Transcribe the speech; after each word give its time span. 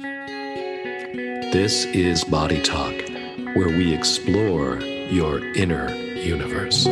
This 0.00 1.84
is 1.86 2.22
Body 2.22 2.62
Talk, 2.62 2.94
where 3.56 3.66
we 3.66 3.92
explore 3.92 4.78
your 4.80 5.44
inner 5.54 5.92
universe. 5.92 6.86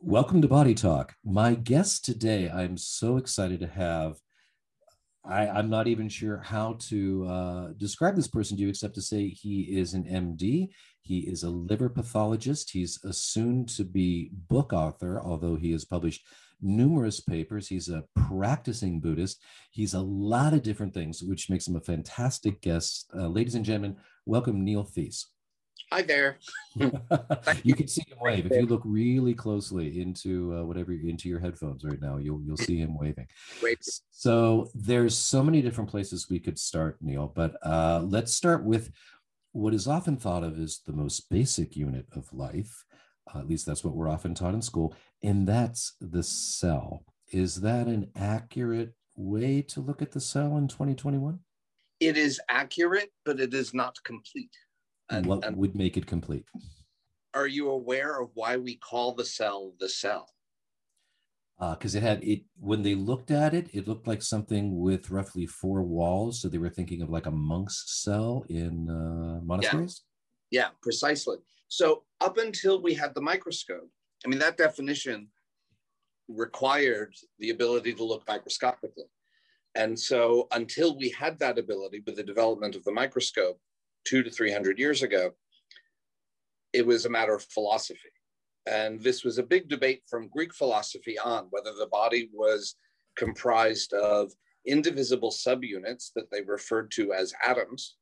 Welcome 0.00 0.40
to 0.42 0.46
Body 0.46 0.74
Talk. 0.74 1.16
My 1.24 1.54
guest 1.54 2.04
today, 2.04 2.48
I'm 2.48 2.76
so 2.76 3.16
excited 3.16 3.58
to 3.58 3.66
have. 3.66 4.18
I, 5.24 5.48
I'm 5.48 5.68
not 5.68 5.88
even 5.88 6.08
sure 6.08 6.38
how 6.38 6.74
to 6.90 7.26
uh, 7.26 7.68
describe 7.76 8.14
this 8.14 8.28
person 8.28 8.56
to 8.56 8.62
you, 8.62 8.68
except 8.68 8.94
to 8.94 9.02
say 9.02 9.26
he 9.26 9.62
is 9.62 9.94
an 9.94 10.04
MD. 10.04 10.68
He 11.02 11.18
is 11.28 11.42
a 11.42 11.50
liver 11.50 11.88
pathologist. 11.88 12.70
He's 12.70 13.00
a 13.02 13.12
soon 13.12 13.66
to 13.66 13.82
be 13.82 14.30
book 14.32 14.72
author, 14.72 15.20
although 15.20 15.56
he 15.56 15.72
has 15.72 15.84
published 15.84 16.22
numerous 16.60 17.20
papers. 17.20 17.68
He's 17.68 17.88
a 17.88 18.04
practicing 18.28 19.00
Buddhist. 19.00 19.42
He's 19.70 19.94
a 19.94 20.00
lot 20.00 20.52
of 20.52 20.62
different 20.62 20.94
things, 20.94 21.22
which 21.22 21.50
makes 21.50 21.66
him 21.66 21.76
a 21.76 21.80
fantastic 21.80 22.60
guest. 22.60 23.10
Uh, 23.14 23.28
ladies 23.28 23.54
and 23.54 23.64
gentlemen, 23.64 23.96
welcome 24.24 24.64
Neil 24.64 24.84
Theise. 24.84 25.26
Hi 25.92 26.02
there. 26.02 26.38
you 27.62 27.74
can 27.74 27.86
see 27.86 28.02
him 28.08 28.18
wave 28.20 28.46
if 28.46 28.52
you 28.52 28.66
look 28.66 28.82
really 28.84 29.34
closely 29.34 30.00
into 30.00 30.52
uh, 30.56 30.64
whatever 30.64 30.92
into 30.92 31.28
your 31.28 31.38
headphones 31.38 31.84
right 31.84 32.00
now. 32.00 32.16
You'll 32.16 32.42
you'll 32.42 32.56
see 32.56 32.78
him 32.78 32.98
waving. 32.98 33.28
Great. 33.60 33.78
So 34.10 34.68
there's 34.74 35.16
so 35.16 35.44
many 35.44 35.62
different 35.62 35.88
places 35.88 36.28
we 36.28 36.40
could 36.40 36.58
start, 36.58 36.96
Neil. 37.00 37.32
But 37.32 37.56
uh, 37.64 38.02
let's 38.04 38.34
start 38.34 38.64
with 38.64 38.90
what 39.52 39.74
is 39.74 39.86
often 39.86 40.16
thought 40.16 40.42
of 40.42 40.58
as 40.58 40.80
the 40.84 40.92
most 40.92 41.30
basic 41.30 41.76
unit 41.76 42.06
of 42.12 42.32
life. 42.32 42.84
Uh, 43.32 43.38
at 43.38 43.48
least 43.48 43.64
that's 43.64 43.84
what 43.84 43.94
we're 43.94 44.10
often 44.10 44.34
taught 44.34 44.54
in 44.54 44.62
school, 44.62 44.94
and 45.26 45.46
that's 45.46 45.94
the 46.00 46.22
cell. 46.22 47.04
Is 47.32 47.56
that 47.56 47.88
an 47.88 48.10
accurate 48.14 48.92
way 49.16 49.60
to 49.62 49.80
look 49.80 50.00
at 50.00 50.12
the 50.12 50.20
cell 50.20 50.56
in 50.56 50.68
2021? 50.68 51.40
It 51.98 52.16
is 52.16 52.40
accurate, 52.48 53.10
but 53.24 53.40
it 53.40 53.52
is 53.52 53.74
not 53.74 53.96
complete. 54.04 54.52
And, 55.10 55.26
what 55.26 55.44
and 55.44 55.56
would 55.56 55.74
make 55.74 55.96
it 55.96 56.06
complete? 56.06 56.44
Are 57.34 57.48
you 57.48 57.70
aware 57.70 58.20
of 58.20 58.30
why 58.34 58.56
we 58.56 58.76
call 58.76 59.14
the 59.14 59.24
cell 59.24 59.72
the 59.80 59.88
cell? 59.88 60.28
Because 61.58 61.96
uh, 61.96 61.98
it 61.98 62.02
had 62.02 62.22
it 62.22 62.42
when 62.60 62.82
they 62.82 62.94
looked 62.94 63.30
at 63.32 63.52
it, 63.52 63.68
it 63.72 63.88
looked 63.88 64.06
like 64.06 64.22
something 64.22 64.78
with 64.78 65.10
roughly 65.10 65.46
four 65.46 65.82
walls. 65.82 66.40
So 66.40 66.48
they 66.48 66.58
were 66.58 66.70
thinking 66.70 67.02
of 67.02 67.10
like 67.10 67.26
a 67.26 67.30
monk's 67.30 67.82
cell 67.86 68.44
in 68.48 68.88
uh, 68.88 69.40
monasteries. 69.44 70.02
Yeah. 70.50 70.60
yeah, 70.60 70.68
precisely. 70.82 71.38
So 71.68 72.04
up 72.20 72.38
until 72.38 72.80
we 72.80 72.94
had 72.94 73.14
the 73.14 73.22
microscope, 73.22 73.90
I 74.24 74.28
mean 74.28 74.38
that 74.38 74.56
definition 74.56 75.28
required 76.28 77.14
the 77.38 77.50
ability 77.50 77.94
to 77.94 78.04
look 78.04 78.26
microscopically. 78.26 79.04
And 79.74 79.98
so 79.98 80.48
until 80.52 80.96
we 80.96 81.10
had 81.10 81.38
that 81.38 81.58
ability 81.58 82.02
with 82.06 82.16
the 82.16 82.22
development 82.22 82.74
of 82.74 82.84
the 82.84 82.92
microscope, 82.92 83.60
two 84.04 84.22
to 84.22 84.30
300 84.30 84.78
years 84.78 85.02
ago, 85.02 85.32
it 86.72 86.86
was 86.86 87.04
a 87.04 87.10
matter 87.10 87.34
of 87.34 87.44
philosophy. 87.44 88.00
And 88.66 89.00
this 89.00 89.22
was 89.22 89.38
a 89.38 89.42
big 89.42 89.68
debate 89.68 90.02
from 90.08 90.28
Greek 90.28 90.54
philosophy 90.54 91.18
on 91.18 91.46
whether 91.50 91.72
the 91.72 91.86
body 91.86 92.30
was 92.32 92.76
comprised 93.16 93.92
of 93.92 94.32
indivisible 94.66 95.30
subunits 95.30 96.10
that 96.16 96.30
they 96.30 96.42
referred 96.42 96.90
to 96.92 97.12
as 97.12 97.32
atoms. 97.46 97.96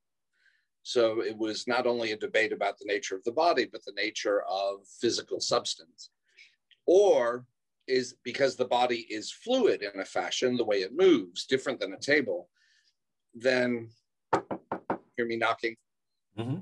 So 0.84 1.22
it 1.22 1.36
was 1.36 1.66
not 1.66 1.86
only 1.86 2.12
a 2.12 2.16
debate 2.16 2.52
about 2.52 2.78
the 2.78 2.84
nature 2.84 3.16
of 3.16 3.24
the 3.24 3.32
body, 3.32 3.66
but 3.70 3.82
the 3.84 3.94
nature 3.96 4.42
of 4.42 4.86
physical 5.00 5.40
substance. 5.40 6.10
Or 6.86 7.46
is 7.88 8.16
because 8.22 8.54
the 8.54 8.66
body 8.66 9.06
is 9.08 9.32
fluid 9.32 9.82
in 9.82 9.98
a 9.98 10.04
fashion, 10.04 10.56
the 10.56 10.64
way 10.64 10.82
it 10.82 10.94
moves, 10.94 11.46
different 11.46 11.80
than 11.80 11.94
a 11.94 11.98
table, 11.98 12.50
then 13.34 13.88
hear 15.16 15.26
me 15.26 15.36
knocking 15.36 15.74
mm-hmm. 16.38 16.58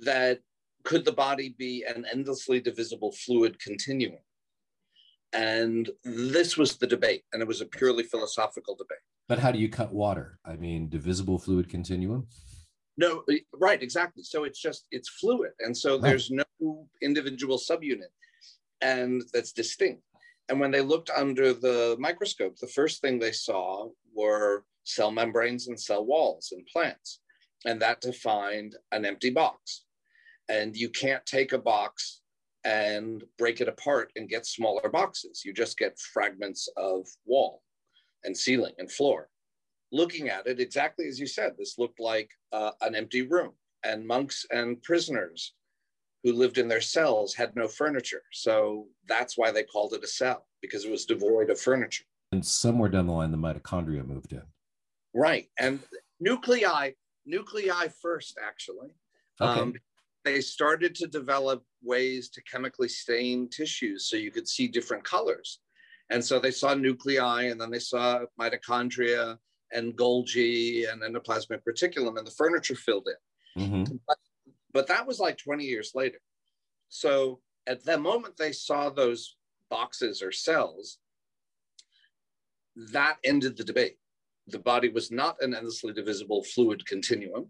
that 0.00 0.40
could 0.84 1.04
the 1.04 1.12
body 1.12 1.54
be 1.58 1.84
an 1.88 2.04
endlessly 2.12 2.60
divisible 2.60 3.12
fluid 3.12 3.58
continuum? 3.58 4.20
And 5.32 5.90
this 6.04 6.56
was 6.56 6.76
the 6.76 6.86
debate, 6.86 7.24
and 7.32 7.40
it 7.40 7.48
was 7.48 7.60
a 7.60 7.66
purely 7.66 8.02
philosophical 8.02 8.74
debate. 8.74 8.98
But 9.28 9.38
how 9.38 9.50
do 9.50 9.58
you 9.58 9.68
cut 9.68 9.92
water? 9.92 10.38
I 10.44 10.56
mean, 10.56 10.88
divisible 10.88 11.38
fluid 11.38 11.68
continuum? 11.68 12.26
No, 12.98 13.22
uh, 13.30 13.34
right, 13.54 13.82
exactly. 13.82 14.22
So 14.22 14.44
it's 14.44 14.60
just 14.60 14.86
it's 14.90 15.08
fluid, 15.08 15.52
and 15.60 15.74
so 15.76 15.94
right. 15.94 16.02
there's 16.02 16.30
no 16.30 16.86
individual 17.00 17.56
subunit, 17.56 18.12
and 18.82 19.22
that's 19.32 19.52
distinct. 19.52 20.02
And 20.50 20.60
when 20.60 20.70
they 20.70 20.80
looked 20.80 21.10
under 21.10 21.52
the 21.52 21.96
microscope, 21.98 22.56
the 22.58 22.66
first 22.66 23.00
thing 23.00 23.18
they 23.18 23.32
saw 23.32 23.88
were 24.14 24.64
cell 24.84 25.10
membranes 25.10 25.68
and 25.68 25.78
cell 25.78 26.04
walls 26.04 26.52
in 26.52 26.64
plants 26.72 27.20
and 27.64 27.80
that 27.82 28.00
defined 28.00 28.76
an 28.92 29.04
empty 29.04 29.30
box. 29.30 29.84
And 30.48 30.76
you 30.76 30.88
can't 30.88 31.24
take 31.26 31.52
a 31.52 31.58
box 31.58 32.20
and 32.64 33.22
break 33.36 33.60
it 33.60 33.68
apart 33.68 34.12
and 34.16 34.28
get 34.28 34.46
smaller 34.46 34.88
boxes. 34.88 35.42
You 35.44 35.52
just 35.52 35.78
get 35.78 35.98
fragments 35.98 36.68
of 36.76 37.06
wall 37.26 37.62
and 38.24 38.36
ceiling 38.36 38.72
and 38.78 38.90
floor. 38.90 39.28
Looking 39.90 40.28
at 40.28 40.46
it, 40.46 40.60
exactly 40.60 41.08
as 41.08 41.18
you 41.18 41.26
said, 41.26 41.52
this 41.58 41.78
looked 41.78 42.00
like 42.00 42.30
uh, 42.52 42.72
an 42.80 42.94
empty 42.94 43.22
room. 43.22 43.52
And 43.84 44.06
monks 44.06 44.44
and 44.50 44.82
prisoners 44.82 45.54
who 46.24 46.32
lived 46.32 46.58
in 46.58 46.68
their 46.68 46.80
cells 46.80 47.34
had 47.34 47.54
no 47.54 47.68
furniture. 47.68 48.22
So 48.32 48.88
that's 49.06 49.38
why 49.38 49.50
they 49.50 49.62
called 49.62 49.92
it 49.92 50.04
a 50.04 50.06
cell, 50.06 50.46
because 50.60 50.84
it 50.84 50.90
was 50.90 51.04
devoid 51.04 51.48
of 51.48 51.60
furniture. 51.60 52.04
And 52.32 52.44
somewhere 52.44 52.88
down 52.88 53.06
the 53.06 53.12
line, 53.12 53.30
the 53.30 53.38
mitochondria 53.38 54.06
moved 54.06 54.32
in. 54.32 54.42
Right. 55.14 55.48
And 55.58 55.80
nuclei 56.20 56.92
nuclei 57.24 57.88
first, 58.02 58.38
actually. 58.44 58.88
Okay. 59.40 59.60
Um, 59.60 59.74
they 60.24 60.40
started 60.40 60.94
to 60.96 61.06
develop 61.06 61.62
ways 61.82 62.28
to 62.30 62.42
chemically 62.42 62.88
stain 62.88 63.48
tissues 63.48 64.10
so 64.10 64.16
you 64.16 64.30
could 64.30 64.48
see 64.48 64.68
different 64.68 65.04
colors. 65.04 65.60
And 66.10 66.24
so 66.24 66.38
they 66.38 66.50
saw 66.50 66.74
nuclei 66.74 67.44
and 67.44 67.60
then 67.60 67.70
they 67.70 67.78
saw 67.78 68.20
mitochondria 68.40 69.38
and 69.72 69.96
Golgi 69.96 70.90
and 70.90 71.02
endoplasmic 71.02 71.60
reticulum 71.68 72.18
and 72.18 72.26
the 72.26 72.32
furniture 72.32 72.74
filled 72.74 73.08
in. 73.56 73.62
Mm-hmm. 73.62 73.96
But, 74.06 74.18
but 74.72 74.86
that 74.88 75.06
was 75.06 75.20
like 75.20 75.38
20 75.38 75.64
years 75.64 75.92
later. 75.94 76.18
So 76.88 77.40
at 77.66 77.84
the 77.84 77.98
moment 77.98 78.36
they 78.36 78.52
saw 78.52 78.90
those 78.90 79.36
boxes 79.70 80.22
or 80.22 80.32
cells, 80.32 80.98
that 82.92 83.16
ended 83.24 83.56
the 83.56 83.64
debate 83.64 83.96
the 84.48 84.58
body 84.58 84.88
was 84.88 85.10
not 85.10 85.36
an 85.42 85.54
endlessly 85.54 85.92
divisible 85.92 86.42
fluid 86.42 86.84
continuum. 86.86 87.48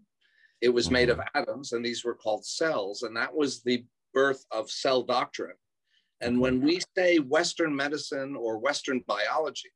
It 0.61 0.69
was 0.69 0.91
made 0.91 1.09
of 1.09 1.17
mm-hmm. 1.17 1.37
atoms, 1.37 1.71
and 1.71 1.85
these 1.85 2.03
were 2.03 2.15
called 2.15 2.45
cells. 2.45 3.03
And 3.03 3.15
that 3.15 3.33
was 3.33 3.63
the 3.63 3.85
birth 4.13 4.45
of 4.51 4.69
cell 4.69 5.03
doctrine. 5.03 5.55
And 6.21 6.39
when 6.39 6.61
we 6.61 6.81
say 6.97 7.17
Western 7.17 7.73
medicine 7.73 8.35
or 8.35 8.57
Western 8.57 9.01
biology, 9.07 9.69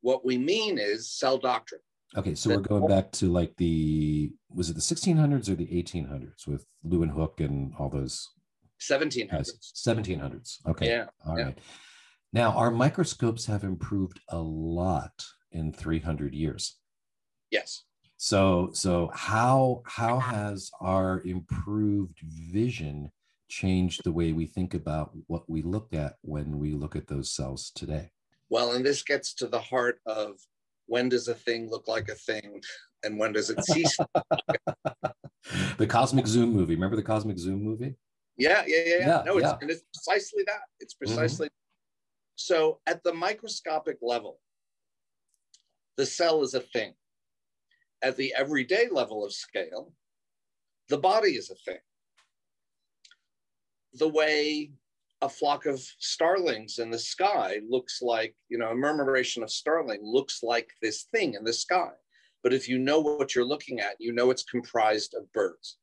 what 0.00 0.24
we 0.24 0.38
mean 0.38 0.78
is 0.78 1.10
cell 1.10 1.38
doctrine. 1.38 1.80
Okay, 2.16 2.34
so 2.34 2.50
we're 2.50 2.60
going 2.60 2.86
back 2.86 3.10
to 3.12 3.30
like 3.30 3.54
the 3.56 4.32
was 4.48 4.70
it 4.70 4.74
the 4.74 4.80
1600s 4.80 5.48
or 5.48 5.54
the 5.54 5.66
1800s 5.66 6.46
with 6.46 6.64
Leeuwenhoek 6.86 7.44
and 7.44 7.72
all 7.78 7.88
those 7.88 8.28
1700s. 8.80 9.50
1700s. 9.86 10.58
Okay. 10.68 10.88
Yeah. 10.88 11.06
All 11.26 11.38
yeah. 11.38 11.44
right. 11.46 11.58
Now, 12.32 12.52
our 12.52 12.70
microscopes 12.70 13.46
have 13.46 13.64
improved 13.64 14.20
a 14.28 14.38
lot 14.38 15.24
in 15.52 15.72
300 15.72 16.34
years. 16.34 16.76
Yes. 17.50 17.84
So 18.18 18.70
so 18.72 19.10
how 19.12 19.82
how 19.86 20.18
has 20.18 20.70
our 20.80 21.22
improved 21.24 22.18
vision 22.22 23.10
changed 23.48 24.02
the 24.04 24.12
way 24.12 24.32
we 24.32 24.46
think 24.46 24.74
about 24.74 25.10
what 25.26 25.48
we 25.48 25.62
look 25.62 25.92
at 25.92 26.14
when 26.22 26.58
we 26.58 26.72
look 26.72 26.96
at 26.96 27.08
those 27.08 27.30
cells 27.30 27.70
today? 27.74 28.10
Well, 28.48 28.72
and 28.72 28.84
this 28.84 29.02
gets 29.02 29.34
to 29.34 29.48
the 29.48 29.60
heart 29.60 30.00
of 30.06 30.34
when 30.86 31.08
does 31.08 31.28
a 31.28 31.34
thing 31.34 31.68
look 31.68 31.88
like 31.88 32.08
a 32.08 32.14
thing 32.14 32.62
and 33.02 33.18
when 33.18 33.32
does 33.32 33.50
it 33.50 33.62
cease? 33.64 33.96
the 35.78 35.86
Cosmic 35.86 36.26
Zoom 36.26 36.52
movie. 36.52 36.74
Remember 36.74 36.96
the 36.96 37.02
Cosmic 37.02 37.38
Zoom 37.38 37.62
movie? 37.62 37.94
Yeah, 38.36 38.62
yeah, 38.66 38.82
yeah. 38.86 38.98
yeah. 38.98 39.22
no, 39.24 39.38
it's, 39.38 39.46
yeah. 39.46 39.68
it's 39.68 39.82
precisely 39.94 40.44
that. 40.46 40.60
It's 40.80 40.94
mm-hmm. 40.94 41.14
precisely. 41.14 41.46
Mm-hmm. 41.46 42.36
So 42.36 42.80
at 42.86 43.02
the 43.02 43.14
microscopic 43.14 43.98
level, 44.02 44.38
the 45.96 46.06
cell 46.06 46.42
is 46.42 46.54
a 46.54 46.60
thing. 46.60 46.94
At 48.02 48.16
the 48.16 48.34
everyday 48.36 48.88
level 48.90 49.24
of 49.24 49.32
scale, 49.32 49.92
the 50.88 50.98
body 50.98 51.30
is 51.30 51.50
a 51.50 51.54
thing. 51.54 51.80
The 53.94 54.08
way 54.08 54.70
a 55.22 55.28
flock 55.28 55.66
of 55.66 55.80
starlings 55.98 56.78
in 56.78 56.90
the 56.90 56.98
sky 56.98 57.60
looks 57.68 58.02
like, 58.02 58.34
you 58.48 58.58
know, 58.58 58.70
a 58.70 58.74
murmuration 58.74 59.42
of 59.42 59.50
starling 59.50 60.00
looks 60.02 60.42
like 60.42 60.68
this 60.82 61.04
thing 61.12 61.34
in 61.34 61.44
the 61.44 61.52
sky. 61.52 61.90
But 62.42 62.52
if 62.52 62.68
you 62.68 62.78
know 62.78 63.00
what 63.00 63.34
you're 63.34 63.44
looking 63.44 63.80
at, 63.80 63.96
you 63.98 64.12
know 64.12 64.30
it's 64.30 64.44
comprised 64.44 65.14
of 65.14 65.32
birds. 65.32 65.78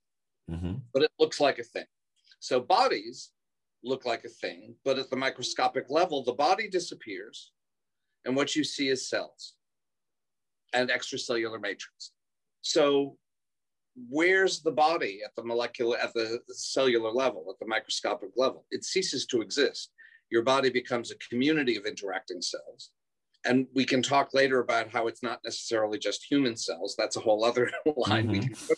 Mm-hmm. 0.49 0.75
But 0.93 1.03
it 1.03 1.11
looks 1.19 1.39
like 1.39 1.59
a 1.59 1.63
thing. 1.63 1.85
So 2.39 2.59
bodies 2.59 3.31
look 3.83 4.05
like 4.05 4.23
a 4.23 4.29
thing, 4.29 4.75
but 4.85 4.99
at 4.99 5.09
the 5.09 5.15
microscopic 5.15 5.85
level, 5.89 6.23
the 6.23 6.33
body 6.33 6.69
disappears, 6.69 7.51
and 8.25 8.35
what 8.35 8.55
you 8.55 8.63
see 8.63 8.89
is 8.89 9.09
cells 9.09 9.53
and 10.73 10.89
extracellular 10.89 11.59
matrix. 11.61 12.11
So 12.61 13.17
where's 14.09 14.61
the 14.61 14.71
body 14.71 15.21
at 15.23 15.35
the 15.35 15.43
molecular, 15.43 15.97
at 15.97 16.13
the 16.13 16.39
cellular 16.47 17.11
level, 17.11 17.45
at 17.49 17.59
the 17.59 17.67
microscopic 17.67 18.31
level? 18.35 18.65
It 18.71 18.83
ceases 18.83 19.25
to 19.27 19.41
exist. 19.41 19.91
Your 20.29 20.43
body 20.43 20.69
becomes 20.69 21.11
a 21.11 21.15
community 21.29 21.75
of 21.75 21.85
interacting 21.85 22.41
cells. 22.41 22.91
And 23.45 23.67
we 23.73 23.85
can 23.85 24.01
talk 24.01 24.33
later 24.33 24.59
about 24.59 24.89
how 24.89 25.07
it's 25.07 25.21
not 25.21 25.41
necessarily 25.43 25.99
just 25.99 26.23
human 26.23 26.55
cells. 26.55 26.95
That's 26.97 27.17
a 27.17 27.19
whole 27.19 27.43
other 27.43 27.69
line. 27.97 28.29
Mm-hmm. 28.29 28.73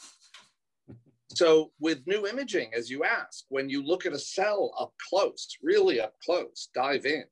So, 1.30 1.72
with 1.80 2.08
new 2.08 2.26
imaging, 2.28 2.72
as 2.74 2.90
you 2.90 3.04
ask, 3.04 3.46
when 3.50 3.70
you 3.70 3.84
look 3.84 4.06
at 4.06 4.14
a 4.14 4.20
cell 4.20 4.74
up 4.80 4.94
close, 5.10 5.50
really 5.62 6.00
up 6.00 6.14
close, 6.24 6.70
dive 6.74 7.06
in, 7.06 7.26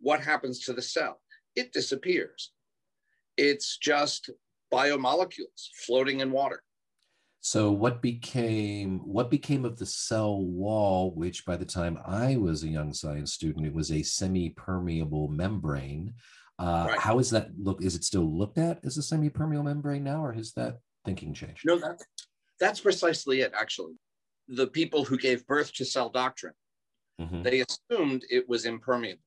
what 0.00 0.20
happens 0.20 0.60
to 0.60 0.72
the 0.72 0.82
cell? 0.82 1.20
It 1.56 1.72
disappears. 1.72 2.52
It's 3.36 3.78
just 3.78 4.30
biomolecules 4.72 5.68
floating 5.86 6.20
in 6.20 6.30
water. 6.30 6.62
So 7.42 7.72
what 7.72 8.02
became 8.02 8.98
what 9.00 9.30
became 9.30 9.64
of 9.64 9.78
the 9.78 9.86
cell 9.86 10.42
wall, 10.42 11.12
which 11.14 11.46
by 11.46 11.56
the 11.56 11.64
time 11.64 11.98
I 12.06 12.36
was 12.36 12.62
a 12.62 12.68
young 12.68 12.92
science 12.92 13.32
student, 13.32 13.66
it 13.66 13.72
was 13.72 13.90
a 13.90 14.02
semi-permeable 14.02 15.28
membrane. 15.28 16.12
Uh, 16.58 16.88
right. 16.88 16.98
How 16.98 17.18
is 17.18 17.30
that 17.30 17.48
look? 17.58 17.82
Is 17.82 17.94
it 17.94 18.04
still 18.04 18.30
looked 18.30 18.58
at 18.58 18.84
as 18.84 18.98
a 18.98 19.02
semi-permeable 19.02 19.64
membrane 19.64 20.04
now, 20.04 20.22
or 20.22 20.32
has 20.32 20.52
that 20.52 20.78
thinking 21.06 21.32
changed? 21.32 21.62
No, 21.64 21.78
that, 21.78 22.02
that's 22.58 22.80
precisely 22.80 23.40
it. 23.40 23.52
Actually, 23.58 23.94
the 24.48 24.66
people 24.66 25.04
who 25.04 25.16
gave 25.16 25.46
birth 25.46 25.72
to 25.74 25.84
cell 25.86 26.10
doctrine, 26.10 26.54
mm-hmm. 27.18 27.42
they 27.42 27.62
assumed 27.62 28.22
it 28.28 28.46
was 28.50 28.66
impermeable 28.66 29.22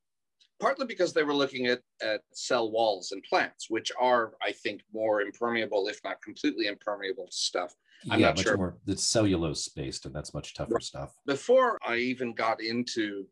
partly 0.63 0.85
because 0.85 1.11
they 1.11 1.23
were 1.23 1.33
looking 1.33 1.67
at, 1.67 1.81
at 2.01 2.21
cell 2.33 2.71
walls 2.71 3.11
and 3.11 3.21
plants, 3.23 3.69
which 3.69 3.91
are, 3.99 4.31
I 4.41 4.53
think, 4.53 4.81
more 4.93 5.21
impermeable, 5.21 5.89
if 5.89 5.99
not 6.05 6.21
completely 6.21 6.67
impermeable 6.67 7.25
to 7.25 7.35
stuff. 7.35 7.73
I'm 8.09 8.19
yeah, 8.19 8.27
much 8.27 8.41
sure. 8.41 8.57
more. 8.57 8.77
It's 8.87 9.03
cellulose 9.03 9.67
based, 9.69 10.05
and 10.05 10.13
that's 10.13 10.33
much 10.33 10.53
tougher 10.53 10.79
stuff. 10.79 11.13
Before 11.25 11.79
I 11.85 11.97
even 11.97 12.33
got 12.33 12.61
into 12.61 13.25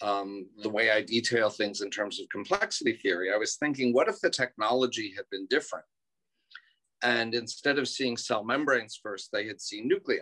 um, 0.00 0.46
the 0.62 0.68
way 0.68 0.90
I 0.90 1.02
detail 1.02 1.50
things 1.50 1.80
in 1.80 1.90
terms 1.90 2.20
of 2.20 2.28
complexity 2.28 2.94
theory, 2.94 3.32
I 3.32 3.36
was 3.36 3.56
thinking, 3.56 3.92
what 3.92 4.08
if 4.08 4.20
the 4.20 4.30
technology 4.30 5.12
had 5.16 5.24
been 5.30 5.46
different? 5.46 5.84
And 7.02 7.34
instead 7.34 7.78
of 7.78 7.88
seeing 7.88 8.16
cell 8.16 8.44
membranes 8.44 8.98
first, 9.00 9.30
they 9.32 9.46
had 9.46 9.60
seen 9.60 9.88
nuclei. 9.88 10.18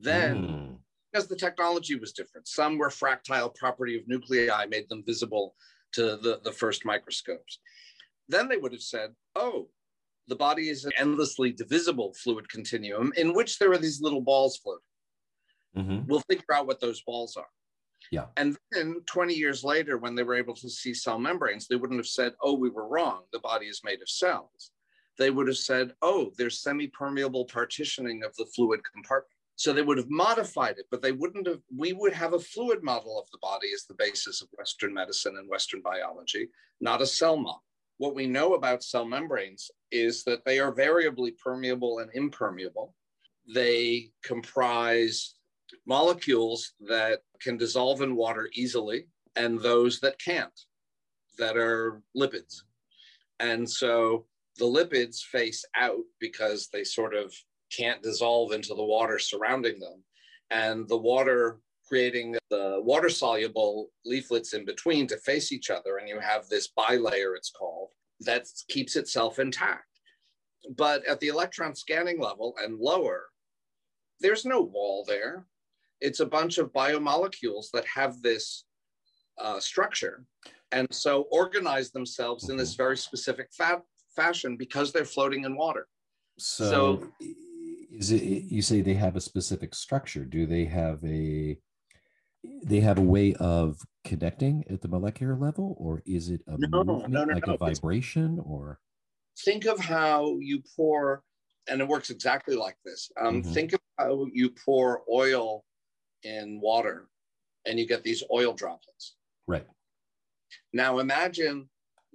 Then 0.00 0.36
mm 0.36 0.68
because 1.12 1.26
the 1.26 1.36
technology 1.36 1.96
was 1.96 2.12
different. 2.12 2.46
Some 2.48 2.78
were 2.78 2.90
fractile 2.90 3.50
property 3.50 3.96
of 3.96 4.06
nuclei 4.06 4.66
made 4.66 4.88
them 4.88 5.02
visible 5.04 5.54
to 5.92 6.16
the, 6.16 6.40
the 6.44 6.52
first 6.52 6.84
microscopes. 6.84 7.60
Then 8.28 8.48
they 8.48 8.58
would 8.58 8.72
have 8.72 8.82
said, 8.82 9.14
oh, 9.34 9.68
the 10.28 10.36
body 10.36 10.68
is 10.68 10.84
an 10.84 10.92
endlessly 10.98 11.52
divisible 11.52 12.14
fluid 12.22 12.48
continuum 12.48 13.12
in 13.16 13.34
which 13.34 13.58
there 13.58 13.72
are 13.72 13.78
these 13.78 14.00
little 14.00 14.20
balls 14.20 14.58
floating. 14.58 14.82
Mm-hmm. 15.76 16.06
We'll 16.06 16.22
figure 16.28 16.54
out 16.54 16.66
what 16.66 16.80
those 16.80 17.02
balls 17.02 17.36
are. 17.36 17.48
Yeah. 18.10 18.26
And 18.36 18.56
then 18.72 19.00
20 19.06 19.34
years 19.34 19.64
later, 19.64 19.98
when 19.98 20.14
they 20.14 20.22
were 20.22 20.34
able 20.34 20.54
to 20.54 20.70
see 20.70 20.94
cell 20.94 21.18
membranes, 21.18 21.66
they 21.66 21.76
wouldn't 21.76 21.98
have 21.98 22.06
said, 22.06 22.34
oh, 22.42 22.54
we 22.54 22.70
were 22.70 22.88
wrong. 22.88 23.22
The 23.32 23.40
body 23.40 23.66
is 23.66 23.82
made 23.84 24.00
of 24.00 24.08
cells. 24.08 24.70
They 25.18 25.30
would 25.30 25.48
have 25.48 25.58
said, 25.58 25.94
oh, 26.00 26.30
there's 26.38 26.62
semi 26.62 26.86
permeable 26.86 27.44
partitioning 27.46 28.22
of 28.22 28.34
the 28.36 28.46
fluid 28.54 28.80
compartment. 28.92 29.32
So 29.56 29.72
they 29.72 29.82
would 29.82 29.98
have 29.98 30.08
modified 30.08 30.76
it, 30.78 30.86
but 30.88 31.02
they 31.02 31.10
wouldn't 31.10 31.48
have, 31.48 31.58
we 31.76 31.92
would 31.92 32.12
have 32.12 32.32
a 32.32 32.38
fluid 32.38 32.84
model 32.84 33.18
of 33.20 33.28
the 33.32 33.38
body 33.42 33.68
as 33.74 33.84
the 33.84 33.94
basis 33.98 34.40
of 34.40 34.48
Western 34.56 34.94
medicine 34.94 35.36
and 35.36 35.48
Western 35.50 35.82
biology, 35.82 36.48
not 36.80 37.02
a 37.02 37.06
cell 37.06 37.36
model. 37.36 37.64
What 37.98 38.14
we 38.14 38.26
know 38.26 38.54
about 38.54 38.84
cell 38.84 39.04
membranes 39.04 39.70
is 39.90 40.24
that 40.24 40.44
they 40.44 40.58
are 40.60 40.72
variably 40.72 41.32
permeable 41.32 41.98
and 41.98 42.10
impermeable. 42.14 42.94
They 43.52 44.10
comprise 44.22 45.34
molecules 45.86 46.72
that 46.88 47.22
can 47.40 47.56
dissolve 47.56 48.00
in 48.02 48.16
water 48.16 48.48
easily 48.54 49.06
and 49.36 49.60
those 49.60 50.00
that 50.00 50.18
can't, 50.18 50.58
that 51.38 51.56
are 51.56 52.02
lipids. 52.16 52.62
And 53.40 53.68
so 53.68 54.26
the 54.58 54.64
lipids 54.64 55.20
face 55.20 55.64
out 55.76 56.02
because 56.20 56.68
they 56.72 56.84
sort 56.84 57.14
of 57.14 57.34
can't 57.76 58.02
dissolve 58.02 58.52
into 58.52 58.74
the 58.74 58.84
water 58.84 59.18
surrounding 59.18 59.78
them. 59.78 60.02
And 60.50 60.88
the 60.88 60.96
water 60.96 61.58
creating 61.88 62.36
the 62.50 62.80
water 62.82 63.08
soluble 63.08 63.90
leaflets 64.04 64.52
in 64.52 64.64
between 64.64 65.06
to 65.08 65.16
face 65.18 65.52
each 65.52 65.70
other. 65.70 65.96
And 65.98 66.08
you 66.08 66.20
have 66.20 66.48
this 66.48 66.68
bilayer, 66.78 67.36
it's 67.36 67.50
called, 67.50 67.88
that 68.20 68.46
keeps 68.68 68.96
itself 68.96 69.38
intact. 69.38 69.84
But 70.76 71.04
at 71.06 71.20
the 71.20 71.28
electron 71.28 71.74
scanning 71.74 72.20
level 72.20 72.54
and 72.62 72.78
lower, 72.78 73.26
there's 74.20 74.44
no 74.44 74.60
wall 74.60 75.04
there. 75.06 75.46
It's 76.00 76.20
a 76.20 76.26
bunch 76.26 76.58
of 76.58 76.72
biomolecules 76.72 77.70
that 77.72 77.84
have 77.86 78.20
this 78.22 78.64
uh, 79.38 79.60
structure 79.60 80.24
and 80.72 80.86
so 80.90 81.22
organize 81.30 81.90
themselves 81.90 82.50
in 82.50 82.56
this 82.56 82.72
mm-hmm. 82.72 82.82
very 82.82 82.96
specific 82.96 83.48
fa- 83.52 83.82
fashion 84.14 84.56
because 84.56 84.92
they're 84.92 85.04
floating 85.04 85.44
in 85.44 85.56
water. 85.56 85.86
So, 86.38 86.70
so 86.70 87.12
is 87.90 88.10
it 88.10 88.22
you 88.22 88.62
say 88.62 88.80
they 88.80 88.94
have 88.94 89.16
a 89.16 89.20
specific 89.20 89.74
structure 89.74 90.24
do 90.24 90.46
they 90.46 90.64
have 90.64 91.02
a 91.04 91.58
they 92.62 92.80
have 92.80 92.98
a 92.98 93.02
way 93.02 93.34
of 93.34 93.80
connecting 94.04 94.64
at 94.70 94.80
the 94.80 94.88
molecular 94.88 95.36
level 95.36 95.76
or 95.78 96.02
is 96.06 96.30
it 96.30 96.40
a 96.46 96.56
no, 96.58 96.84
movement 96.84 97.12
no, 97.12 97.24
no, 97.24 97.34
like 97.34 97.46
a 97.46 97.56
vibration 97.56 98.40
or 98.44 98.78
think 99.44 99.66
of 99.66 99.78
how 99.78 100.36
you 100.40 100.62
pour 100.76 101.22
and 101.68 101.80
it 101.80 101.88
works 101.88 102.10
exactly 102.10 102.54
like 102.54 102.76
this 102.84 103.10
um, 103.20 103.42
mm-hmm. 103.42 103.52
think 103.52 103.72
of 103.72 103.80
how 103.98 104.26
you 104.32 104.50
pour 104.50 105.02
oil 105.12 105.64
in 106.22 106.60
water 106.60 107.08
and 107.66 107.78
you 107.78 107.86
get 107.86 108.02
these 108.02 108.22
oil 108.32 108.52
droplets 108.52 109.16
right 109.46 109.66
now 110.72 110.98
imagine 110.98 111.68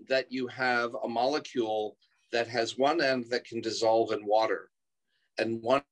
that 0.09 0.31
you 0.31 0.47
have 0.47 0.95
a 1.03 1.07
molecule 1.07 1.95
that 2.31 2.47
has 2.47 2.77
one 2.77 3.01
end 3.01 3.25
that 3.29 3.45
can 3.45 3.61
dissolve 3.61 4.11
in 4.11 4.25
water 4.25 4.69
and 5.37 5.61
one 5.61 5.83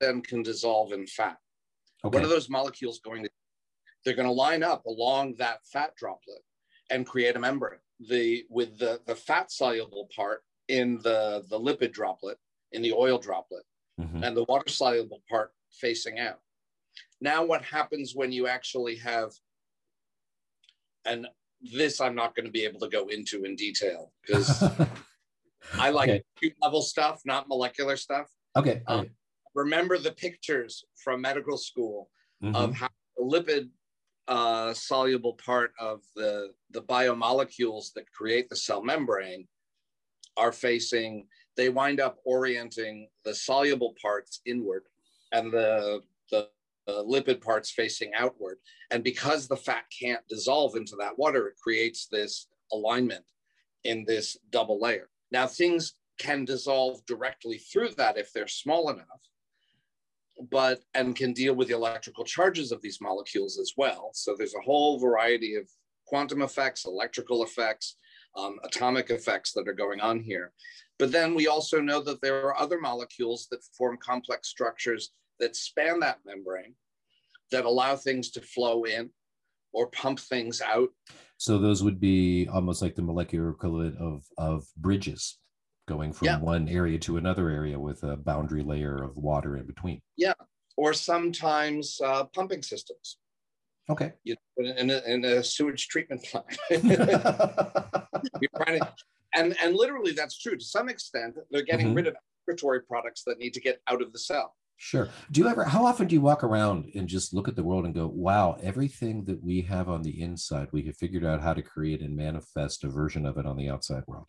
them 0.00 0.22
can 0.22 0.42
dissolve 0.42 0.92
in 0.92 1.06
fat. 1.06 1.36
Okay. 2.04 2.16
What 2.16 2.24
are 2.24 2.28
those 2.28 2.48
molecules 2.48 3.00
going 3.00 3.24
to? 3.24 3.30
They're 4.04 4.14
going 4.14 4.28
to 4.28 4.32
line 4.32 4.62
up 4.62 4.86
along 4.86 5.34
that 5.38 5.66
fat 5.66 5.94
droplet 5.96 6.42
and 6.90 7.06
create 7.06 7.36
a 7.36 7.40
membrane. 7.40 7.80
The 8.08 8.44
with 8.50 8.78
the 8.78 9.00
the 9.06 9.16
fat 9.16 9.50
soluble 9.50 10.08
part 10.14 10.42
in 10.68 10.98
the 11.02 11.44
the 11.48 11.58
lipid 11.58 11.92
droplet 11.92 12.38
in 12.72 12.82
the 12.82 12.92
oil 12.92 13.18
droplet, 13.18 13.64
mm-hmm. 14.00 14.22
and 14.22 14.36
the 14.36 14.44
water 14.44 14.68
soluble 14.68 15.22
part 15.28 15.52
facing 15.70 16.18
out. 16.18 16.40
Now, 17.20 17.44
what 17.44 17.62
happens 17.62 18.14
when 18.14 18.32
you 18.32 18.46
actually 18.46 18.96
have 18.96 19.32
and 21.06 21.26
this 21.62 22.00
I'm 22.00 22.14
not 22.14 22.34
going 22.34 22.46
to 22.46 22.52
be 22.52 22.64
able 22.64 22.80
to 22.80 22.88
go 22.88 23.08
into 23.08 23.44
in 23.44 23.56
detail 23.56 24.12
because 24.26 24.62
I 25.74 25.90
like 25.90 26.10
okay. 26.10 26.54
level 26.62 26.82
stuff, 26.82 27.22
not 27.24 27.48
molecular 27.48 27.96
stuff. 27.96 28.30
Okay. 28.56 28.82
Um, 28.86 29.08
remember 29.54 29.98
the 29.98 30.12
pictures 30.12 30.84
from 30.96 31.20
medical 31.20 31.56
school 31.56 32.10
mm-hmm. 32.42 32.54
of 32.54 32.74
how 32.74 32.88
the 33.16 33.24
lipid 33.24 33.68
uh, 34.28 34.72
soluble 34.72 35.34
part 35.34 35.72
of 35.78 36.00
the, 36.14 36.52
the 36.70 36.82
biomolecules 36.82 37.92
that 37.94 38.10
create 38.12 38.48
the 38.48 38.56
cell 38.56 38.82
membrane 38.82 39.46
are 40.36 40.52
facing, 40.52 41.26
they 41.56 41.68
wind 41.68 42.00
up 42.00 42.18
orienting 42.24 43.08
the 43.24 43.34
soluble 43.34 43.94
parts 44.00 44.40
inward 44.44 44.84
and 45.32 45.52
the, 45.52 46.00
the, 46.30 46.48
the 46.86 47.04
lipid 47.04 47.40
parts 47.40 47.70
facing 47.70 48.12
outward. 48.14 48.58
And 48.90 49.02
because 49.02 49.48
the 49.48 49.56
fat 49.56 49.84
can't 49.98 50.26
dissolve 50.28 50.76
into 50.76 50.96
that 51.00 51.18
water, 51.18 51.48
it 51.48 51.54
creates 51.62 52.06
this 52.06 52.48
alignment 52.72 53.24
in 53.84 54.04
this 54.06 54.36
double 54.50 54.80
layer. 54.80 55.08
Now, 55.30 55.46
things 55.46 55.94
can 56.18 56.44
dissolve 56.44 57.04
directly 57.06 57.58
through 57.58 57.90
that 57.96 58.18
if 58.18 58.32
they're 58.32 58.48
small 58.48 58.90
enough, 58.90 59.06
but 60.50 60.80
and 60.94 61.16
can 61.16 61.32
deal 61.32 61.54
with 61.54 61.68
the 61.68 61.74
electrical 61.74 62.24
charges 62.24 62.72
of 62.72 62.82
these 62.82 63.00
molecules 63.00 63.58
as 63.58 63.72
well. 63.76 64.10
So 64.12 64.34
there's 64.36 64.54
a 64.54 64.64
whole 64.64 64.98
variety 64.98 65.54
of 65.54 65.68
quantum 66.06 66.42
effects, 66.42 66.84
electrical 66.84 67.42
effects, 67.42 67.96
um, 68.36 68.58
atomic 68.64 69.10
effects 69.10 69.52
that 69.52 69.68
are 69.68 69.74
going 69.74 70.00
on 70.00 70.20
here. 70.20 70.52
But 70.98 71.12
then 71.12 71.34
we 71.34 71.46
also 71.46 71.80
know 71.80 72.00
that 72.02 72.20
there 72.20 72.46
are 72.46 72.58
other 72.58 72.80
molecules 72.80 73.48
that 73.50 73.64
form 73.76 73.98
complex 74.00 74.48
structures 74.48 75.10
that 75.40 75.56
span 75.56 76.00
that 76.00 76.18
membrane 76.24 76.74
that 77.50 77.64
allow 77.64 77.96
things 77.96 78.30
to 78.32 78.40
flow 78.40 78.84
in 78.84 79.10
or 79.72 79.88
pump 79.88 80.18
things 80.18 80.60
out. 80.60 80.88
So 81.36 81.58
those 81.58 81.82
would 81.82 82.00
be 82.00 82.48
almost 82.52 82.80
like 82.80 82.94
the 82.94 83.02
molecular 83.02 83.50
equivalent 83.50 83.96
of, 83.98 84.24
of 84.38 84.66
bridges 84.76 85.38
going 85.86 86.12
from 86.12 86.26
yeah. 86.26 86.38
one 86.38 86.68
area 86.68 86.98
to 86.98 87.16
another 87.16 87.48
area 87.48 87.78
with 87.78 88.02
a 88.02 88.16
boundary 88.16 88.62
layer 88.62 89.02
of 89.02 89.16
water 89.16 89.56
in 89.56 89.66
between. 89.66 90.00
Yeah, 90.16 90.34
or 90.76 90.92
sometimes 90.92 92.00
uh, 92.04 92.24
pumping 92.24 92.62
systems. 92.62 93.18
Okay. 93.88 94.12
You 94.24 94.34
in 94.56 94.90
a, 94.90 95.00
in 95.06 95.24
a 95.24 95.44
sewage 95.44 95.88
treatment 95.88 96.24
plant. 96.24 96.46
you're 96.70 98.50
trying 98.56 98.80
to 98.80 98.92
and 99.34 99.56
and 99.62 99.76
literally 99.76 100.12
that's 100.12 100.38
true 100.38 100.56
to 100.56 100.64
some 100.64 100.88
extent. 100.88 101.36
They're 101.50 101.62
getting 101.62 101.92
Mhm. 101.92 101.96
rid 101.96 102.06
of 102.08 102.16
respiratory 102.46 102.82
products 102.82 103.22
that 103.26 103.38
need 103.38 103.54
to 103.54 103.60
get 103.60 103.80
out 103.88 104.02
of 104.02 104.12
the 104.12 104.18
cell. 104.18 104.54
Sure. 104.78 105.08
Do 105.30 105.40
you 105.40 105.48
ever, 105.48 105.64
how 105.64 105.86
often 105.86 106.06
do 106.06 106.14
you 106.14 106.20
walk 106.20 106.44
around 106.44 106.90
and 106.94 107.08
just 107.08 107.32
look 107.32 107.48
at 107.48 107.56
the 107.56 107.62
world 107.62 107.86
and 107.86 107.94
go, 107.94 108.06
wow, 108.08 108.58
everything 108.62 109.24
that 109.24 109.42
we 109.42 109.62
have 109.62 109.88
on 109.88 110.02
the 110.02 110.20
inside, 110.20 110.68
we 110.70 110.82
have 110.82 110.96
figured 110.96 111.24
out 111.24 111.40
how 111.40 111.54
to 111.54 111.62
create 111.62 112.02
and 112.02 112.14
manifest 112.14 112.84
a 112.84 112.88
version 112.88 113.24
of 113.24 113.38
it 113.38 113.46
on 113.46 113.56
the 113.56 113.70
outside 113.70 114.04
world? 114.06 114.28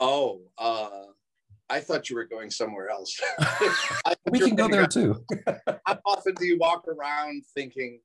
Oh, 0.00 0.40
uh, 0.56 1.12
I 1.68 1.80
thought 1.80 2.08
you 2.08 2.16
were 2.16 2.24
going 2.24 2.50
somewhere 2.50 2.88
else. 2.88 3.20
We 4.30 4.40
can 4.40 4.54
go 4.54 4.68
there 4.68 4.86
too. 4.86 5.24
how 5.86 5.98
often 6.04 6.34
do 6.34 6.46
you 6.46 6.56
walk 6.58 6.86
around 6.88 7.44
thinking, 7.54 8.00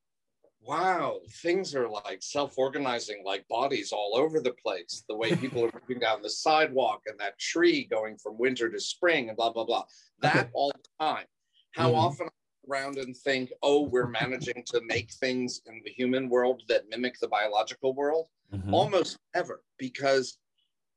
wow, 0.59 1.19
things 1.41 1.75
are 1.75 1.87
like 1.87 2.21
self 2.21 2.57
organizing 2.57 3.23
like 3.23 3.47
bodies 3.47 3.91
all 3.91 4.13
over 4.15 4.39
the 4.41 4.53
place? 4.53 5.03
The 5.07 5.15
way 5.15 5.35
people 5.35 5.63
are 5.63 5.71
moving 5.79 5.99
down 5.99 6.21
the 6.21 6.29
sidewalk 6.29 7.03
and 7.07 7.19
that 7.19 7.39
tree 7.39 7.85
going 7.85 8.17
from 8.17 8.37
winter 8.37 8.69
to 8.69 8.79
spring 8.79 9.29
and 9.29 9.37
blah, 9.37 9.51
blah, 9.51 9.65
blah. 9.65 9.85
That 10.19 10.49
all 10.53 10.71
the 10.71 11.05
time. 11.05 11.25
How 11.71 11.91
Mhm. 11.91 11.97
often 11.97 12.27
I 12.27 12.31
around 12.69 12.97
and 12.97 13.15
think, 13.15 13.51
oh, 13.61 13.83
we're 13.83 14.07
managing 14.07 14.63
to 14.67 14.81
make 14.81 15.11
things 15.13 15.61
in 15.67 15.81
the 15.85 15.91
human 15.91 16.29
world 16.29 16.63
that 16.67 16.89
mimic 16.89 17.19
the 17.19 17.27
biological 17.27 17.93
world? 17.93 18.27
Mhm. 18.51 18.73
Almost 18.73 19.17
never, 19.35 19.63
because 19.77 20.39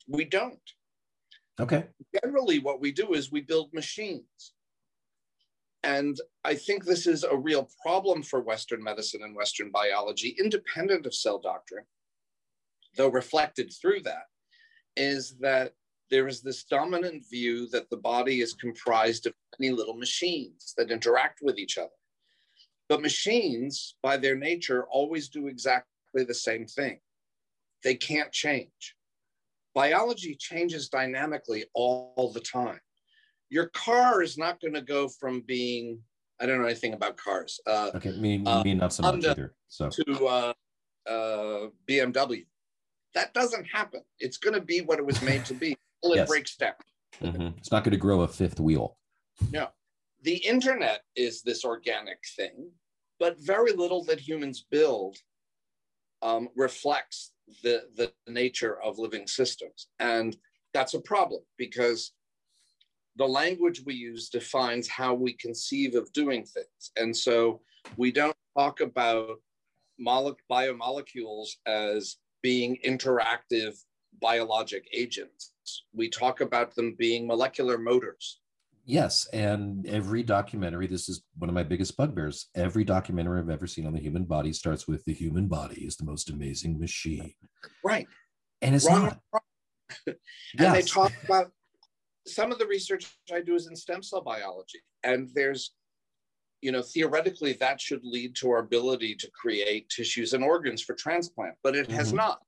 we 0.06 0.24
don't 0.24 0.60
Okay. 1.60 1.86
generally 2.22 2.60
what 2.60 2.80
we 2.80 2.92
do 2.92 3.14
is 3.14 3.32
we 3.32 3.40
build 3.40 3.72
machines. 3.72 4.52
And 5.82 6.16
I 6.44 6.54
think 6.54 6.84
this 6.84 7.06
is 7.06 7.24
a 7.24 7.36
real 7.36 7.68
problem 7.82 8.22
for 8.22 8.40
Western 8.40 8.82
medicine 8.82 9.22
and 9.22 9.34
Western 9.34 9.70
biology, 9.70 10.36
independent 10.38 11.06
of 11.06 11.14
cell 11.14 11.38
doctrine, 11.38 11.84
though 12.96 13.08
reflected 13.08 13.72
through 13.72 14.02
that, 14.02 14.26
is 14.96 15.36
that 15.40 15.74
there 16.10 16.26
is 16.26 16.42
this 16.42 16.64
dominant 16.64 17.24
view 17.30 17.68
that 17.68 17.90
the 17.90 17.96
body 17.96 18.40
is 18.40 18.54
comprised 18.54 19.26
of 19.26 19.34
many 19.58 19.72
little 19.72 19.96
machines 19.96 20.74
that 20.76 20.90
interact 20.90 21.40
with 21.42 21.58
each 21.58 21.78
other. 21.78 21.90
But 22.88 23.02
machines, 23.02 23.94
by 24.02 24.16
their 24.16 24.36
nature, 24.36 24.86
always 24.90 25.28
do 25.28 25.46
exactly 25.46 26.24
the 26.24 26.34
same 26.34 26.66
thing. 26.66 27.00
They 27.84 27.94
can't 27.94 28.32
change 28.32 28.96
biology 29.78 30.34
changes 30.34 30.88
dynamically 30.88 31.64
all 31.72 32.32
the 32.34 32.40
time. 32.40 32.80
Your 33.48 33.66
car 33.68 34.22
is 34.22 34.36
not 34.36 34.60
going 34.60 34.74
to 34.74 34.82
go 34.82 35.08
from 35.20 35.42
being, 35.46 36.00
I 36.40 36.46
don't 36.46 36.58
know 36.60 36.66
anything 36.66 36.94
about 36.94 37.16
cars, 37.16 37.60
uh, 37.64 37.92
Okay. 37.94 38.10
Me, 38.24 38.42
Uh, 38.44 38.64
me 38.64 38.74
not 38.74 38.92
so 38.92 39.04
much 39.04 39.24
either. 39.24 39.54
So, 39.68 39.88
to 39.88 40.26
uh, 40.26 40.52
uh, 41.08 41.68
BMW. 41.88 42.44
That 43.14 43.32
doesn't 43.34 43.66
happen. 43.66 44.02
It's 44.18 44.36
going 44.36 44.54
to 44.54 44.60
be 44.60 44.80
what 44.80 44.98
it 44.98 45.06
was 45.06 45.22
made 45.22 45.44
to 45.46 45.54
be. 45.54 45.76
Until 46.02 46.22
it 46.22 46.28
breaks 46.28 46.56
down. 46.56 46.78
mhm. 47.20 47.56
it's 47.58 47.72
not 47.72 47.82
going 47.84 47.96
to 47.98 48.04
grow 48.06 48.20
a 48.22 48.28
fifth 48.28 48.60
wheel. 48.60 48.98
No. 49.52 49.68
The 50.22 50.36
internet 50.54 51.00
is 51.16 51.42
this 51.42 51.64
organic 51.64 52.18
thing, 52.36 52.70
but 53.18 53.40
very 53.40 53.72
little 53.72 54.02
that 54.08 54.20
humans 54.20 54.58
build 54.76 55.16
um, 56.22 56.48
reflects 56.56 57.32
the, 57.62 57.84
the 57.96 58.12
nature 58.26 58.80
of 58.82 58.98
living 58.98 59.26
systems. 59.26 59.88
And 59.98 60.36
that's 60.74 60.94
a 60.94 61.00
problem 61.00 61.42
because 61.56 62.12
the 63.16 63.26
language 63.26 63.82
we 63.84 63.94
use 63.94 64.28
defines 64.28 64.86
how 64.88 65.14
we 65.14 65.32
conceive 65.34 65.94
of 65.94 66.12
doing 66.12 66.44
things. 66.44 66.92
And 66.96 67.16
so 67.16 67.60
we 67.96 68.12
don't 68.12 68.36
talk 68.56 68.80
about 68.80 69.40
mole- 69.98 70.36
biomolecules 70.50 71.48
as 71.66 72.16
being 72.42 72.78
interactive 72.84 73.76
biologic 74.20 74.88
agents. 74.92 75.52
We 75.92 76.08
talk 76.08 76.40
about 76.40 76.74
them 76.74 76.94
being 76.96 77.26
molecular 77.26 77.78
motors. 77.78 78.40
Yes. 78.88 79.28
And 79.34 79.86
every 79.86 80.22
documentary, 80.22 80.86
this 80.86 81.10
is 81.10 81.22
one 81.36 81.50
of 81.50 81.54
my 81.54 81.62
biggest 81.62 81.94
bugbears. 81.98 82.48
Every 82.54 82.84
documentary 82.84 83.38
I've 83.38 83.50
ever 83.50 83.66
seen 83.66 83.86
on 83.86 83.92
the 83.92 84.00
human 84.00 84.24
body 84.24 84.50
starts 84.54 84.88
with 84.88 85.04
the 85.04 85.12
human 85.12 85.46
body 85.46 85.84
is 85.84 85.96
the 85.98 86.06
most 86.06 86.30
amazing 86.30 86.80
machine. 86.80 87.34
Right. 87.84 88.06
And 88.62 88.74
it's 88.74 88.86
Wrong. 88.88 89.14
not. 89.34 90.16
And 90.58 90.74
they 90.74 90.80
talk 90.80 91.12
about 91.24 91.52
some 92.26 92.50
of 92.50 92.58
the 92.58 92.66
research 92.66 93.14
I 93.30 93.42
do 93.42 93.54
is 93.54 93.66
in 93.66 93.76
stem 93.76 94.02
cell 94.02 94.22
biology. 94.22 94.80
And 95.04 95.28
there's, 95.34 95.74
you 96.62 96.72
know, 96.72 96.80
theoretically 96.80 97.52
that 97.54 97.82
should 97.82 98.00
lead 98.02 98.34
to 98.36 98.50
our 98.52 98.60
ability 98.60 99.16
to 99.16 99.30
create 99.32 99.90
tissues 99.90 100.32
and 100.32 100.42
organs 100.42 100.80
for 100.80 100.94
transplant, 100.94 101.56
but 101.62 101.76
it 101.76 101.90
has 101.90 102.10
Mhm. 102.14 102.16
not. 102.16 102.42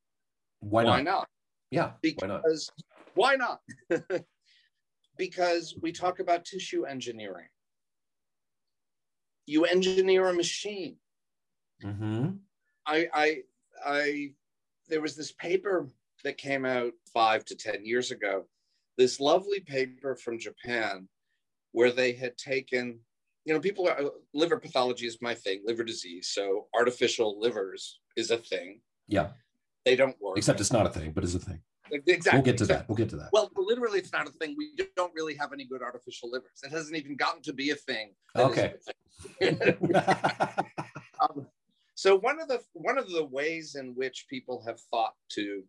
Why 0.60 0.84
Why 0.84 1.02
not? 1.02 1.04
not? 1.04 1.28
Yeah. 1.70 1.92
Why 2.16 2.26
not? 2.26 2.42
Because 2.42 2.70
why 3.12 3.36
not? 3.36 3.60
because 5.20 5.74
we 5.82 5.92
talk 5.92 6.18
about 6.18 6.46
tissue 6.46 6.86
engineering. 6.86 7.48
You 9.44 9.66
engineer 9.66 10.26
a 10.28 10.32
machine. 10.32 10.96
hmm 11.82 12.28
I, 12.86 13.06
I, 13.12 13.36
I, 13.84 14.32
there 14.88 15.02
was 15.02 15.16
this 15.16 15.32
paper 15.32 15.88
that 16.24 16.38
came 16.38 16.64
out 16.64 16.92
five 17.12 17.44
to 17.44 17.54
10 17.54 17.84
years 17.84 18.10
ago, 18.10 18.46
this 18.96 19.20
lovely 19.20 19.60
paper 19.60 20.16
from 20.16 20.38
Japan 20.38 21.06
where 21.72 21.92
they 21.92 22.12
had 22.12 22.38
taken, 22.38 22.98
you 23.44 23.52
know, 23.52 23.60
people 23.60 23.86
are, 23.88 24.00
liver 24.32 24.58
pathology 24.58 25.06
is 25.06 25.18
my 25.20 25.34
thing, 25.34 25.60
liver 25.66 25.84
disease. 25.84 26.28
So 26.28 26.66
artificial 26.74 27.38
livers 27.38 28.00
is 28.16 28.30
a 28.30 28.38
thing. 28.38 28.80
Yeah. 29.06 29.28
They 29.84 29.96
don't 29.96 30.16
work. 30.18 30.38
Except 30.38 30.60
it's 30.60 30.72
not 30.72 30.86
a 30.86 30.90
thing, 30.90 31.12
but 31.12 31.24
it's 31.24 31.34
a 31.34 31.38
thing. 31.38 31.60
Exactly. 31.90 32.38
We'll 32.38 32.44
get 32.44 32.58
to 32.58 32.66
that. 32.66 32.88
We'll 32.88 32.96
get 32.96 33.08
to 33.10 33.16
that. 33.16 33.30
Well, 33.32 33.50
literally, 33.56 33.98
it's 33.98 34.12
not 34.12 34.28
a 34.28 34.32
thing. 34.32 34.54
We 34.56 34.72
don't 34.96 35.12
really 35.14 35.34
have 35.34 35.52
any 35.52 35.64
good 35.64 35.82
artificial 35.82 36.30
livers. 36.30 36.60
It 36.62 36.70
hasn't 36.70 36.96
even 36.96 37.16
gotten 37.16 37.42
to 37.42 37.52
be 37.52 37.70
a 37.70 37.74
thing. 37.74 38.12
Okay. 38.36 38.74
a 39.40 39.54
thing. 39.54 39.94
Um, 41.20 41.46
so 41.94 42.18
one 42.18 42.40
of 42.40 42.48
the 42.48 42.62
one 42.72 42.98
of 42.98 43.10
the 43.10 43.24
ways 43.24 43.74
in 43.74 43.94
which 43.94 44.26
people 44.28 44.62
have 44.66 44.80
thought 44.90 45.14
to 45.32 45.64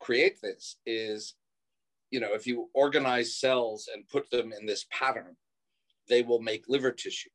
create 0.00 0.40
this 0.42 0.76
is, 0.84 1.34
you 2.10 2.20
know, 2.20 2.34
if 2.34 2.46
you 2.46 2.68
organize 2.74 3.38
cells 3.38 3.88
and 3.92 4.06
put 4.08 4.30
them 4.30 4.52
in 4.52 4.66
this 4.66 4.84
pattern, 4.90 5.36
they 6.08 6.22
will 6.22 6.40
make 6.40 6.68
liver 6.68 6.92
tissue. 6.92 7.30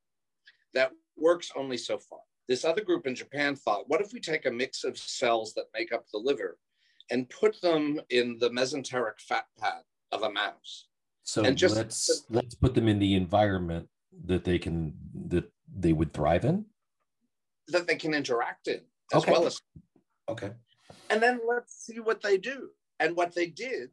That 0.74 0.92
works 1.16 1.50
only 1.56 1.76
so 1.76 1.98
far. 1.98 2.20
This 2.46 2.64
other 2.64 2.82
group 2.82 3.06
in 3.06 3.14
Japan 3.14 3.56
thought, 3.56 3.88
what 3.88 4.00
if 4.00 4.12
we 4.12 4.20
take 4.20 4.46
a 4.46 4.50
mix 4.50 4.84
of 4.84 4.96
cells 4.96 5.52
that 5.54 5.66
make 5.74 5.92
up 5.92 6.04
the 6.12 6.18
liver 6.18 6.58
and 7.10 7.28
put 7.28 7.60
them 7.60 8.00
in 8.10 8.38
the 8.38 8.50
mesenteric 8.50 9.20
fat 9.20 9.46
pad 9.58 9.82
of 10.12 10.22
a 10.22 10.30
mouse? 10.30 10.86
so 11.22 11.44
and 11.44 11.56
just- 11.56 11.76
let's 11.76 12.24
let's 12.30 12.54
put 12.54 12.74
them 12.74 12.88
in 12.88 12.98
the 12.98 13.14
environment 13.14 13.88
that 14.24 14.42
they 14.44 14.58
can 14.58 14.94
that 15.28 15.44
they 15.72 15.92
would 15.92 16.12
thrive 16.12 16.44
in. 16.44 16.64
that 17.68 17.86
they 17.86 17.94
can 17.94 18.14
interact 18.14 18.66
in 18.68 18.80
as 19.12 19.22
Okay. 19.22 19.30
well 19.32 19.46
as 19.46 19.60
Okay. 20.28 20.52
and 21.10 21.22
then 21.22 21.40
let's 21.46 21.74
see 21.86 22.00
what 22.00 22.20
they 22.22 22.36
do 22.36 22.70
and 22.98 23.14
what 23.16 23.32
they 23.34 23.46
did 23.46 23.90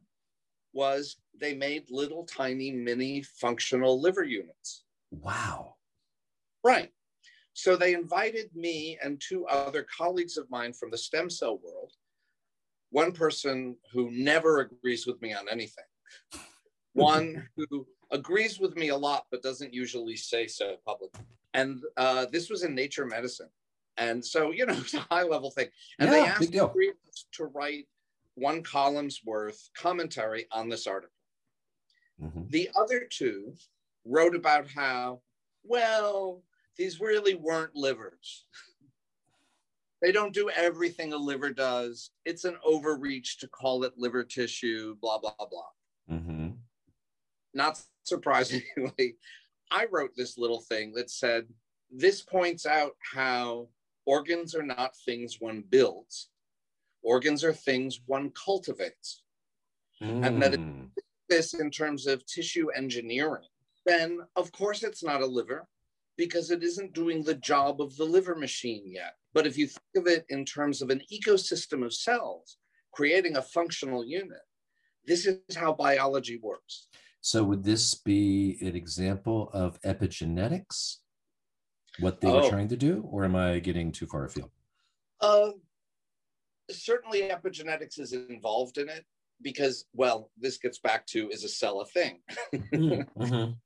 was 0.72 1.16
they 1.34 1.54
made 1.54 1.84
little 1.90 2.24
tiny 2.24 2.70
mini 2.72 3.22
functional 3.22 4.00
liver 4.00 4.24
units 4.24 4.84
Wow. 5.12 5.76
right 6.64 6.92
so 7.52 7.76
they 7.76 7.94
invited 7.94 8.48
me 8.56 8.98
and 9.02 9.20
two 9.20 9.46
other 9.46 9.84
colleagues 9.84 10.36
of 10.36 10.50
mine 10.50 10.72
from 10.72 10.90
the 10.90 10.98
stem 10.98 11.28
cell 11.30 11.58
world 11.58 11.92
one 12.98 13.12
person 13.12 13.76
who 13.92 14.10
never 14.10 14.58
agrees 14.58 15.06
with 15.06 15.22
me 15.22 15.32
on 15.32 15.44
anything. 15.48 15.84
One 16.94 17.46
who 17.54 17.86
agrees 18.10 18.58
with 18.58 18.74
me 18.74 18.88
a 18.88 18.96
lot 18.96 19.26
but 19.30 19.40
doesn't 19.40 19.72
usually 19.72 20.16
say 20.16 20.48
so 20.48 20.76
publicly. 20.84 21.24
And 21.54 21.80
uh, 21.96 22.26
this 22.32 22.50
was 22.50 22.64
in 22.64 22.74
nature 22.74 23.06
medicine. 23.06 23.50
And 23.98 24.24
so 24.24 24.50
you 24.50 24.66
know 24.66 24.72
it's 24.84 24.94
a 24.94 25.06
high 25.12 25.22
level 25.22 25.50
thing. 25.52 25.68
And 26.00 26.10
they 26.10 26.24
asked 26.24 26.52
three 26.52 26.92
to 27.36 27.44
write 27.44 27.86
one 28.34 28.62
column's 28.64 29.20
worth 29.24 29.60
commentary 29.76 30.46
on 30.50 30.68
this 30.68 30.86
article. 30.86 31.14
Mhm. 32.20 32.50
the 32.50 32.68
other 32.82 33.00
two 33.18 33.54
wrote 34.04 34.34
about 34.34 34.66
how 34.68 35.20
well 35.62 36.42
these 36.76 36.98
really 36.98 37.36
weren't 37.36 37.76
livers 37.76 38.28
they 40.00 40.12
don't 40.12 40.32
do 40.34 40.48
everything 40.50 41.12
a 41.12 41.16
liver 41.16 41.52
does 41.52 42.10
it's 42.24 42.44
an 42.44 42.56
overreach 42.64 43.38
to 43.38 43.48
call 43.48 43.84
it 43.84 43.92
liver 43.96 44.24
tissue 44.24 44.96
blah 45.00 45.18
blah 45.18 45.34
blah 45.50 45.68
Mhm. 46.10 46.58
not 47.54 47.82
surprisingly, 48.04 49.18
I 49.70 49.84
wrote 49.90 50.14
this 50.16 50.38
little 50.38 50.62
thing 50.62 50.92
that 50.94 51.10
said, 51.10 51.52
This 51.90 52.22
points 52.22 52.64
out 52.64 52.96
how 53.02 53.68
organs 54.06 54.54
are 54.54 54.62
not 54.62 54.96
things 54.96 55.40
one 55.40 55.62
builds, 55.62 56.30
organs 57.02 57.44
are 57.44 57.52
things 57.52 58.00
one 58.06 58.30
cultivates. 58.30 59.22
And 60.00 60.40
that 60.42 60.52
Mm. 60.60 60.90
This, 61.28 61.52
in 61.52 61.70
terms 61.70 62.06
of 62.06 62.24
tissue 62.24 62.70
engineering, 62.70 63.48
then 63.84 64.26
of 64.36 64.50
course 64.50 64.82
it's 64.82 65.02
not 65.02 65.20
a 65.20 65.26
liver 65.26 65.68
because 66.16 66.50
it 66.50 66.62
isn't 66.62 66.94
doing 66.94 67.22
the 67.22 67.34
job 67.34 67.82
of 67.82 67.96
the 67.96 68.06
liver 68.06 68.34
machine 68.34 68.90
yet. 68.90 69.17
But 69.34 69.46
if 69.46 69.56
you 69.58 69.66
think 69.66 69.80
of 69.96 70.06
it 70.06 70.24
in 70.28 70.44
terms 70.44 70.82
of 70.82 70.90
an 70.90 71.02
ecosystem 71.12 71.84
of 71.84 71.92
cells, 71.94 72.56
creating 72.92 73.36
a 73.36 73.42
functional 73.42 74.04
unit. 74.04 74.40
This 75.06 75.26
is 75.26 75.38
how 75.56 75.72
biology 75.72 76.38
works. 76.42 76.88
So, 77.20 77.44
would 77.44 77.64
this 77.64 77.94
be 77.94 78.58
an 78.60 78.74
example 78.76 79.50
of 79.52 79.80
epigenetics? 79.82 80.96
What 82.00 82.20
they 82.20 82.28
Oh. 82.28 82.42
were 82.42 82.48
trying 82.48 82.68
to 82.68 82.76
do, 82.76 83.02
or 83.10 83.24
am 83.24 83.34
I 83.36 83.58
getting 83.58 83.92
too 83.92 84.06
far 84.06 84.24
afield? 84.24 84.50
Uh, 85.20 85.52
certainly, 86.70 87.22
epigenetics 87.22 87.98
is 87.98 88.12
involved 88.12 88.78
in 88.78 88.88
it 88.88 89.04
because, 89.42 89.84
well, 89.92 90.30
this 90.36 90.58
gets 90.58 90.78
back 90.78 91.06
to 91.08 91.28
is 91.30 91.44
a 91.44 91.48
cell 91.48 91.80
a 91.80 91.86
thing? 91.86 92.22
Mhm. 92.62 93.58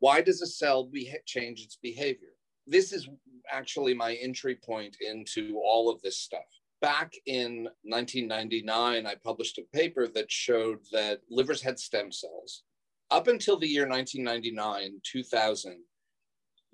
Why 0.00 0.20
does 0.20 0.42
a 0.42 0.46
cell 0.46 0.84
be- 0.84 1.12
change 1.26 1.60
its 1.62 1.76
behavior? 1.76 2.34
This 2.70 2.92
is 2.92 3.08
actually 3.50 3.94
my 3.94 4.14
entry 4.14 4.54
point 4.54 4.98
into 5.00 5.58
all 5.64 5.90
of 5.90 6.02
this 6.02 6.18
stuff. 6.18 6.44
Back 6.82 7.14
in 7.24 7.64
1999, 7.82 9.06
I 9.06 9.14
published 9.24 9.58
a 9.58 9.76
paper 9.76 10.06
that 10.08 10.30
showed 10.30 10.80
that 10.92 11.22
livers 11.30 11.62
had 11.62 11.78
stem 11.78 12.12
cells. 12.12 12.62
Up 13.10 13.26
until 13.26 13.58
the 13.58 13.66
year 13.66 13.88
1999, 13.88 15.00
2000, 15.02 15.78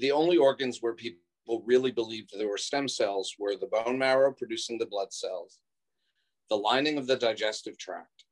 the 0.00 0.10
only 0.10 0.36
organs 0.36 0.78
where 0.80 0.94
people 0.94 1.62
really 1.64 1.92
believed 1.92 2.30
there 2.36 2.48
were 2.48 2.58
stem 2.58 2.88
cells 2.88 3.36
were 3.38 3.54
the 3.56 3.68
bone 3.68 3.96
marrow 3.96 4.32
producing 4.32 4.78
the 4.78 4.86
blood 4.86 5.12
cells, 5.12 5.60
the 6.50 6.56
lining 6.56 6.98
of 6.98 7.06
the 7.06 7.16
digestive 7.16 7.78
tract, 7.78 8.24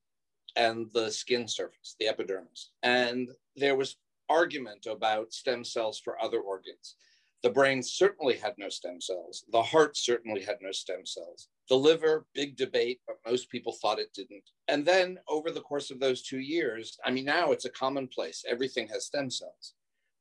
and 0.56 0.88
the 0.92 1.10
skin 1.10 1.46
surface, 1.46 1.94
the 2.00 2.08
epidermis. 2.08 2.72
And 2.82 3.28
there 3.54 3.76
was 3.76 3.96
argument 4.28 4.86
about 4.86 5.32
stem 5.32 5.64
cells 5.64 6.00
for 6.00 6.20
other 6.20 6.40
organs. 6.40 6.96
The 7.42 7.50
brain 7.50 7.82
certainly 7.82 8.36
had 8.36 8.54
no 8.56 8.68
stem 8.68 9.00
cells. 9.00 9.44
The 9.50 9.62
heart 9.62 9.96
certainly 9.96 10.42
had 10.42 10.58
no 10.60 10.70
stem 10.70 11.04
cells. 11.04 11.48
The 11.68 11.74
liver, 11.76 12.24
big 12.34 12.56
debate, 12.56 13.00
but 13.06 13.16
most 13.26 13.50
people 13.50 13.72
thought 13.72 13.98
it 13.98 14.14
didn't. 14.14 14.44
And 14.68 14.84
then 14.84 15.18
over 15.28 15.50
the 15.50 15.60
course 15.60 15.90
of 15.90 15.98
those 15.98 16.22
two 16.22 16.38
years, 16.38 16.98
I 17.04 17.10
mean, 17.10 17.24
now 17.24 17.50
it's 17.50 17.64
a 17.64 17.70
commonplace. 17.70 18.44
Everything 18.48 18.86
has 18.88 19.06
stem 19.06 19.28
cells, 19.28 19.74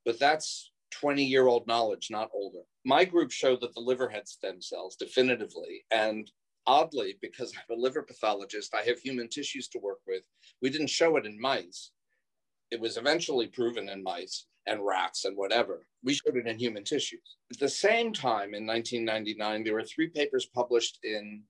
but 0.03 0.19
that's 0.19 0.71
20 0.91 1.23
year 1.23 1.47
old 1.47 1.67
knowledge, 1.67 2.07
not 2.09 2.31
older. 2.33 2.61
My 2.85 3.05
group 3.05 3.31
showed 3.31 3.61
that 3.61 3.75
the 3.75 3.81
liver 3.81 4.09
had 4.09 4.27
stem 4.27 4.59
cells 4.59 4.95
definitively. 4.95 5.83
And 5.91 6.29
oddly, 6.65 7.17
because 7.21 7.53
I'm 7.55 7.77
a 7.77 7.79
liver 7.79 8.01
pathologist, 8.01 8.73
I 8.73 8.81
have 8.87 8.99
human 8.99 9.29
tissues 9.29 9.67
to 9.69 9.79
work 9.79 9.99
with. 10.07 10.23
We 10.61 10.71
didn't 10.71 10.87
show 10.87 11.17
it 11.17 11.27
in 11.27 11.39
mice. 11.39 11.91
It 12.71 12.81
was 12.81 12.97
eventually 12.97 13.47
proven 13.47 13.89
in 13.89 14.01
mice 14.01 14.47
and 14.67 14.85
rats 14.85 15.25
and 15.25 15.35
whatever. 15.35 15.85
We 16.03 16.13
showed 16.13 16.37
it 16.37 16.47
in 16.47 16.57
human 16.57 16.83
tissues. 16.83 17.37
At 17.51 17.59
the 17.59 17.69
same 17.69 18.13
time, 18.13 18.53
in 18.53 18.65
1999, 18.65 19.63
there 19.63 19.73
were 19.73 19.83
three 19.83 20.07
papers 20.07 20.47
published 20.53 20.99
in 21.03 21.43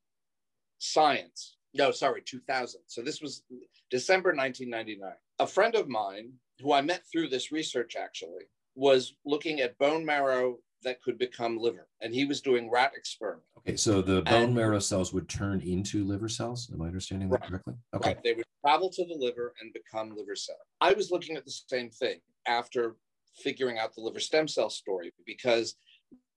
Science. 0.80 1.58
No, 1.74 1.92
sorry, 1.92 2.22
2000. 2.26 2.82
So 2.88 3.02
this 3.02 3.22
was 3.22 3.44
December 3.90 4.30
1999. 4.30 5.12
A 5.40 5.48
friend 5.48 5.76
of 5.76 5.88
mine, 5.88 6.34
who 6.60 6.74
I 6.74 6.82
met 6.82 7.04
through 7.12 7.30
this 7.30 7.52
research 7.52 7.96
actually, 7.96 8.46
was 8.76 9.14
looking 9.26 9.62
at 9.62 9.78
bone 9.78 10.06
marrow 10.06 10.58
that 10.84 11.02
could 11.02 11.18
become 11.18 11.58
liver. 11.58 11.88
And 12.02 12.14
he 12.14 12.26
was 12.26 12.42
doing 12.42 12.70
rat 12.70 12.92
experiments. 12.96 13.48
Okay, 13.60 13.76
so 13.78 14.02
the 14.02 14.22
bone 14.24 14.44
And- 14.44 14.56
marrow 14.56 14.80
cells 14.80 15.14
would 15.14 15.30
turn 15.30 15.62
into 15.62 16.04
liver 16.04 16.30
cells. 16.30 16.70
Am 16.74 16.82
I 16.82 16.88
understanding 16.88 17.30
that 17.30 17.42
Right. 17.42 17.50
correctly? 17.50 17.76
Okay. 17.94 18.10
Right. 18.14 18.24
They 18.24 18.34
would 18.34 18.46
travel 18.66 18.90
to 18.90 19.06
the 19.06 19.14
liver 19.16 19.54
and 19.62 19.72
become 19.74 20.16
liver 20.16 20.36
cell. 20.36 20.58
I 20.80 20.94
was 20.94 21.12
looking 21.12 21.38
at 21.38 21.46
the 21.46 21.52
same 21.52 21.90
thing 21.90 22.22
after 22.48 22.96
figuring 23.36 23.78
out 23.80 23.94
the 23.96 24.02
liver 24.02 24.20
stem 24.20 24.48
cell 24.48 24.70
story 24.70 25.14
because 25.26 25.76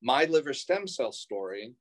my 0.02 0.24
liver 0.24 0.52
stem 0.54 0.86
cell 0.86 1.12
story 1.12 1.74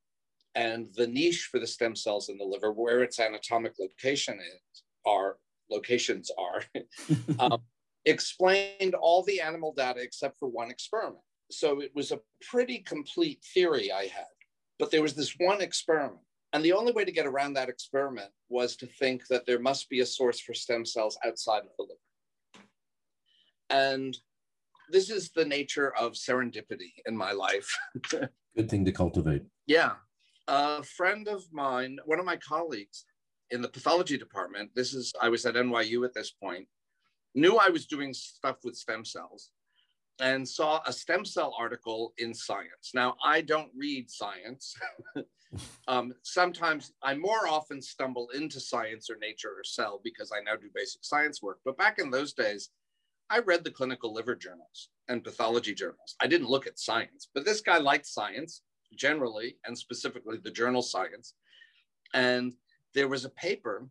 and 0.56 0.94
the 0.96 1.08
niche 1.08 1.50
for 1.52 1.60
the 1.60 1.68
stem 1.68 1.96
cells 1.96 2.30
in 2.30 2.38
the 2.38 2.44
liver, 2.46 2.72
where 2.72 3.02
its 3.04 3.20
anatomic 3.20 3.74
location 3.80 4.40
is, 4.40 4.84
are 5.06 5.38
locations 5.70 6.32
are, 6.38 6.64
um, 7.40 7.62
explained 8.06 8.96
all 8.96 9.24
the 9.24 9.42
animal 9.42 9.74
data 9.74 10.00
except 10.02 10.38
for 10.38 10.48
one 10.48 10.70
experiment. 10.70 11.24
So 11.54 11.80
it 11.82 11.92
was 11.96 12.12
a 12.12 12.20
pretty 12.50 12.80
complete 12.80 13.44
theory 13.54 13.92
I 13.92 14.04
had, 14.04 14.26
but 14.80 14.92
there 14.92 15.02
was 15.02 15.14
this 15.14 15.36
one 15.38 15.62
experiment. 15.62 16.20
And 16.54 16.64
the 16.64 16.74
only 16.74 16.92
way 16.92 17.04
to 17.04 17.12
get 17.12 17.26
around 17.26 17.54
that 17.54 17.70
experiment 17.70 18.30
was 18.50 18.76
to 18.78 18.86
think 18.86 19.28
that 19.28 19.46
there 19.46 19.60
must 19.60 19.90
be 19.90 20.02
a 20.02 20.06
source 20.06 20.40
for 20.40 20.54
stem 20.54 20.86
cells 20.86 21.18
outside 21.26 21.64
of 21.64 21.70
the 21.78 21.84
liver. 21.84 22.66
And 23.70 24.16
this 24.90 25.10
is 25.10 25.32
the 25.32 25.46
nature 25.46 25.96
of 25.96 26.14
serendipity 26.14 26.94
in 27.08 27.18
my 27.18 27.32
life. 27.32 27.76
Good 28.10 28.70
thing 28.70 28.86
to 28.86 28.92
cultivate. 28.92 29.44
Yeah. 29.66 29.94
A 30.48 30.84
friend 30.84 31.28
of 31.28 31.44
mine, 31.52 31.98
one 32.06 32.20
of 32.20 32.26
my 32.26 32.38
colleagues 32.38 33.06
in 33.50 33.62
the 33.62 33.70
pathology 33.70 34.18
department, 34.18 34.70
this 34.76 34.94
is, 34.94 35.12
I 35.22 35.30
was 35.30 35.46
at 35.46 35.56
NYU 35.56 36.06
at 36.06 36.14
this 36.14 36.32
point, 36.32 36.68
knew 37.34 37.58
I 37.58 37.70
was 37.70 37.88
doing 37.88 38.14
stuff 38.14 38.58
with 38.64 38.76
stem 38.76 39.06
cells 39.06 39.50
and 40.20 40.48
saw 40.48 40.82
a 40.86 40.94
stem 40.94 41.26
cell 41.26 41.56
article 41.58 42.14
in 42.18 42.34
Science. 42.34 42.92
Now, 42.94 43.16
I 43.24 43.42
don't 43.42 43.72
read 43.76 44.10
Science. 44.10 44.76
um, 45.88 46.14
sometimes 46.24 46.94
I 47.02 47.16
more 47.16 47.48
often 47.48 47.82
stumble 47.82 48.30
into 48.30 48.60
Science 48.60 49.10
or 49.10 49.18
Nature 49.18 49.50
or 49.50 49.64
Cell 49.64 50.02
because 50.04 50.32
I 50.32 50.42
now 50.44 50.56
do 50.56 50.70
basic 50.74 51.04
science 51.04 51.42
work. 51.42 51.60
But 51.66 51.78
back 51.78 52.00
in 52.00 52.12
those 52.12 52.34
days, 52.34 52.70
I 53.30 53.40
read 53.40 53.64
the 53.64 53.72
clinical 53.72 54.14
liver 54.14 54.36
journals 54.36 54.90
and 55.08 55.24
pathology 55.24 55.74
journals. 55.74 56.16
I 56.22 56.28
didn't 56.28 56.50
look 56.50 56.68
at 56.68 56.80
science, 56.80 57.30
but 57.34 57.46
this 57.46 57.62
guy 57.62 57.78
liked 57.78 58.06
science 58.06 58.62
generally 58.96 59.58
and 59.66 59.78
specifically 59.78 60.38
the 60.38 60.52
journal 60.52 60.82
Science. 60.82 61.34
And 62.14 62.54
there 62.94 63.08
was 63.08 63.26
a 63.26 63.30
paper 63.30 63.88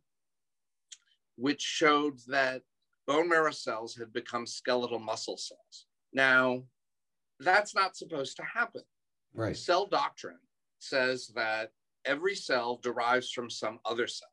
which 1.37 1.61
showed 1.61 2.19
that 2.29 2.63
bone 3.07 3.29
marrow 3.29 3.51
cells 3.51 3.97
had 3.97 4.13
become 4.13 4.47
skeletal 4.47 4.99
muscle 4.99 5.37
cells. 5.37 5.87
Now, 6.13 6.63
that's 7.41 7.75
not 7.75 7.97
supposed 7.97 8.37
to 8.37 8.43
happen. 8.43 8.83
Right. 9.35 9.57
Cell 9.57 9.87
doctrine 9.87 10.39
says 10.79 11.29
that 11.35 11.73
every 12.05 12.35
cell 12.35 12.79
derives 12.83 13.31
from 13.31 13.49
some 13.49 13.79
other 13.85 14.07
cell. 14.07 14.29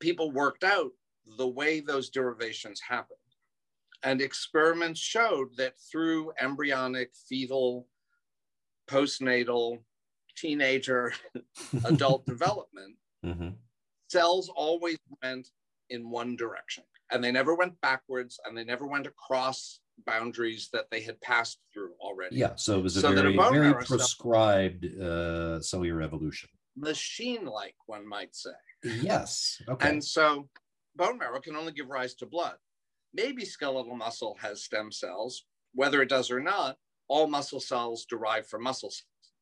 People 0.00 0.30
worked 0.30 0.64
out 0.64 0.90
the 1.38 1.48
way 1.48 1.80
those 1.80 2.10
derivations 2.10 2.80
happened. 2.80 3.18
And 4.02 4.20
experiments 4.20 5.00
showed 5.00 5.56
that 5.56 5.74
through 5.90 6.32
embryonic, 6.38 7.12
fetal, 7.28 7.88
postnatal, 8.86 9.78
teenager, 10.36 11.12
adult 11.84 12.26
development, 12.26 12.96
hmm 13.22 13.48
cells 14.14 14.48
always 14.54 14.98
went 15.22 15.48
in 15.90 16.08
one 16.08 16.36
direction 16.36 16.84
and 17.10 17.22
they 17.22 17.32
never 17.32 17.56
went 17.56 17.80
backwards 17.80 18.38
and 18.44 18.56
they 18.56 18.62
never 18.62 18.86
went 18.86 19.08
across 19.08 19.80
boundaries 20.06 20.68
that 20.72 20.86
they 20.90 21.00
had 21.00 21.20
passed 21.20 21.60
through 21.72 21.92
already. 22.00 22.36
Yeah. 22.36 22.54
So 22.56 22.78
it 22.78 22.82
was 22.82 22.96
a 22.96 23.00
So 23.00 23.14
very, 23.14 23.36
very 23.36 23.74
prescribed 23.84 24.86
uh, 25.00 25.60
cellular 25.60 26.02
evolution. 26.02 26.50
Machine 26.76 27.46
like, 27.46 27.76
one 27.86 28.06
might 28.06 28.34
say. 28.34 28.50
Yes. 28.82 29.62
Okay. 29.68 29.88
And 29.88 30.04
so 30.04 30.48
bone 30.96 31.18
marrow 31.18 31.40
can 31.40 31.56
only 31.56 31.72
give 31.72 31.88
rise 31.88 32.14
to 32.16 32.26
blood. 32.26 32.56
Maybe 33.14 33.44
skeletal 33.44 33.96
muscle 33.96 34.36
has 34.40 34.64
stem 34.64 34.90
cells. 34.90 35.44
Whether 35.72 36.02
it 36.02 36.08
does 36.08 36.30
or 36.30 36.40
not, 36.40 36.76
all 37.08 37.26
muscle 37.26 37.60
cells 37.60 38.06
derive 38.06 38.46
from 38.46 38.62
muscle 38.62 38.90
cells. 38.90 39.32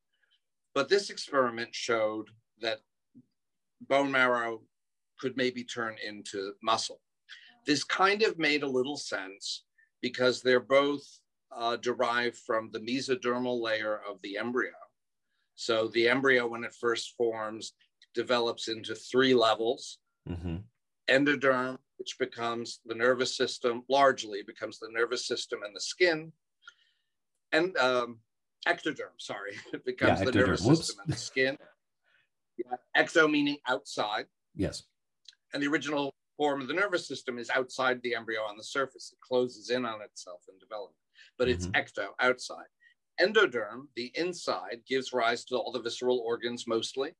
But 0.75 0.89
this 0.89 1.09
experiment 1.09 1.73
showed 1.73 2.29
that 2.61 2.79
bone 3.87 4.11
marrow 4.11 4.61
could 5.19 5.37
maybe 5.37 5.63
turn 5.63 5.95
into 6.05 6.53
muscle. 6.61 7.01
This 7.65 7.83
kind 7.83 8.23
of 8.23 8.37
made 8.37 8.63
a 8.63 8.67
little 8.67 8.97
sense 8.97 9.63
because 10.03 10.41
they're 10.41 10.59
both 10.59 11.01
uh, 11.55 11.77
derived 11.77 12.37
from 12.37 12.69
the 12.71 12.79
mesodermal 12.79 13.59
layer 13.61 14.01
of 14.07 14.21
the 14.21 14.37
embryo. 14.37 14.73
So 15.55 15.87
the 15.87 16.09
embryo, 16.09 16.45
when 16.45 16.63
it 16.63 16.75
first 16.79 17.15
forms, 17.17 17.73
develops 18.13 18.67
into 18.67 18.93
three 18.93 19.33
levels 19.33 19.97
hmm 20.27 20.57
endoderm, 21.09 21.77
which 21.97 22.17
becomes 22.17 22.79
the 22.85 22.95
nervous 22.95 23.35
system, 23.35 23.83
largely 23.89 24.41
becomes 24.41 24.79
the 24.79 24.87
nervous 24.89 25.27
system 25.27 25.59
and 25.65 25.75
the 25.75 25.81
skin, 25.81 26.31
and 27.51 27.75
um, 27.77 28.19
ectoderm, 28.65 29.11
sorry, 29.17 29.51
it 29.73 29.83
becomes 29.83 30.19
Yeah, 30.19 30.25
the 30.25 30.31
nervous 30.31 30.65
Whoops. 30.65 30.87
system 30.87 31.03
and 31.03 31.13
the 31.13 31.17
skin. 31.17 31.57
Yeah, 32.55 32.77
ecto 32.95 33.29
meaning 33.29 33.57
outside, 33.67 34.27
Yes. 34.55 34.83
and 35.53 35.61
the 35.63 35.67
original 35.67 36.13
form 36.37 36.61
of 36.61 36.67
the 36.67 36.73
nervous 36.73 37.07
system 37.07 37.37
is 37.37 37.49
outside 37.49 38.01
the 38.01 38.15
embryo 38.15 38.41
on 38.41 38.57
the 38.57 38.63
surface. 38.63 39.11
It 39.13 39.19
closes 39.21 39.69
in 39.69 39.85
on 39.85 40.01
itself 40.01 40.41
in 40.49 40.57
development, 40.59 40.97
but 41.37 41.47
it's 41.49 41.67
Mhm. 41.67 41.73
ecto, 41.73 42.07
outside. 42.19 42.65
Endoderm, 43.21 43.87
the 43.95 44.11
inside, 44.15 44.81
gives 44.87 45.13
rise 45.13 45.45
to 45.45 45.55
all 45.57 45.71
the 45.71 45.81
visceral 45.81 46.19
organs 46.19 46.65
mostly. 46.67 47.13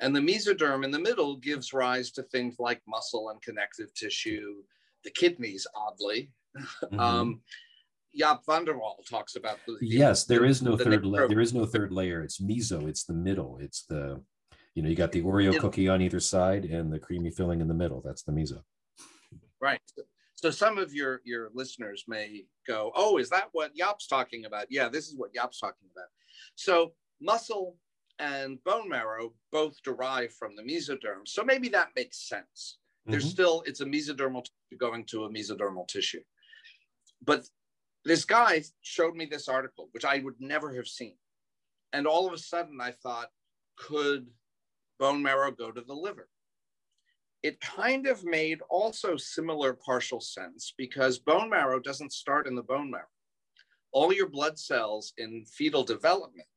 And 0.00 0.14
the 0.14 0.20
mesoderm 0.20 0.84
in 0.84 0.90
the 0.90 0.98
middle 0.98 1.36
gives 1.36 1.72
rise 1.72 2.10
to 2.12 2.24
things 2.24 2.56
like 2.58 2.82
muscle 2.88 3.30
and 3.30 3.40
connective 3.42 3.94
tissue, 3.94 4.64
the 5.04 5.10
kidneys, 5.10 5.66
oddly. 5.74 6.32
Mhm. 6.92 6.98
Um, 7.00 7.42
Jaap 8.16 8.44
van 8.46 8.64
der 8.64 8.76
Wal 8.76 9.02
talks 9.08 9.34
about 9.34 9.58
the, 9.66 9.72
the- 9.80 9.86
yes. 9.88 10.24
There 10.24 10.44
is 10.44 10.62
no 10.62 10.76
the 10.76 10.84
third. 10.84 11.04
La- 11.04 11.18
necro- 11.20 11.28
there 11.28 11.40
is 11.40 11.52
no 11.52 11.66
third 11.66 11.90
layer. 11.92 12.22
It's 12.22 12.40
meso. 12.40 12.88
It's 12.88 13.04
the 13.04 13.12
middle. 13.12 13.58
It's 13.58 13.82
the. 13.86 14.22
You 14.74 14.82
know, 14.82 14.88
you 14.88 14.96
got 14.96 15.12
the 15.12 15.22
Oreo 15.22 15.58
cookie 15.58 15.88
on 15.88 16.02
either 16.02 16.20
side 16.20 16.64
and 16.64 16.92
the 16.92 16.98
creamy 16.98 17.30
filling 17.30 17.60
in 17.60 17.68
the 17.68 17.74
middle. 17.74 18.02
That's 18.04 18.22
the 18.22 18.32
meso. 18.32 18.62
Right. 19.60 19.80
So 20.34 20.50
some 20.50 20.78
of 20.78 20.92
your 20.92 21.20
your 21.24 21.50
listeners 21.54 22.04
may 22.08 22.44
go, 22.66 22.92
"Oh, 22.94 23.18
is 23.18 23.30
that 23.30 23.48
what 23.52 23.74
Jaap's 23.74 24.06
talking 24.06 24.44
about?" 24.44 24.66
Yeah, 24.70 24.88
this 24.88 25.08
is 25.08 25.16
what 25.16 25.32
Jaap's 25.32 25.60
talking 25.60 25.88
about. 25.94 26.08
So 26.56 26.92
muscle 27.20 27.78
and 28.18 28.62
bone 28.64 28.88
marrow 28.88 29.32
both 29.50 29.80
derive 29.82 30.32
from 30.34 30.54
the 30.56 30.62
mesoderm. 30.62 31.26
So 31.26 31.44
maybe 31.44 31.68
that 31.70 31.90
makes 31.96 32.28
sense. 32.28 32.78
Mm-hmm. 33.02 33.12
There's 33.12 33.30
still 33.30 33.62
it's 33.66 33.80
a 33.80 33.86
mesodermal 33.86 34.44
tissue 34.44 34.78
going 34.78 35.04
to 35.06 35.24
a 35.24 35.30
mesodermal 35.30 35.86
tissue. 35.88 36.20
But 37.24 37.46
this 38.04 38.24
guy 38.24 38.64
showed 38.82 39.14
me 39.14 39.26
this 39.26 39.48
article, 39.48 39.88
which 39.92 40.04
I 40.04 40.18
would 40.18 40.40
never 40.40 40.74
have 40.74 40.88
seen. 40.88 41.16
And 41.92 42.06
all 42.06 42.26
of 42.26 42.32
a 42.32 42.38
sudden 42.38 42.80
I 42.80 42.90
thought, 42.90 43.28
could 43.76 44.26
bone 44.98 45.22
marrow 45.22 45.50
go 45.50 45.70
to 45.70 45.80
the 45.80 45.94
liver? 45.94 46.28
It 47.42 47.60
kind 47.60 48.06
of 48.06 48.24
made 48.24 48.60
also 48.70 49.16
similar 49.16 49.74
partial 49.74 50.20
sense 50.20 50.72
because 50.78 51.18
bone 51.18 51.50
marrow 51.50 51.78
doesn't 51.78 52.12
start 52.12 52.46
in 52.46 52.54
the 52.54 52.62
bone 52.62 52.90
marrow. 52.90 53.04
All 53.92 54.12
your 54.12 54.28
blood 54.28 54.58
cells 54.58 55.12
in 55.18 55.44
fetal 55.44 55.84
development 55.84 56.48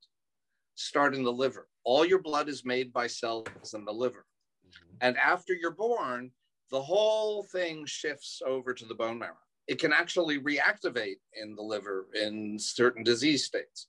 start 0.75 1.13
in 1.13 1.23
the 1.23 1.31
liver. 1.31 1.67
All 1.83 2.05
your 2.05 2.21
blood 2.21 2.47
is 2.47 2.63
made 2.63 2.93
by 2.93 3.07
cells 3.07 3.73
in 3.73 3.83
the 3.83 3.91
liver. 3.91 4.25
Mm-hmm. 4.65 4.95
And 5.01 5.17
after 5.17 5.53
you're 5.53 5.71
born, 5.71 6.31
the 6.71 6.81
whole 6.81 7.43
thing 7.43 7.85
shifts 7.85 8.41
over 8.45 8.73
to 8.73 8.85
the 8.85 8.95
bone 8.95 9.19
marrow. 9.19 9.37
It 9.67 9.79
can 9.79 9.91
actually 9.91 10.39
reactivate 10.39 11.17
in 11.33 11.55
the 11.55 11.61
liver 11.61 12.07
in 12.13 12.57
certain 12.57 13.03
disease 13.03 13.45
states. 13.45 13.87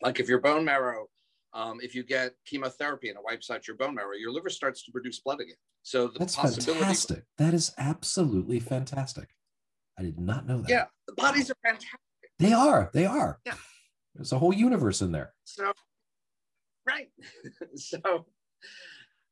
Like 0.00 0.20
if 0.20 0.28
your 0.28 0.40
bone 0.40 0.64
marrow, 0.64 1.08
um, 1.52 1.78
if 1.82 1.94
you 1.94 2.02
get 2.02 2.34
chemotherapy 2.44 3.08
and 3.08 3.18
it 3.18 3.24
wipes 3.24 3.50
out 3.50 3.66
your 3.66 3.76
bone 3.76 3.94
marrow, 3.94 4.14
your 4.14 4.32
liver 4.32 4.50
starts 4.50 4.84
to 4.84 4.92
produce 4.92 5.20
blood 5.20 5.40
again. 5.40 5.56
So 5.82 6.08
the 6.08 6.18
that's 6.18 6.36
fantastic. 6.36 7.24
That 7.38 7.54
is 7.54 7.72
absolutely 7.78 8.60
fantastic. 8.60 9.30
I 9.98 10.02
did 10.02 10.18
not 10.18 10.46
know 10.46 10.60
that. 10.62 10.68
Yeah, 10.68 10.84
the 11.06 11.14
bodies 11.14 11.50
are 11.50 11.56
fantastic. 11.64 11.98
They 12.38 12.52
are. 12.52 12.90
They 12.92 13.06
are. 13.06 13.40
Yeah. 13.44 13.54
There's 14.14 14.32
a 14.32 14.38
whole 14.38 14.52
universe 14.52 15.00
in 15.00 15.12
there. 15.12 15.32
So, 15.44 15.72
right. 16.86 17.08
so, 17.76 18.26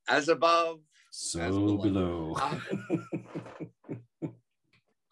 as 0.09 0.29
above, 0.29 0.81
so 1.11 1.41
as 1.41 1.51
below. 1.51 1.77
below. 1.77 2.35
Uh, 2.41 2.59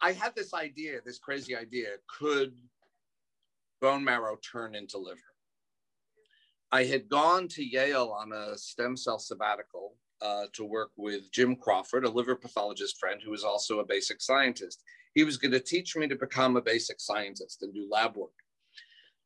I 0.01 0.11
had 0.11 0.35
this 0.35 0.53
idea, 0.53 0.99
this 1.05 1.19
crazy 1.19 1.55
idea. 1.55 1.87
Could 2.07 2.53
bone 3.81 4.03
marrow 4.03 4.37
turn 4.37 4.75
into 4.75 4.97
liver? 4.97 5.19
I 6.71 6.83
had 6.83 7.09
gone 7.09 7.47
to 7.49 7.63
Yale 7.63 8.15
on 8.19 8.31
a 8.31 8.57
stem 8.57 8.97
cell 8.97 9.19
sabbatical 9.19 9.95
uh, 10.21 10.45
to 10.53 10.65
work 10.65 10.91
with 10.97 11.31
Jim 11.31 11.55
Crawford, 11.55 12.05
a 12.05 12.09
liver 12.09 12.35
pathologist 12.35 12.97
friend 12.99 13.21
who 13.23 13.31
was 13.31 13.43
also 13.43 13.79
a 13.79 13.85
basic 13.85 14.21
scientist. 14.21 14.83
He 15.13 15.23
was 15.23 15.37
going 15.37 15.51
to 15.51 15.59
teach 15.59 15.95
me 15.95 16.07
to 16.07 16.15
become 16.15 16.57
a 16.57 16.61
basic 16.61 16.99
scientist 16.99 17.61
and 17.61 17.73
do 17.73 17.87
lab 17.89 18.17
work 18.17 18.31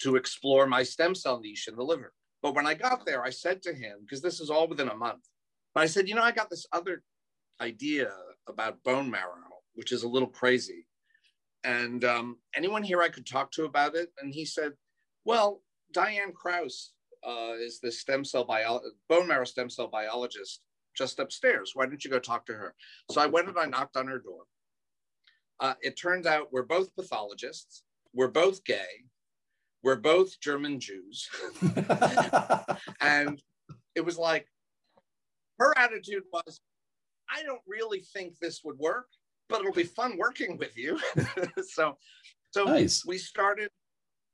to 0.01 0.15
explore 0.15 0.67
my 0.67 0.83
stem 0.83 1.15
cell 1.15 1.39
niche 1.39 1.67
in 1.67 1.75
the 1.75 1.83
liver. 1.83 2.13
But 2.41 2.55
when 2.55 2.67
I 2.67 2.73
got 2.73 3.05
there, 3.05 3.23
I 3.23 3.31
said 3.31 3.61
to 3.63 3.73
him, 3.73 3.99
because 4.01 4.21
this 4.21 4.39
is 4.39 4.49
all 4.49 4.67
within 4.67 4.89
a 4.89 4.95
month, 4.95 5.23
but 5.73 5.83
I 5.83 5.87
said, 5.87 6.07
you 6.07 6.15
know, 6.15 6.23
I 6.23 6.31
got 6.31 6.49
this 6.49 6.65
other 6.71 7.03
idea 7.61 8.11
about 8.47 8.83
bone 8.83 9.09
marrow, 9.09 9.61
which 9.75 9.91
is 9.91 10.03
a 10.03 10.07
little 10.07 10.27
crazy. 10.27 10.87
And 11.63 12.05
um, 12.05 12.37
anyone 12.55 12.83
here 12.83 13.01
I 13.01 13.09
could 13.09 13.25
talk 13.25 13.51
to 13.53 13.65
about 13.65 13.95
it? 13.95 14.09
And 14.21 14.33
he 14.33 14.45
said, 14.45 14.73
well, 15.25 15.61
Diane 15.91 16.31
Krause 16.33 16.91
uh, 17.27 17.53
is 17.59 17.79
the 17.79 17.91
stem 17.91 18.23
cell 18.23 18.43
bio- 18.43 18.81
bone 19.07 19.27
marrow 19.27 19.45
stem 19.45 19.69
cell 19.69 19.87
biologist 19.87 20.61
just 20.95 21.19
upstairs. 21.19 21.71
Why 21.73 21.85
don't 21.85 22.03
you 22.03 22.11
go 22.11 22.19
talk 22.19 22.45
to 22.47 22.53
her? 22.53 22.75
So 23.11 23.21
I 23.21 23.27
went 23.27 23.47
and 23.47 23.57
I 23.57 23.65
knocked 23.65 23.97
on 23.97 24.07
her 24.07 24.19
door. 24.19 24.43
Uh, 25.59 25.73
it 25.81 25.97
turns 25.97 26.25
out 26.25 26.51
we're 26.51 26.63
both 26.63 26.95
pathologists. 26.95 27.83
We're 28.13 28.29
both 28.29 28.63
gay 28.63 29.05
we're 29.83 29.95
both 29.95 30.39
German 30.39 30.79
Jews. 30.79 31.29
and 33.01 33.41
it 33.95 34.03
was 34.03 34.17
like, 34.17 34.47
her 35.57 35.77
attitude 35.77 36.23
was, 36.31 36.61
I 37.29 37.43
don't 37.43 37.61
really 37.67 37.99
think 37.99 38.39
this 38.39 38.61
would 38.63 38.77
work, 38.77 39.07
but 39.47 39.61
it'll 39.61 39.73
be 39.73 39.83
fun 39.83 40.17
working 40.17 40.57
with 40.57 40.77
you. 40.77 40.99
so, 41.67 41.97
so 42.51 42.63
nice. 42.65 43.05
we 43.05 43.17
started 43.17 43.69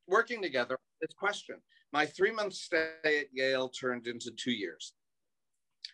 working 0.08 0.42
together. 0.42 0.78
This 1.02 1.14
question. 1.18 1.58
My 1.96 2.06
three 2.06 2.32
month 2.32 2.56
stay 2.56 2.90
at 3.06 3.28
Yale 3.32 3.70
turned 3.70 4.06
into 4.06 4.30
two 4.32 4.52
years. 4.52 4.92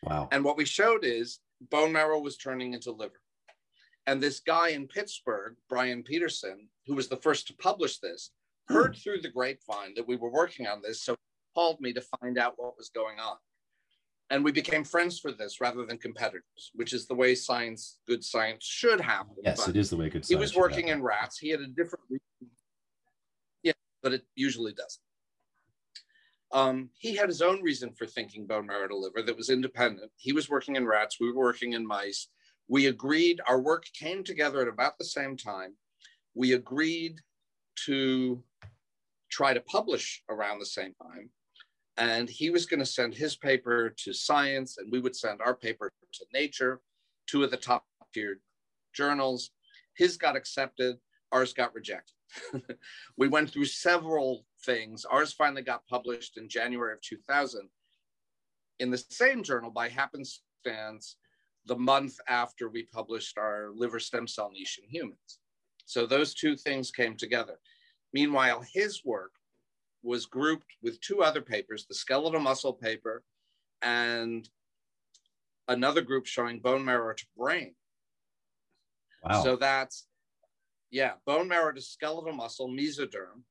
Wow. 0.02 0.30
And 0.32 0.44
what 0.44 0.58
we 0.58 0.66
showed 0.66 1.06
is 1.06 1.42
bone 1.70 1.92
marrow 1.92 2.20
was 2.20 2.38
turning 2.38 2.74
into 2.74 2.92
liver. 2.92 3.22
And 4.08 4.20
this 4.20 4.40
guy 4.40 4.70
in 4.70 4.88
Pittsburgh, 4.88 5.58
Bryon 5.70 6.02
Petersen, 6.02 6.70
who 6.88 6.96
was 6.96 7.08
the 7.08 7.18
first 7.18 7.46
to 7.50 7.54
publish 7.58 8.00
this, 8.00 8.32
heard 8.68 8.96
through 8.96 9.22
the 9.22 9.30
grapevine 9.30 9.94
that 9.96 10.08
we 10.08 10.16
were 10.16 10.32
working 10.32 10.66
on 10.66 10.82
this, 10.82 11.04
so 11.04 11.16
called 11.54 11.80
me 11.80 11.94
to 11.94 12.02
find 12.20 12.40
out 12.40 12.54
what 12.58 12.76
was 12.80 12.90
going 12.90 13.20
on. 13.20 13.36
And 14.32 14.44
we 14.44 14.52
became 14.52 14.84
friends 14.84 15.20
for 15.20 15.32
this 15.32 15.62
rather 15.62 15.86
than 15.86 16.00
competitors, 16.00 16.72
which 16.74 16.94
is 16.94 17.06
the 17.06 17.14
way 17.14 17.36
science, 17.36 18.00
good 18.08 18.24
science, 18.24 18.66
should 18.66 19.02
happen. 19.02 19.36
Yes, 19.44 19.68
but 19.68 19.76
it 19.76 19.80
is 19.80 19.92
the 19.92 19.98
way 19.98 20.10
good 20.10 20.26
science. 20.26 20.30
He 20.30 20.36
was 20.36 20.56
working 20.56 20.88
in 20.88 21.04
rats. 21.04 21.38
He 21.38 21.50
had 21.50 21.60
a 21.60 21.68
different 21.68 22.06
reason. 22.10 22.56
Yeah, 23.62 23.74
but 24.02 24.14
it 24.14 24.24
usually 24.34 24.74
doesn't. 24.74 25.00
Um, 26.54 26.90
he 26.98 27.16
had 27.16 27.30
his 27.30 27.42
own 27.42 27.62
reason 27.62 27.94
for 27.94 28.06
thinking 28.06 28.46
bone 28.46 28.68
marrow 28.68 28.88
to 28.88 28.96
liver 28.96 29.22
that 29.22 29.38
was 29.38 29.50
independent. 29.50 30.12
He 30.18 30.34
was 30.34 30.50
working 30.50 30.76
in 30.76 30.86
rats. 30.86 31.18
We 31.20 31.32
were 31.32 31.44
working 31.44 31.74
in 31.74 31.88
mice. 31.88 32.28
We 32.68 32.88
agreed, 32.88 33.40
our 33.48 33.60
work 33.60 33.86
came 33.94 34.24
together 34.24 34.62
at 34.62 34.68
about 34.68 34.98
the 34.98 35.06
same 35.06 35.38
time. 35.38 35.76
We 36.34 36.54
agreed 36.54 37.20
to 37.86 38.44
try 39.30 39.54
to 39.54 39.62
publish 39.62 40.24
around 40.30 40.60
the 40.60 40.66
same 40.66 40.94
time. 41.02 41.30
And 41.98 42.30
he 42.30 42.50
was 42.50 42.66
going 42.66 42.80
to 42.80 42.86
send 42.86 43.14
his 43.14 43.36
paper 43.36 43.94
to 43.98 44.14
Science, 44.14 44.78
and 44.78 44.92
we 44.92 45.00
would 45.00 45.16
send 45.16 45.42
our 45.42 45.54
paper 45.54 45.92
to 46.14 46.26
Nature, 46.34 46.82
two 47.28 47.44
of 47.44 47.52
the 47.52 47.58
top 47.58 47.86
tiered 48.14 48.40
journals. 48.94 49.52
His 49.96 50.18
got 50.18 50.36
accepted, 50.36 50.98
ours 51.32 51.54
got 51.54 51.74
rejected. 51.74 52.16
we 53.18 53.28
went 53.28 53.50
through 53.52 53.66
several 53.66 54.46
things. 54.66 55.06
Ours 55.06 55.34
finally 55.34 55.62
got 55.62 55.88
published 55.88 56.38
in 56.38 56.50
January 56.50 56.94
of 56.94 57.02
2000 57.02 57.70
in 58.80 58.90
the 58.90 58.98
same 58.98 59.44
journal 59.44 59.70
by 59.70 59.90
happenstance 59.90 61.18
the 61.66 61.76
month 61.76 62.16
after 62.28 62.70
we 62.70 62.84
published 62.84 63.38
our 63.38 63.70
liver 63.76 64.00
stem 64.00 64.28
cell 64.28 64.50
niche 64.52 64.80
in 64.84 64.90
humans. 64.90 65.40
So 65.86 66.06
those 66.06 66.34
two 66.34 66.56
things 66.56 66.92
came 66.92 67.16
together. 67.16 67.60
Meanwhile, 68.14 68.64
his 68.74 69.06
work 69.06 69.32
was 70.04 70.26
grouped 70.26 70.72
with 70.82 71.00
two 71.02 71.22
other 71.22 71.42
papers, 71.42 71.86
the 71.86 71.94
skeletal 71.94 72.40
muscle 72.40 72.74
paper 72.74 73.24
and 73.82 74.50
another 75.68 76.02
group 76.02 76.26
showing 76.26 76.60
bone 76.60 76.84
marrow 76.84 77.14
to 77.14 77.26
brain. 77.38 77.76
Wow. 79.24 79.44
So 79.44 79.56
that's, 79.56 80.08
yeah, 80.90 81.14
bone 81.26 81.48
marrow 81.48 81.72
to 81.72 81.82
skeletal 81.82 82.34
muscle, 82.34 82.68
mesoderm, 82.68 83.44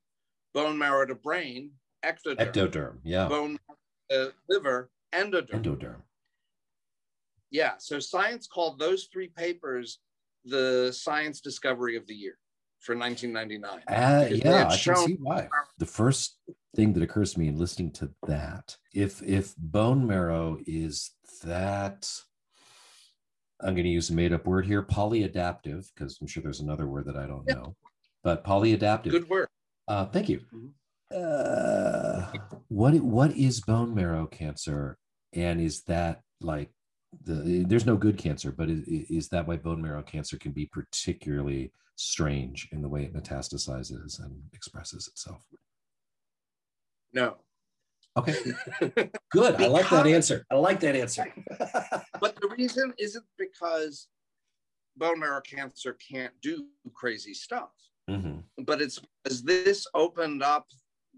bone 0.54 0.78
marrow 0.78 1.06
to 1.06 1.14
brain, 1.14 1.70
ectoderm. 2.04 2.36
Ectoderm, 2.36 2.98
yeah. 3.04 3.28
Bone 3.28 3.58
uh, 4.14 4.26
liver, 4.48 4.90
endoderm. 5.12 5.62
Endoderm. 5.62 6.02
Yeah, 7.50 7.72
so 7.78 7.98
science 7.98 8.46
called 8.46 8.78
those 8.78 9.08
three 9.12 9.28
papers 9.28 9.98
the 10.44 10.92
science 10.92 11.40
discovery 11.40 11.96
of 11.96 12.06
the 12.06 12.14
year 12.14 12.38
for 12.80 12.96
1999. 12.96 13.82
Uh, 13.88 14.28
yeah, 14.30 14.68
I 14.68 14.76
can 14.76 14.96
see 14.96 15.16
why. 15.20 15.48
The 15.78 15.86
first 15.86 16.38
thing 16.74 16.92
that 16.94 17.02
occurs 17.02 17.34
to 17.34 17.40
me 17.40 17.48
in 17.48 17.58
listening 17.58 17.92
to 17.92 18.10
that, 18.26 18.76
if 18.94 19.22
if 19.22 19.54
bone 19.56 20.06
marrow 20.06 20.58
is 20.66 21.10
that, 21.44 22.10
I'm 23.60 23.74
going 23.74 23.84
to 23.84 23.90
use 23.90 24.10
a 24.10 24.14
made 24.14 24.32
up 24.32 24.46
word 24.46 24.66
here, 24.66 24.82
polyadaptive, 24.82 25.88
because 25.94 26.18
I'm 26.20 26.26
sure 26.26 26.42
there's 26.42 26.60
another 26.60 26.86
word 26.86 27.06
that 27.06 27.16
I 27.16 27.26
don't 27.26 27.44
yeah. 27.46 27.54
know, 27.54 27.76
but 28.22 28.44
polyadaptive. 28.44 29.10
Good 29.10 29.28
word. 29.28 29.48
Uh, 29.90 30.06
thank 30.06 30.28
you. 30.28 30.38
Mm-hmm. 30.54 30.68
Uh, 31.12 32.30
what 32.68 32.94
what 33.00 33.32
is 33.36 33.60
bone 33.60 33.92
marrow 33.92 34.24
cancer, 34.26 34.96
and 35.32 35.60
is 35.60 35.82
that 35.88 36.20
like 36.40 36.70
the 37.24 37.64
there's 37.66 37.86
no 37.86 37.96
good 37.96 38.16
cancer, 38.16 38.52
but 38.52 38.70
is, 38.70 38.86
is 38.86 39.28
that 39.30 39.48
why 39.48 39.56
bone 39.56 39.82
marrow 39.82 40.02
cancer 40.04 40.38
can 40.38 40.52
be 40.52 40.66
particularly 40.66 41.72
strange 41.96 42.68
in 42.70 42.82
the 42.82 42.88
way 42.88 43.02
it 43.02 43.12
metastasizes 43.12 44.22
and 44.24 44.40
expresses 44.52 45.08
itself? 45.08 45.44
No. 47.12 47.38
Okay. 48.16 48.36
Good. 49.32 49.60
I 49.60 49.66
like 49.66 49.90
that 49.90 50.06
answer. 50.06 50.46
I 50.52 50.54
like 50.54 50.78
that 50.80 50.94
answer. 50.94 51.26
but 52.20 52.40
the 52.40 52.54
reason 52.56 52.94
isn't 52.96 53.26
because 53.36 54.06
bone 54.96 55.18
marrow 55.18 55.40
cancer 55.40 55.94
can't 55.94 56.32
do 56.40 56.68
crazy 56.94 57.34
stuff, 57.34 57.72
mm-hmm. 58.10 58.64
but 58.64 58.80
it's 58.82 59.00
as 59.26 59.42
this 59.42 59.86
opened 59.94 60.42
up 60.42 60.66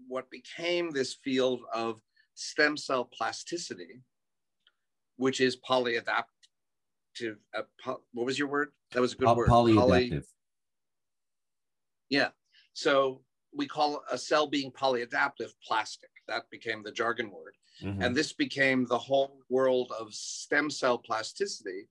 what 0.07 0.29
became 0.29 0.91
this 0.91 1.13
field 1.23 1.61
of 1.73 2.01
stem 2.35 2.75
cell 2.77 3.05
plasticity 3.05 4.01
which 5.17 5.41
is 5.41 5.57
polyadaptive. 5.57 6.25
Uh, 7.55 7.61
po- 7.83 8.01
what 8.13 8.25
was 8.25 8.39
your 8.39 8.47
word? 8.47 8.69
That 8.91 9.01
was 9.01 9.13
a 9.13 9.15
good 9.17 9.35
word. 9.35 9.49
polyadaptive. 9.49 9.75
Poly- 9.77 10.21
yeah. 12.09 12.29
So 12.73 13.21
we 13.55 13.67
call 13.67 14.03
a 14.11 14.17
cell 14.17 14.47
being 14.47 14.71
polyadaptive 14.71 15.51
plastic. 15.65 16.09
That 16.27 16.49
became 16.49 16.83
the 16.83 16.91
jargon 16.91 17.29
word. 17.29 17.55
Mhm. 17.81 18.03
And 18.03 18.15
this 18.15 18.33
became 18.33 18.85
the 18.85 18.97
whole 18.97 19.39
world 19.49 19.91
of 19.99 20.13
stem 20.13 20.69
cell 20.69 20.97
plasticity, 20.97 21.87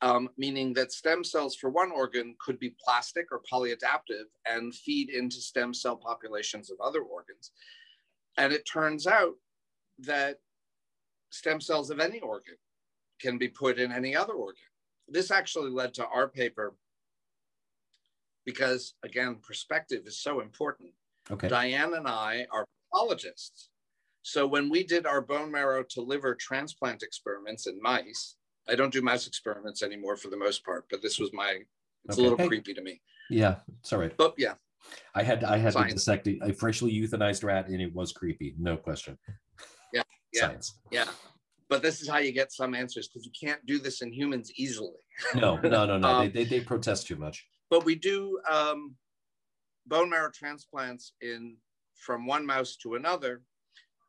um, 0.00 0.28
meaning 0.36 0.72
that 0.74 0.92
stem 0.92 1.24
cells 1.24 1.56
for 1.56 1.70
one 1.70 1.90
organ 1.90 2.36
could 2.38 2.58
be 2.58 2.74
plastic 2.84 3.26
or 3.32 3.42
polyadaptive 3.50 4.26
and 4.46 4.74
feed 4.74 5.10
into 5.10 5.36
stem 5.36 5.74
cell 5.74 5.96
populations 5.96 6.70
of 6.70 6.78
other 6.80 7.00
organs. 7.00 7.50
And 8.36 8.52
it 8.52 8.64
turns 8.64 9.06
out 9.06 9.34
that 10.00 10.38
stem 11.30 11.60
cells 11.60 11.90
of 11.90 11.98
any 11.98 12.20
organ 12.20 12.54
can 13.20 13.38
be 13.38 13.48
put 13.48 13.78
in 13.78 13.90
any 13.90 14.14
other 14.14 14.34
organ. 14.34 14.62
This 15.08 15.30
actually 15.30 15.70
led 15.70 15.94
to 15.94 16.06
our 16.06 16.28
paper 16.28 16.76
because, 18.44 18.94
again, 19.02 19.38
perspective 19.42 20.02
is 20.06 20.20
so 20.20 20.40
important. 20.40 20.90
okay. 21.30 21.48
Diane 21.48 21.94
and 21.94 22.06
I 22.06 22.46
are 22.52 22.66
pathologists. 22.92 23.70
So 24.22 24.46
when 24.46 24.70
we 24.70 24.84
did 24.84 25.06
our 25.06 25.20
bone 25.20 25.50
marrow 25.50 25.82
to 25.90 26.00
liver 26.00 26.34
transplant 26.34 27.02
experiments 27.02 27.66
in 27.66 27.80
mice, 27.82 28.36
I 28.68 28.74
don't 28.74 28.92
do 28.92 29.02
mouse 29.02 29.26
experiments 29.26 29.82
anymore 29.82 30.16
for 30.16 30.28
the 30.28 30.36
most 30.36 30.64
part, 30.64 30.86
but 30.90 31.00
this 31.02 31.18
was 31.18 31.32
my, 31.32 31.60
it's 32.04 32.18
Okay. 32.18 32.20
a 32.20 32.22
little 32.22 32.38
Hey. 32.38 32.48
creepy 32.48 32.74
to 32.74 32.82
me. 32.82 33.00
Yeah, 33.30 33.56
it's 33.80 33.92
all 33.92 33.98
right. 33.98 34.16
But 34.16 34.34
yeah, 34.38 34.54
I 35.14 35.22
had 35.22 35.44
I 35.44 35.58
had 35.58 35.74
to 35.74 35.84
dissect 35.84 36.26
a, 36.28 36.52
freshly 36.52 36.92
euthanized 36.92 37.44
rat, 37.44 37.68
and 37.68 37.80
it 37.80 37.94
was 37.94 38.12
creepy, 38.12 38.54
no 38.58 38.76
question. 38.76 39.18
Yeah, 39.92 40.02
yeah. 40.32 40.40
Science. 40.40 40.78
yeah. 40.90 41.08
But 41.68 41.82
this 41.82 42.00
is 42.00 42.08
how 42.08 42.16
you 42.18 42.32
get 42.32 42.50
some 42.52 42.74
answers 42.74 43.08
because 43.08 43.26
you 43.26 43.32
can't 43.38 43.64
do 43.66 43.78
this 43.78 44.00
in 44.00 44.10
humans 44.10 44.50
easily. 44.56 44.96
No, 45.34 45.56
no, 45.56 45.84
no, 45.84 45.98
no. 45.98 46.00
they, 46.20 46.26
Um, 46.26 46.32
they 46.32 46.44
they 46.44 46.60
protest 46.60 47.06
too 47.06 47.16
much. 47.16 47.46
But 47.68 47.84
we 47.84 47.94
do 47.94 48.40
um, 48.50 48.94
bone 49.86 50.08
marrow 50.08 50.30
transplants 50.30 51.12
in 51.20 51.56
from 51.96 52.24
one 52.26 52.46
mouse 52.46 52.76
to 52.76 52.94
another. 52.94 53.42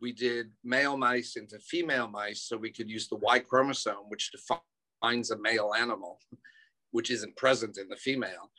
We 0.01 0.13
did 0.13 0.51
male 0.63 0.97
mice 0.97 1.35
into 1.35 1.59
female 1.59 2.07
mice 2.07 2.41
so 2.43 2.57
we 2.57 2.71
could 2.71 2.89
use 2.89 3.07
the 3.07 3.17
Y 3.17 3.39
chromosome, 3.39 4.07
which 4.09 4.31
defines 4.31 5.31
a 5.31 5.37
male 5.37 5.73
animal, 5.77 6.19
which 6.91 7.11
isn't 7.11 7.35
present 7.35 7.77
in 7.77 7.89
the 7.89 7.95
female. 7.97 8.51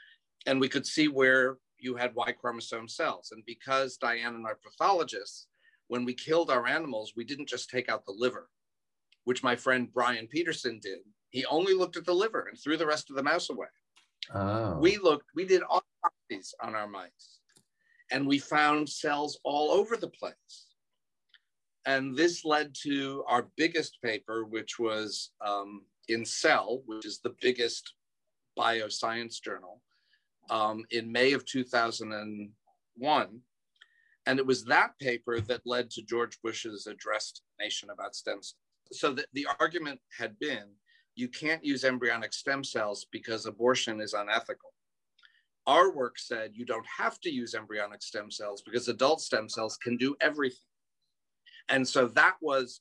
And 0.47 0.61
we 0.61 0.69
could 0.69 0.87
see 0.87 1.09
where 1.09 1.59
you 1.79 1.97
had 1.97 2.15
Y 2.15 2.33
chromosome 2.33 2.89
cells. 2.89 3.31
And 3.33 3.43
because 3.47 3.97
Diane 3.97 4.35
and 4.35 4.47
I 4.47 4.51
are 4.51 4.59
pathologists, 4.63 5.47
when 5.89 6.05
we 6.05 6.15
killed 6.15 6.51
our 6.51 6.67
animals, 6.67 7.15
we 7.17 7.25
didn't 7.25 7.49
just 7.49 7.71
take 7.71 7.89
out 7.89 8.05
the 8.07 8.15
liver, 8.17 8.49
which 9.25 9.43
my 9.43 9.57
friend 9.57 9.93
Bryon 9.93 10.27
Petersen 10.29 10.79
did. 10.83 11.01
He 11.31 11.45
only 11.47 11.75
looked 11.75 11.97
at 11.97 12.05
the 12.05 12.15
liver 12.15 12.47
and 12.49 12.59
threw 12.59 12.77
the 12.77 12.87
rest 12.87 13.11
of 13.11 13.17
the 13.17 13.23
mouse 13.23 13.51
away 13.51 13.67
Oh. 14.33 14.79
we 14.79 14.99
looked 14.99 15.27
we 15.35 15.45
did 15.45 15.63
autopsies 15.63 16.55
on 16.63 16.75
our 16.75 16.87
mice 16.87 17.41
and 18.13 18.27
we 18.27 18.39
found 18.39 18.89
cells 18.89 19.41
all 19.45 19.71
over 19.73 19.97
the 19.97 20.09
place 20.09 20.67
and 21.87 22.17
this 22.17 22.45
led 22.45 22.75
to 22.83 23.25
our 23.27 23.49
biggest 23.57 23.99
paper 24.03 24.45
which 24.45 24.79
was 24.79 25.31
um, 25.45 25.83
in 26.09 26.25
cell 26.25 26.83
which 26.87 27.07
is 27.07 27.21
the 27.21 27.35
biggest 27.41 27.95
bioscience 28.59 29.41
journal 29.43 29.81
um, 30.51 30.85
in 30.91 31.11
may 31.11 31.33
of 31.33 31.45
2001 31.47 33.41
and 34.27 34.39
it 34.39 34.47
was 34.47 34.65
that 34.65 34.99
paper 34.99 35.41
that 35.41 35.63
led 35.65 35.91
to 35.91 36.03
george 36.03 36.39
bush's 36.43 36.87
address 36.87 37.33
to 37.33 37.41
the 37.41 37.65
nation 37.65 37.91
about 37.91 38.15
stem 38.15 38.43
cells 38.43 38.57
so 38.93 39.13
the, 39.13 39.25
the 39.33 39.47
argument 39.61 40.01
had 40.19 40.39
been 40.39 40.65
you 41.15 41.29
can't 41.29 41.65
use 41.65 41.85
embryonic 41.85 42.33
stem 42.33 42.65
cells 42.65 43.07
because 43.13 43.47
abortion 43.47 44.01
is 44.01 44.15
unethical. 44.15 44.73
Our 45.67 45.93
work 45.93 46.19
said 46.19 46.53
you 46.55 46.65
don't 46.65 46.87
have 46.99 47.21
to 47.21 47.31
use 47.31 47.55
embryonic 47.55 48.03
stem 48.03 48.31
cells 48.31 48.63
because 48.63 48.89
adult 48.89 49.21
stem 49.21 49.49
cells 49.49 49.77
can 49.77 49.97
do 49.97 50.17
everything. 50.21 50.59
And 51.71 51.87
so 51.87 52.09
that 52.09 52.35
was 52.41 52.81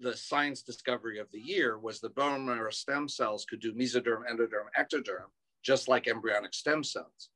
the 0.00 0.16
science 0.16 0.62
discovery 0.62 1.18
of 1.18 1.30
the 1.30 1.38
year 1.38 1.78
was 1.78 2.00
the 2.00 2.08
bone 2.08 2.44
marrow 2.44 2.70
stem 2.70 3.08
cells 3.08 3.44
could 3.44 3.60
do 3.60 3.72
mesoderm, 3.74 4.22
endoderm, 4.30 4.66
ectoderm, 4.78 5.28
just 5.62 5.88
like 5.88 6.08
embryonic 6.08 6.54
stem 6.54 6.82
cells. 6.82 7.28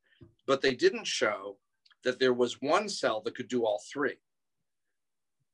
But 0.47 0.63
they 0.63 0.75
didn't 0.75 1.07
show 1.07 1.59
that 2.05 2.19
there 2.19 2.33
was 2.33 2.61
one 2.61 2.89
cell 2.89 3.21
that 3.23 3.37
could 3.37 3.49
do 3.49 3.65
all 3.65 3.81
three. 3.93 4.17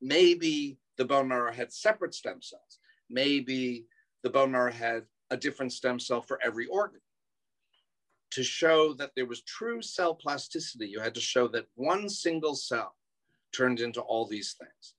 Maybe 0.00 0.78
the 0.96 1.04
bone 1.04 1.28
marrow 1.28 1.52
had 1.52 1.72
separate 1.72 2.14
stem 2.14 2.40
cells. 2.40 2.78
Maybe 3.10 3.86
the 4.22 4.30
bone 4.30 4.52
marrow 4.52 4.72
had 4.72 5.02
a 5.30 5.36
different 5.36 5.72
stem 5.72 5.98
cell 5.98 6.22
for 6.22 6.38
every 6.42 6.66
organ. 6.66 7.00
To 8.32 8.42
show 8.42 8.94
that 8.94 9.12
there 9.16 9.26
was 9.26 9.42
true 9.42 9.82
cell 9.82 10.14
plasticity, 10.14 10.86
you 10.86 11.00
had 11.00 11.14
to 11.14 11.20
show 11.20 11.48
that 11.48 11.66
one 11.74 12.08
single 12.08 12.54
cell 12.54 12.94
turned 13.52 13.80
into 13.80 14.00
all 14.00 14.26
these 14.26 14.54
things. 14.58 14.94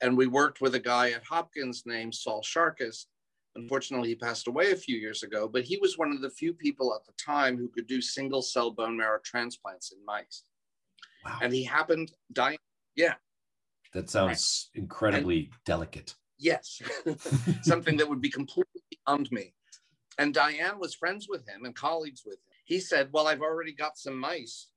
And 0.00 0.16
we 0.16 0.26
worked 0.26 0.60
with 0.60 0.74
a 0.74 0.80
guy 0.80 1.10
at 1.10 1.24
Hopkins 1.24 1.82
named 1.86 2.14
Saul 2.14 2.42
Sharkis. 2.42 3.06
Unfortunately, 3.56 4.10
he 4.10 4.14
passed 4.14 4.46
away 4.46 4.70
a 4.70 4.76
few 4.76 4.96
years 4.96 5.22
ago, 5.22 5.48
but 5.48 5.64
he 5.64 5.78
was 5.78 5.98
one 5.98 6.12
of 6.12 6.20
the 6.20 6.30
few 6.30 6.52
people 6.52 6.94
at 6.94 7.04
the 7.04 7.12
time 7.22 7.56
who 7.56 7.68
could 7.68 7.86
do 7.86 8.00
single 8.00 8.42
cell 8.42 8.70
bone 8.70 8.96
marrow 8.96 9.18
transplants 9.24 9.92
in 9.92 10.04
mice. 10.04 10.44
Wow. 11.24 11.38
And 11.42 11.52
he 11.52 11.64
happened 11.64 12.12
dying. 12.32 12.58
Yeah, 12.94 13.14
that 13.92 14.10
sounds 14.10 14.70
incredibly 14.74 15.50
delicate. 15.64 16.14
Yes, 16.38 16.80
something 17.62 17.96
that 17.96 18.08
would 18.08 18.20
be 18.20 18.30
completely 18.30 18.82
beyond 18.90 19.30
me. 19.32 19.54
And 20.18 20.34
Diane 20.34 20.78
was 20.78 20.94
friends 20.94 21.26
with 21.28 21.48
him 21.48 21.64
and 21.64 21.74
colleagues 21.74 22.22
with 22.24 22.34
him. 22.34 22.42
He 22.64 22.80
said, 22.80 23.08
Well, 23.12 23.26
I've 23.26 23.40
already 23.40 23.72
got 23.72 23.96
some 23.96 24.18
mice 24.18 24.68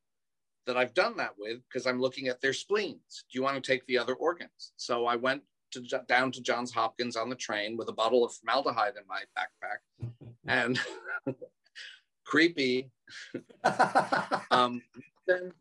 that 0.67 0.77
I've 0.77 0.93
done 0.93 1.17
that 1.17 1.33
with 1.37 1.59
because 1.67 1.85
I'm 1.87 1.99
looking 1.99 2.27
at 2.27 2.41
their 2.41 2.53
spleens. 2.53 3.25
Do 3.31 3.37
you 3.37 3.43
want 3.43 3.61
to 3.61 3.71
take 3.71 3.85
the 3.87 3.97
other 3.97 4.13
organs? 4.13 4.73
So 4.77 5.05
I 5.05 5.15
went 5.15 5.41
to, 5.71 5.81
down 6.07 6.31
to 6.33 6.41
Johns 6.41 6.71
Hopkins 6.71 7.15
on 7.15 7.29
the 7.29 7.35
train 7.35 7.77
with 7.77 7.89
a 7.89 7.93
bottle 7.93 8.23
of 8.23 8.33
formaldehyde 8.33 8.93
in 8.97 9.03
my 9.07 9.21
backpack 9.37 10.07
and 10.47 10.79
creepy, 12.25 12.91
um, 14.51 14.81
then, 15.27 15.51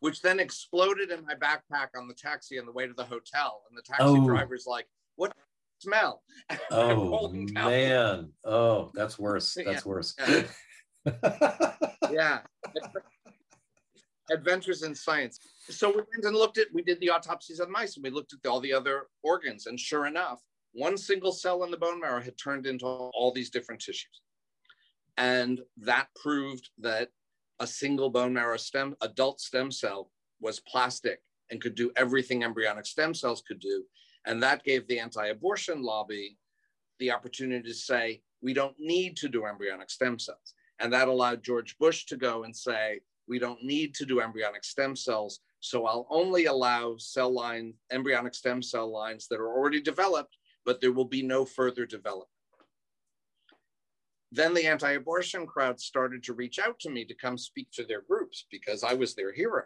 which 0.00 0.20
then 0.22 0.40
exploded 0.40 1.10
in 1.10 1.24
my 1.24 1.34
backpack 1.34 1.88
on 1.96 2.08
the 2.08 2.14
taxi 2.14 2.58
on 2.58 2.66
the 2.66 2.72
way 2.72 2.86
to 2.86 2.92
the 2.94 3.04
hotel. 3.04 3.62
And 3.68 3.78
the 3.78 3.82
taxi 3.82 4.04
Oh. 4.04 4.26
driver's 4.26 4.66
like, 4.66 4.86
What 5.16 5.32
smell? 5.78 6.22
Oh 6.70 7.28
man. 7.32 8.32
Oh, 8.44 8.90
that's 8.94 9.18
worse. 9.18 9.54
That's 9.54 9.84
Yeah. 9.86 9.88
worse. 9.88 10.14
yeah. 12.10 12.40
Adventures 14.30 14.82
in 14.82 14.94
science. 14.94 15.38
So 15.68 15.88
we 15.88 15.96
went 15.96 16.24
and 16.24 16.36
looked 16.36 16.58
at, 16.58 16.66
we 16.72 16.82
did 16.82 17.00
the 17.00 17.10
autopsies 17.10 17.60
on 17.60 17.70
mice 17.70 17.96
and 17.96 18.04
we 18.04 18.10
looked 18.10 18.32
at 18.32 18.48
all 18.48 18.60
the 18.60 18.72
other 18.72 19.06
organs. 19.22 19.66
And 19.66 19.78
sure 19.78 20.06
enough, 20.06 20.40
one 20.72 20.96
single 20.96 21.32
cell 21.32 21.64
in 21.64 21.70
the 21.70 21.76
bone 21.76 22.00
marrow 22.00 22.20
had 22.20 22.38
turned 22.38 22.66
into 22.66 22.86
all 22.86 23.32
these 23.32 23.50
different 23.50 23.80
tissues. 23.80 24.22
And 25.16 25.60
that 25.78 26.08
proved 26.14 26.70
that 26.78 27.10
a 27.58 27.66
single 27.66 28.08
bone 28.08 28.32
marrow 28.32 28.56
stem, 28.56 28.96
adult 29.02 29.40
stem 29.40 29.70
cell 29.70 30.10
was 30.40 30.60
plastic 30.60 31.20
and 31.50 31.60
could 31.60 31.74
do 31.74 31.90
everything 31.96 32.42
embryonic 32.42 32.86
stem 32.86 33.14
cells 33.14 33.42
could 33.46 33.60
do. 33.60 33.84
And 34.26 34.42
that 34.42 34.64
gave 34.64 34.86
the 34.86 34.98
anti 34.98 35.26
abortion 35.26 35.82
lobby 35.82 36.38
the 36.98 37.10
opportunity 37.10 37.68
to 37.68 37.74
say, 37.74 38.22
we 38.42 38.54
don't 38.54 38.76
need 38.78 39.16
to 39.18 39.28
do 39.28 39.46
embryonic 39.46 39.90
stem 39.90 40.18
cells. 40.18 40.54
And 40.78 40.92
that 40.92 41.08
allowed 41.08 41.42
George 41.42 41.76
Bush 41.78 42.06
to 42.06 42.16
go 42.16 42.44
and 42.44 42.56
say, 42.56 43.00
we 43.28 43.38
don't 43.38 43.62
need 43.62 43.94
to 43.94 44.04
do 44.04 44.20
embryonic 44.20 44.64
stem 44.64 44.96
cells. 44.96 45.40
So 45.60 45.86
I'll 45.86 46.06
only 46.10 46.46
allow 46.46 46.96
cell 46.98 47.32
line, 47.32 47.74
embryonic 47.92 48.34
stem 48.34 48.62
cell 48.62 48.90
lines 48.90 49.28
that 49.28 49.40
are 49.40 49.48
already 49.48 49.80
developed, 49.80 50.36
but 50.64 50.80
there 50.80 50.92
will 50.92 51.04
be 51.04 51.22
no 51.22 51.44
further 51.44 51.86
development. 51.86 52.28
Then 54.32 54.54
the 54.54 54.66
anti 54.66 54.92
abortion 54.92 55.46
crowd 55.46 55.80
started 55.80 56.22
to 56.24 56.34
reach 56.34 56.58
out 56.58 56.78
to 56.80 56.90
me 56.90 57.04
to 57.04 57.14
come 57.14 57.36
speak 57.36 57.68
to 57.72 57.84
their 57.84 58.02
groups 58.02 58.46
because 58.50 58.84
I 58.84 58.94
was 58.94 59.14
their 59.14 59.32
hero. 59.32 59.64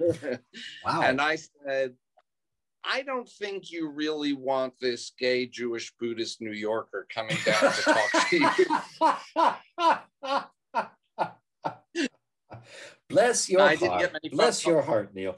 wow. 0.00 1.02
and 1.02 1.20
I 1.20 1.36
said, 1.36 1.94
I 2.84 3.02
don't 3.02 3.28
think 3.28 3.70
you 3.70 3.90
really 3.90 4.32
want 4.32 4.72
this 4.80 5.12
gay 5.18 5.46
Jewish 5.46 5.92
Buddhist 6.00 6.40
New 6.40 6.52
Yorker 6.52 7.06
coming 7.12 7.36
down 7.44 7.72
to 7.72 7.82
talk 7.82 8.28
to 8.30 8.36
you. 10.22 10.40
Bless 13.08 13.48
your 13.48 13.62
I 13.62 13.74
didn't 13.76 13.88
heart. 13.90 14.00
get 14.02 14.12
many 14.12 14.28
Bless 14.34 14.66
your 14.66 14.76
calls. 14.82 14.86
heart, 14.86 15.14
Neil. 15.14 15.36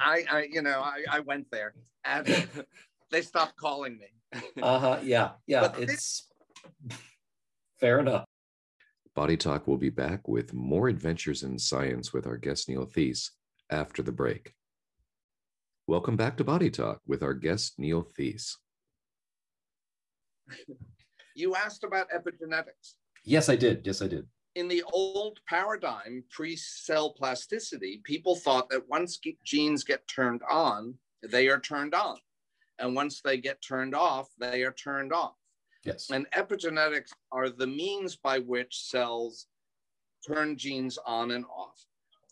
I, 0.00 0.24
I, 0.30 0.48
you 0.50 0.62
know, 0.62 0.80
I, 0.80 1.02
I 1.10 1.20
went 1.20 1.46
there 1.52 1.74
and 2.04 2.26
they 3.10 3.22
stopped 3.22 3.56
calling 3.56 3.98
me. 3.98 4.40
Uh-huh. 4.60 4.98
Yeah. 5.02 5.30
Yeah. 5.46 5.60
But 5.68 5.78
It's 5.78 6.28
fair 7.78 8.00
enough. 8.00 8.24
Body 9.14 9.36
Talk 9.36 9.68
will 9.68 9.76
be 9.76 9.90
back 9.90 10.26
with 10.26 10.52
more 10.54 10.88
adventures 10.88 11.42
in 11.42 11.58
science 11.58 12.12
with 12.12 12.26
our 12.26 12.38
guest 12.38 12.68
Neil 12.68 12.86
Theise 12.86 13.30
after 13.70 14.02
the 14.02 14.10
break. 14.12 14.54
Welcome 15.86 16.16
back 16.16 16.36
to 16.38 16.44
Body 16.44 16.70
Talk 16.70 17.00
with 17.06 17.22
our 17.22 17.34
guest 17.34 17.74
Neil 17.78 18.02
Theise. 18.02 18.56
you 21.36 21.54
asked 21.54 21.84
about 21.84 22.08
epigenetics. 22.10 22.94
Yes, 23.24 23.48
I 23.48 23.56
did. 23.56 23.86
Yes, 23.86 24.00
I 24.02 24.08
did. 24.08 24.26
In 24.54 24.68
the 24.68 24.82
old 24.92 25.40
paradigm, 25.48 26.24
pre 26.30 26.56
cell 26.56 27.10
plasticity, 27.10 28.00
people 28.04 28.36
thought 28.36 28.68
that 28.70 28.88
once 28.88 29.18
genes 29.44 29.82
get 29.82 30.06
turned 30.08 30.42
on, 30.50 30.94
they 31.22 31.48
are 31.48 31.60
turned 31.60 31.94
on. 31.94 32.18
And 32.78 32.94
once 32.94 33.20
they 33.22 33.38
get 33.38 33.62
turned 33.62 33.94
off, 33.94 34.28
they 34.38 34.62
are 34.62 34.72
turned 34.72 35.12
off. 35.12 35.36
Yes. 35.84 36.10
And 36.10 36.26
epigenetics 36.36 37.12
are 37.30 37.48
the 37.48 37.66
means 37.66 38.16
by 38.16 38.38
which 38.38 38.84
cells 38.84 39.46
turn 40.26 40.56
genes 40.56 40.98
on 41.06 41.32
and 41.32 41.44
off. 41.46 41.84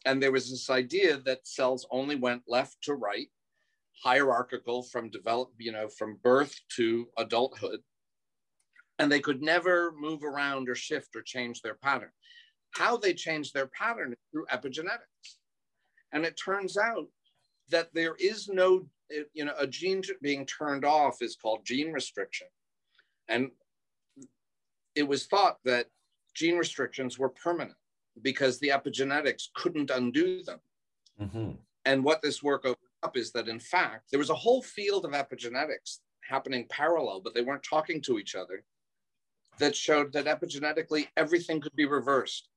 And 0.06 0.22
there 0.22 0.32
was 0.32 0.50
this 0.50 0.70
idea 0.70 1.18
that 1.18 1.46
cells 1.46 1.86
only 1.90 2.16
went 2.16 2.42
left 2.48 2.82
to 2.84 2.94
right, 2.94 3.28
hierarchical 4.02 4.82
from 4.82 5.10
develop, 5.10 5.52
you 5.58 5.72
know, 5.72 5.88
from 5.88 6.18
birth 6.22 6.58
to 6.76 7.08
adulthood. 7.18 7.80
And 9.00 9.10
they 9.10 9.20
could 9.20 9.42
never 9.42 9.92
move 9.98 10.22
around 10.22 10.68
or 10.68 10.74
shift 10.74 11.16
or 11.16 11.22
change 11.22 11.62
their 11.62 11.74
pattern. 11.74 12.10
How 12.72 12.96
they 12.96 13.14
changed 13.14 13.54
their 13.54 13.66
pattern 13.66 14.12
is 14.12 14.18
through 14.30 14.46
epigenetics. 14.46 15.38
And 16.12 16.24
it 16.24 16.36
turns 16.36 16.76
out 16.76 17.08
that 17.70 17.88
there 17.94 18.14
is 18.20 18.48
no, 18.48 18.86
you 19.32 19.44
know, 19.44 19.54
a 19.58 19.66
gene 19.66 20.02
being 20.20 20.44
turned 20.44 20.84
off 20.84 21.22
is 21.22 21.34
called 21.34 21.64
gene 21.64 21.92
restriction. 21.92 22.46
And 23.28 23.50
it 24.94 25.08
was 25.08 25.26
thought 25.26 25.58
that 25.64 25.86
gene 26.34 26.58
restrictions 26.58 27.18
were 27.18 27.30
permanent 27.30 27.78
because 28.22 28.58
the 28.58 28.68
epigenetics 28.68 29.44
couldn't 29.54 29.90
undo 29.90 30.42
them. 30.42 30.60
Mm-hmm. 31.20 31.50
And 31.86 32.04
what 32.04 32.20
this 32.20 32.42
work 32.42 32.66
opened 32.66 32.76
up 33.02 33.16
is 33.16 33.32
that, 33.32 33.48
in 33.48 33.60
fact, 33.60 34.10
there 34.10 34.18
was 34.18 34.30
a 34.30 34.34
whole 34.34 34.62
field 34.62 35.06
of 35.06 35.12
epigenetics 35.12 36.00
happening 36.28 36.66
parallel, 36.68 37.20
but 37.20 37.34
they 37.34 37.40
weren't 37.40 37.62
talking 37.62 38.02
to 38.02 38.18
each 38.18 38.34
other, 38.34 38.62
that 39.60 39.76
showed 39.76 40.12
that 40.12 40.26
epigenetically 40.26 41.06
everything 41.16 41.60
could 41.60 41.76
be 41.76 41.86
reversed. 41.86 42.48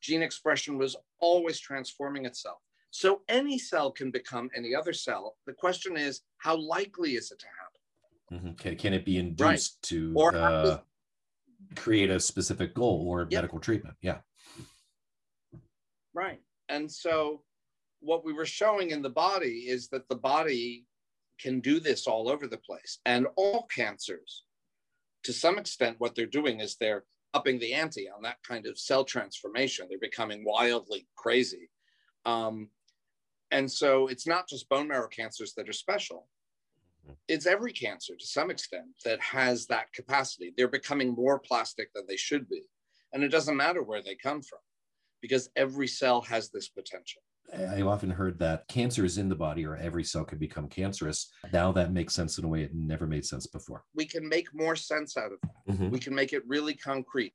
Gene 0.00 0.22
expression 0.22 0.78
was 0.78 0.96
always 1.20 1.58
transforming 1.58 2.26
itself. 2.26 2.58
So 2.90 3.22
any 3.28 3.58
cell 3.58 3.90
can 3.90 4.10
become 4.10 4.50
any 4.54 4.74
other 4.74 4.92
cell. 4.92 5.36
The 5.46 5.52
question 5.52 5.96
is, 5.96 6.22
how 6.38 6.56
likely 6.56 7.12
is 7.12 7.30
it 7.30 7.38
to 7.40 7.46
happen? 7.46 8.46
Mm-hmm. 8.46 8.62
Can, 8.62 8.76
can 8.76 8.92
it 8.92 9.04
be 9.04 9.18
induced 9.18 9.78
right. 9.82 9.88
to 9.88 10.12
or 10.14 10.36
uh, 10.36 10.78
create 11.76 12.10
a 12.10 12.20
specific 12.20 12.74
goal 12.74 13.06
or 13.08 13.22
yep. 13.22 13.38
medical 13.38 13.58
treatment? 13.58 13.96
Yeah. 14.02 14.18
Right. 16.14 16.40
And 16.68 16.90
so 16.90 17.42
what 18.00 18.24
we 18.24 18.32
were 18.32 18.46
showing 18.46 18.90
in 18.90 19.02
the 19.02 19.10
body 19.10 19.66
is 19.68 19.88
that 19.88 20.08
the 20.08 20.16
body 20.16 20.84
can 21.40 21.60
do 21.60 21.80
this 21.80 22.06
all 22.06 22.28
over 22.28 22.46
the 22.46 22.58
place. 22.58 22.98
And 23.06 23.26
all 23.36 23.66
cancers, 23.74 24.44
to 25.24 25.32
some 25.32 25.58
extent, 25.58 25.96
what 25.98 26.14
they're 26.14 26.26
doing 26.26 26.60
is 26.60 26.76
they're 26.76 27.04
upping 27.34 27.58
the 27.58 27.74
ante 27.74 28.08
on 28.08 28.22
that 28.22 28.38
kind 28.46 28.66
of 28.66 28.78
cell 28.78 29.04
transformation. 29.04 29.86
They're 29.88 29.98
becoming 29.98 30.44
wildly 30.44 31.06
crazy. 31.16 31.70
Um, 32.24 32.70
and 33.50 33.70
so 33.70 34.08
it's 34.08 34.26
not 34.26 34.48
just 34.48 34.68
bone 34.68 34.88
marrow 34.88 35.08
cancers 35.08 35.54
that 35.54 35.68
are 35.68 35.74
special. 35.74 36.28
Mm-hmm. 37.04 37.14
It's 37.28 37.46
every 37.46 37.72
cancer 37.72 38.14
to 38.18 38.26
some 38.26 38.50
extent 38.50 38.86
that 39.04 39.20
has 39.20 39.66
that 39.66 39.92
capacity. 39.92 40.52
They're 40.56 40.68
becoming 40.68 41.14
more 41.14 41.38
plastic 41.38 41.92
than 41.94 42.04
they 42.06 42.16
should 42.16 42.48
be. 42.48 42.62
And 43.12 43.22
it 43.22 43.28
doesn't 43.28 43.56
matter 43.56 43.82
where 43.82 44.02
they 44.02 44.14
come 44.14 44.42
from 44.42 44.60
because 45.20 45.48
every 45.56 45.88
cell 45.88 46.20
has 46.22 46.50
this 46.50 46.68
potential. 46.68 47.22
I've 47.56 47.86
often 47.86 48.10
heard 48.10 48.38
that 48.40 48.68
cancer 48.68 49.04
is 49.04 49.18
in 49.18 49.28
the 49.28 49.34
body 49.34 49.64
or 49.64 49.76
every 49.76 50.04
cell 50.04 50.24
can 50.24 50.38
become 50.38 50.68
cancerous. 50.68 51.30
Now 51.52 51.72
that 51.72 51.92
makes 51.92 52.14
sense 52.14 52.38
in 52.38 52.44
a 52.44 52.48
way 52.48 52.62
it 52.62 52.74
never 52.74 53.06
made 53.06 53.24
sense 53.24 53.46
before. 53.46 53.84
We 53.94 54.04
can 54.04 54.28
make 54.28 54.54
more 54.54 54.76
sense 54.76 55.16
out 55.16 55.32
of 55.32 55.38
that. 55.42 55.72
Mm-hmm. 55.72 55.90
We 55.90 55.98
can 55.98 56.14
make 56.14 56.32
it 56.32 56.42
really 56.46 56.74
concrete. 56.74 57.32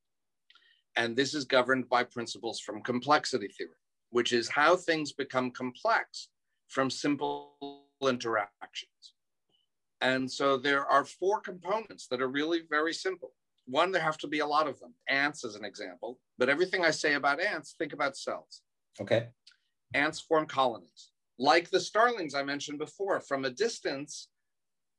And 0.95 1.15
this 1.15 1.33
is 1.33 1.45
governed 1.45 1.89
by 1.89 2.03
principles 2.03 2.59
from 2.59 2.83
complexity 2.83 3.47
theory 3.47 3.71
which 4.13 4.31
is 4.31 4.47
how 4.47 4.75
things 4.75 5.11
become 5.11 5.49
complex 5.49 6.29
from 6.69 6.89
simple 6.89 7.55
interactions. 8.01 9.13
And 10.01 10.31
so 10.31 10.55
there 10.55 10.85
are 10.85 11.03
four 11.03 11.41
components 11.41 12.07
that 12.11 12.21
are 12.21 12.27
really 12.27 12.61
very 12.69 12.93
simple. 12.93 13.31
One, 13.65 13.91
there 13.91 14.03
have 14.03 14.19
to 14.19 14.27
be 14.27 14.39
a 14.39 14.45
lot 14.45 14.67
of 14.67 14.79
them. 14.79 14.93
Ants, 15.09 15.43
as 15.43 15.55
an 15.55 15.65
example, 15.65 16.19
but 16.37 16.47
everything 16.47 16.85
I 16.85 16.91
say 16.91 17.15
about 17.15 17.41
ants, 17.41 17.73
think 17.79 17.93
about 17.93 18.15
cells. 18.15 18.61
Okay. 19.01 19.29
Ants 19.93 20.19
form 20.19 20.45
colonies. 20.45 21.11
Like 21.39 21.69
the 21.69 21.79
starlings 21.79 22.35
I 22.35 22.43
mentioned 22.43 22.79
before, 22.79 23.19
from 23.21 23.45
a 23.45 23.49
distance, 23.49 24.29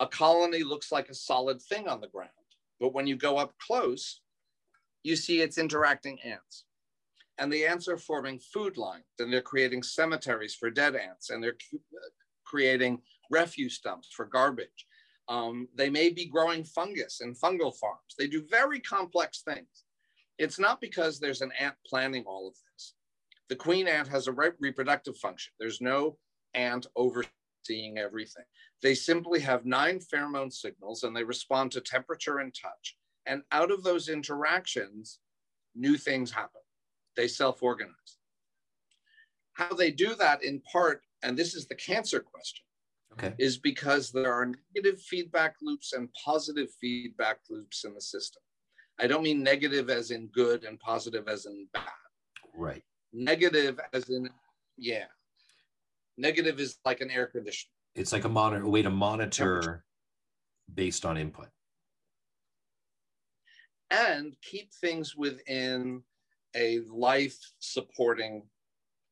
a 0.01 0.07
colony 0.07 0.63
looks 0.63 0.91
like 0.91 1.09
a 1.09 1.15
solid 1.15 1.63
thing 1.63 1.89
on 1.89 2.01
the 2.01 2.09
ground. 2.09 2.31
But 2.81 2.93
when 2.93 3.07
you 3.07 3.17
go 3.17 3.39
up 3.39 3.55
close, 3.59 4.21
you 5.03 5.17
see 5.17 5.41
it's 5.41 5.59
interacting 5.59 6.19
ants 6.23 6.65
and 7.39 7.53
the 7.53 7.67
ants 7.67 7.89
are 7.89 7.97
forming 7.97 8.39
food 8.39 8.77
lines 8.77 9.05
and 9.19 9.33
they're 9.33 9.41
creating 9.41 9.83
cemeteries 9.83 10.55
for 10.55 10.71
dead 10.71 10.95
ants 10.95 11.31
and 11.31 11.43
they're 11.43 11.57
creating 12.45 13.01
refuse 13.31 13.79
dumps 13.81 14.09
for 14.15 14.27
garbage. 14.27 14.87
Um, 15.29 15.69
they 15.75 15.89
may 15.89 16.11
be 16.11 16.27
growing 16.27 16.65
fungus 16.65 17.21
in 17.21 17.35
fungal 17.35 17.75
farms. 17.75 18.15
They 18.19 18.27
do 18.27 18.47
very 18.51 18.79
complex 18.81 19.43
things. 19.43 19.85
It's 20.39 20.59
not 20.59 20.81
because 20.81 21.19
there's 21.19 21.41
an 21.41 21.53
ant 21.59 21.77
planning 21.87 22.25
all 22.27 22.47
of 22.47 22.55
this. 22.73 22.95
The 23.55 23.59
queen 23.59 23.87
ant 23.87 24.09
has 24.09 24.27
a 24.27 24.33
re- 24.33 24.51
reproductive 24.59 25.17
function. 25.17 25.53
There's 25.61 25.81
no 25.81 26.19
ant 26.55 26.89
overseeing 26.97 27.99
everything. 27.99 28.43
They 28.83 28.97
simply 28.97 29.39
have 29.43 29.65
nine 29.65 30.01
pheromone 30.01 30.53
signals 30.53 31.05
and 31.05 31.15
they 31.15 31.23
respond 31.23 31.71
to 31.71 31.81
temperature 31.81 32.39
and 32.39 32.53
touch. 32.53 32.97
And 33.27 33.43
out 33.53 33.71
of 33.71 33.85
those 33.85 34.09
interactions, 34.09 35.21
new 35.77 35.97
things 35.97 36.33
happen 36.33 36.63
they 37.17 37.29
self 37.29 37.63
organize. 37.63 38.19
How 39.53 39.73
they 39.73 39.93
do 39.93 40.17
that 40.17 40.43
in 40.43 40.61
part, 40.63 41.03
and 41.23 41.39
this 41.39 41.55
is 41.55 41.69
the 41.69 41.77
cancer 41.77 42.19
question, 42.19 42.65
okay. 43.13 43.37
is 43.39 43.57
because 43.57 44.11
there 44.11 44.33
are 44.33 44.51
negative 44.75 45.01
feedback 45.01 45.55
loops 45.63 45.93
and 45.93 46.09
positive 46.25 46.71
feedback 46.81 47.39
loops 47.49 47.85
in 47.85 47.95
the 47.95 48.01
system. 48.01 48.43
I 48.99 49.07
don't 49.07 49.23
mean 49.23 49.45
negative 49.45 49.91
as 49.91 50.11
in 50.11 50.27
good 50.35 50.65
and 50.65 50.77
positive 50.81 51.29
as 51.29 51.47
in 51.47 51.69
bad. 51.73 51.85
Right. 52.53 52.83
Negative 53.15 53.79
as 53.93 54.11
in, 54.11 54.29
yeah. 54.77 55.05
Negative 56.19 56.59
is 56.59 56.79
like 56.85 57.01
an 57.01 57.11
air 57.11 57.27
conditioner. 57.27 57.71
It's 57.95 58.13
like 58.13 58.25
a 58.25 58.29
monitor, 58.29 58.65
a 58.65 58.69
way 58.69 58.83
to 58.83 58.91
monitor 58.91 59.85
based 60.73 61.07
on 61.07 61.17
input. 61.17 61.49
And 63.91 64.35
keep 64.43 64.73
things 64.73 65.15
within 65.15 66.03
a 66.57 66.81
life 66.91 67.37
supporting 67.61 68.43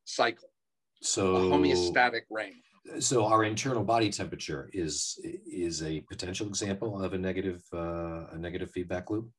cycle. 0.03 0.49
So 1.01 1.35
a 1.35 1.39
homeostatic 1.39 2.23
range. 2.29 2.55
So 2.99 3.25
our 3.25 3.45
internal 3.45 3.83
body 3.83 4.09
temperature 4.09 4.69
is 4.73 5.17
is 5.45 5.81
a 5.83 6.01
potential 6.01 6.47
example 6.47 7.01
of 7.01 7.13
a 7.13 7.17
negative 7.17 7.63
uh, 7.73 8.27
a 8.31 8.37
negative 8.37 8.71
feedback 8.71 9.09
loop. 9.09 9.29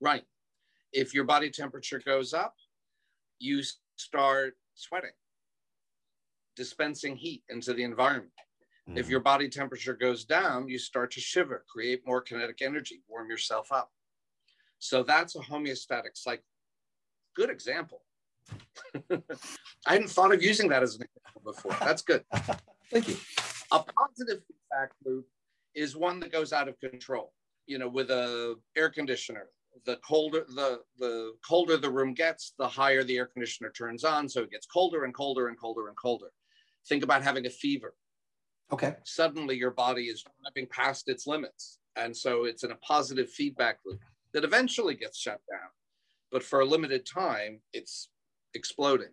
Right. 0.00 0.24
If 0.92 1.12
your 1.12 1.24
body 1.24 1.50
temperature 1.50 2.00
goes 2.02 2.32
up, 2.32 2.54
you 3.38 3.62
start 3.96 4.54
sweating, 4.74 5.10
dispensing 6.56 7.16
heat 7.16 7.42
into 7.48 7.72
the 7.72 7.82
environment. 7.82 8.32
Mm. 8.88 8.96
If 8.96 9.04
mm-hmm. 9.04 9.10
your 9.12 9.20
body 9.20 9.48
temperature 9.48 9.94
goes 9.94 10.24
down, 10.24 10.68
you 10.68 10.78
start 10.78 11.10
to 11.12 11.20
shiver, 11.20 11.64
create 11.68 12.06
more 12.06 12.20
kinetic 12.20 12.62
energy, 12.62 13.02
warm 13.08 13.30
yourself 13.30 13.72
up. 13.72 13.90
So 14.78 15.02
that's 15.02 15.34
a 15.34 15.40
homeostatic 15.40 16.14
cycle 16.14 16.44
good 17.38 17.50
example. 17.50 18.02
I 19.86 19.92
hadn't 19.92 20.10
thought 20.10 20.34
of 20.34 20.42
using 20.42 20.68
that 20.70 20.82
as 20.82 20.96
an 20.96 21.02
example 21.02 21.52
before. 21.52 21.76
That's 21.80 22.02
good. 22.02 22.24
Thank 22.90 23.08
you. 23.08 23.16
A 23.70 23.78
positive 23.78 24.42
feedback 24.48 24.90
loop 25.04 25.26
is 25.74 25.94
one 25.94 26.18
that 26.20 26.32
goes 26.32 26.52
out 26.52 26.68
of 26.68 26.78
control. 26.80 27.32
You 27.66 27.78
know, 27.78 27.88
with 27.88 28.10
a 28.10 28.56
air 28.76 28.90
conditioner, 28.90 29.46
the 29.84 29.96
colder 29.96 30.44
the 30.48 30.80
the 30.98 31.34
colder 31.46 31.76
the 31.76 31.90
room 31.90 32.14
gets, 32.14 32.54
the 32.58 32.68
higher 32.68 33.02
the 33.02 33.16
air 33.16 33.26
conditioner 33.26 33.70
turns 33.70 34.04
on, 34.04 34.28
so 34.28 34.42
it 34.42 34.50
gets 34.50 34.66
colder 34.66 35.04
and 35.04 35.14
colder 35.14 35.48
and 35.48 35.58
colder 35.58 35.88
and 35.88 35.96
colder. 35.96 36.32
Think 36.88 37.04
about 37.04 37.22
having 37.22 37.46
a 37.46 37.50
fever. 37.50 37.94
Okay. 38.72 38.96
Suddenly 39.04 39.56
your 39.56 39.70
body 39.70 40.04
is 40.04 40.24
driving 40.42 40.68
past 40.70 41.08
its 41.08 41.26
limits. 41.26 41.78
And 41.96 42.16
so 42.16 42.44
it's 42.44 42.64
in 42.64 42.70
a 42.70 42.76
positive 42.76 43.30
feedback 43.30 43.78
loop 43.84 44.00
that 44.32 44.44
eventually 44.44 44.94
gets 44.94 45.18
shut 45.18 45.40
down 45.50 45.70
but 46.30 46.42
for 46.42 46.60
a 46.60 46.64
limited 46.64 47.06
time, 47.06 47.60
it's 47.72 48.08
exploding. 48.54 49.12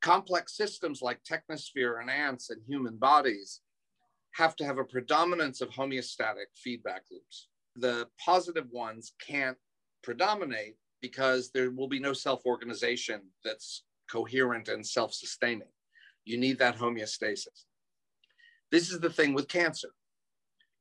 Complex 0.00 0.56
systems 0.56 1.02
like 1.02 1.20
technosphere 1.24 2.00
and 2.00 2.10
ants 2.10 2.50
and 2.50 2.62
human 2.66 2.96
bodies 2.96 3.60
have 4.32 4.56
to 4.56 4.64
have 4.64 4.78
a 4.78 4.84
predominance 4.84 5.60
of 5.60 5.70
homeostatic 5.70 6.46
feedback 6.54 7.02
loops. 7.10 7.48
The 7.76 8.08
positive 8.24 8.66
ones 8.70 9.12
can't 9.26 9.56
predominate 10.02 10.76
because 11.00 11.50
there 11.52 11.70
will 11.70 11.88
be 11.88 11.98
no 11.98 12.12
self 12.12 12.44
organization 12.46 13.22
that's 13.44 13.84
coherent 14.10 14.68
and 14.68 14.86
self 14.86 15.14
sustaining. 15.14 15.68
You 16.24 16.38
need 16.38 16.58
that 16.58 16.76
homeostasis. 16.76 17.64
This 18.70 18.90
is 18.90 19.00
the 19.00 19.10
thing 19.10 19.34
with 19.34 19.48
cancer. 19.48 19.90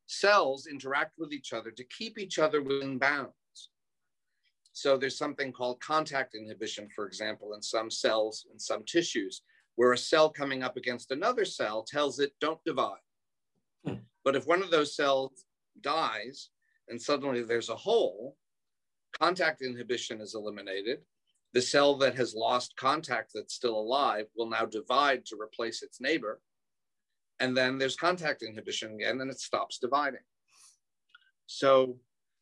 cells 0.06 0.68
interact 0.68 1.14
with 1.18 1.32
each 1.32 1.54
other 1.54 1.72
to 1.72 1.84
keep 1.86 2.18
each 2.18 2.40
other 2.40 2.62
within 2.62 2.98
bounds. 2.98 3.34
So 4.74 4.98
there's 4.98 5.18
something 5.18 5.52
called 5.52 5.82
contact 5.82 6.36
inhibition, 6.36 6.90
for 6.96 7.06
example, 7.06 7.54
in 7.54 7.62
some 7.62 7.92
cells 7.92 8.46
and 8.52 8.62
some 8.62 8.84
tissues, 8.86 9.42
where 9.76 9.94
a 9.94 9.98
cell 9.98 10.30
coming 10.30 10.64
up 10.64 10.78
against 10.78 11.12
another 11.12 11.46
cell 11.46 11.84
tells 11.84 12.20
it, 12.20 12.34
don't 12.40 12.64
divide. 12.66 13.06
Hmm. 13.86 13.96
But 14.24 14.36
if 14.36 14.46
one 14.48 14.62
of 14.62 14.72
those 14.72 14.96
cells 14.96 15.46
dies 15.82 16.50
and 16.90 17.02
suddenly 17.02 17.44
there's 17.44 17.70
a 17.70 17.76
hole, 17.76 18.36
contact 19.20 19.62
inhibition 19.62 20.22
is 20.22 20.36
eliminated. 20.36 21.00
The 21.54 21.62
cell 21.62 21.98
that 21.98 22.16
has 22.16 22.36
lost 22.36 22.76
contact 22.76 23.32
that's 23.34 23.56
still 23.56 23.80
alive 23.80 24.26
will 24.36 24.50
now 24.50 24.66
divide 24.66 25.26
to 25.28 25.38
replace 25.40 25.82
its 25.82 26.00
neighbor. 26.00 26.42
And 27.40 27.56
then 27.56 27.78
there's 27.78 27.96
contact 27.96 28.44
inhibition 28.44 28.94
again, 28.96 29.22
and 29.22 29.32
it 29.32 29.40
stops 29.40 29.80
dividing. 29.80 30.20
So, 31.48 31.98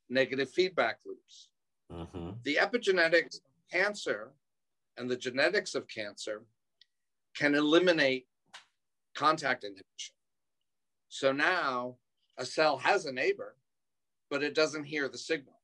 negative 0.10 0.50
feedback 0.50 1.00
loops. 1.06 1.50
Mm-hmm. 1.91 2.32
The 2.43 2.56
epigenetics 2.56 3.36
of 3.36 3.41
cancer 3.72 4.32
and 4.98 5.10
the 5.10 5.16
genetics 5.16 5.76
of 5.76 5.88
cancer 5.88 6.43
can 7.36 7.56
eliminate 7.56 8.28
contact 9.16 9.64
inhibition. 9.64 10.16
So 11.10 11.32
now 11.32 11.98
a 12.38 12.45
cell 12.45 12.78
has 12.78 13.06
a 13.06 13.12
neighbor, 13.12 13.56
but 14.30 14.43
it 14.43 14.55
doesn't 14.55 14.84
hear 14.84 15.07
the 15.07 15.17
signal 15.17 15.59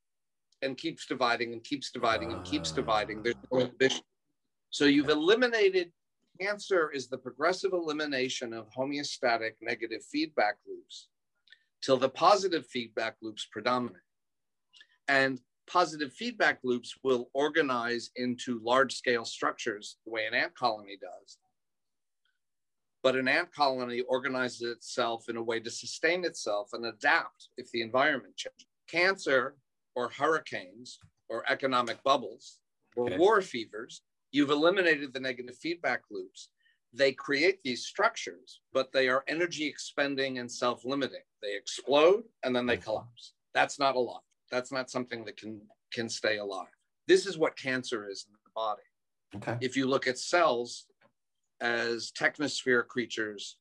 and 0.61 0.77
keeps 0.77 1.05
dividing 1.05 1.53
and 1.53 1.63
keeps 1.63 1.91
dividing 1.91 2.31
and 2.31 2.43
keeps 2.43 2.71
ah. 2.71 2.75
dividing. 2.75 3.21
There's 3.21 3.35
no 3.51 3.59
inhibition. 3.59 4.03
So 4.69 4.85
you've 4.85 5.09
eliminated 5.09 5.91
cancer 6.39 6.89
is 6.91 7.07
the 7.07 7.17
progressive 7.17 7.73
elimination 7.73 8.53
of 8.53 8.69
homeostatic 8.71 9.51
negative 9.61 10.03
feedback 10.11 10.55
loops 10.67 11.09
till 11.83 11.97
the 11.97 12.09
positive 12.09 12.65
feedback 12.67 13.15
loops 13.21 13.47
predominate. 13.51 14.01
And 15.07 15.39
positive 15.69 16.13
feedback 16.13 16.59
loops 16.63 16.95
will 17.03 17.29
organize 17.33 18.09
into 18.15 18.59
large 18.63 18.95
scale 18.95 19.25
structures 19.25 19.97
the 20.05 20.11
way 20.11 20.25
an 20.25 20.33
ant 20.33 20.55
colony 20.55 20.97
does. 20.99 21.37
But 23.03 23.17
an 23.17 23.27
ant 23.27 23.53
colony 23.53 24.01
organizes 24.01 24.61
itself 24.61 25.25
in 25.27 25.35
a 25.35 25.43
way 25.43 25.59
to 25.59 25.69
sustain 25.69 26.23
itself 26.23 26.69
and 26.71 26.85
adapt 26.85 27.49
if 27.57 27.69
the 27.71 27.81
environment 27.81 28.37
changes. 28.37 28.65
Cancer 28.89 29.57
or 29.95 30.09
hurricanes 30.09 30.99
or 31.29 31.43
economic 31.49 32.01
bubbles 32.03 32.59
or 32.95 33.07
okay. 33.07 33.17
war 33.17 33.41
fevers, 33.41 34.01
you've 34.31 34.51
eliminated 34.51 35.13
the 35.13 35.19
negative 35.19 35.57
feedback 35.57 36.01
loops. 36.09 36.49
They 36.93 37.11
create 37.11 37.59
these 37.63 37.85
structures, 37.85 38.61
but 38.71 38.91
they 38.93 39.09
are 39.09 39.23
energy 39.27 39.65
expending 39.65 40.39
and 40.39 40.49
self 40.49 40.85
limiting. 40.85 41.23
They 41.41 41.55
explode 41.55 42.23
and 42.43 42.55
then 42.55 42.65
they 42.65 42.77
mm-hmm. 42.77 42.83
collapse. 42.83 43.33
That's 43.53 43.79
not 43.79 43.95
alive. 43.95 44.21
That's 44.51 44.71
not 44.71 44.89
something 44.89 45.25
that 45.25 45.37
can, 45.37 45.61
can 45.91 46.07
stay 46.07 46.37
alive. 46.37 46.67
This 47.07 47.25
is 47.25 47.37
what 47.37 47.57
cancer 47.57 48.07
is 48.09 48.25
in 48.27 48.33
the 48.45 48.51
body. 48.55 48.81
Okay. 49.35 49.57
If 49.65 49.75
you 49.75 49.87
look 49.87 50.07
at 50.07 50.17
cells 50.17 50.85
as 51.61 52.11
technosphere 52.11 52.85
creatures 52.87 53.57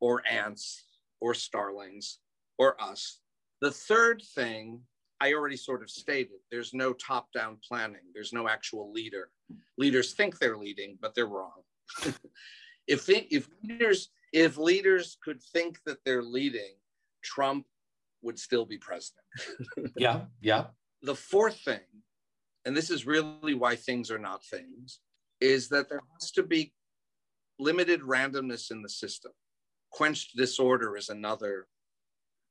or 0.00 0.22
ants 0.30 0.84
or 1.20 1.34
starlings 1.34 2.18
or 2.58 2.80
us, 2.82 3.20
the 3.60 3.70
third 3.70 4.22
thing 4.34 4.80
I 5.20 5.32
already 5.32 5.56
sort 5.56 5.82
of 5.82 5.90
stated 5.90 6.40
there's 6.50 6.74
no 6.74 6.92
top 6.92 7.32
down 7.32 7.58
planning, 7.66 8.02
there's 8.12 8.32
no 8.32 8.48
actual 8.48 8.92
leader. 8.92 9.30
Leaders 9.78 10.12
think 10.12 10.38
they're 10.38 10.58
leading, 10.58 10.98
but 11.00 11.14
they're 11.14 11.26
wrong. 11.26 11.62
if, 12.86 13.08
if, 13.08 13.48
leaders, 13.62 14.10
if 14.32 14.58
leaders 14.58 15.16
could 15.24 15.42
think 15.42 15.78
that 15.86 15.98
they're 16.04 16.22
leading, 16.22 16.74
Trump 17.22 17.66
would 18.22 18.38
still 18.38 18.66
be 18.66 18.78
president. 18.78 19.24
yeah, 19.96 20.22
yeah. 20.40 20.66
The 21.02 21.14
fourth 21.14 21.58
thing, 21.60 21.80
and 22.64 22.76
this 22.76 22.90
is 22.90 23.06
really 23.06 23.54
why 23.54 23.76
things 23.76 24.10
are 24.10 24.18
not 24.18 24.44
things, 24.44 25.00
is 25.40 25.68
that 25.68 25.88
there 25.88 26.00
has 26.20 26.32
to 26.32 26.42
be 26.42 26.72
limited 27.58 28.00
randomness 28.02 28.70
in 28.70 28.82
the 28.82 28.88
system. 28.88 29.32
Quenched 29.90 30.36
disorder 30.36 30.96
is 30.96 31.08
another 31.08 31.66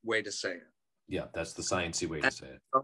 way 0.04 0.22
to 0.22 0.32
say 0.32 0.54
it. 0.54 0.72
Yeah, 1.08 1.26
that's 1.34 1.54
the 1.54 1.62
sciencey 1.62 2.08
way 2.08 2.22
to 2.22 2.32
say 2.32 2.47
it. 2.47 2.62
Um, 2.74 2.84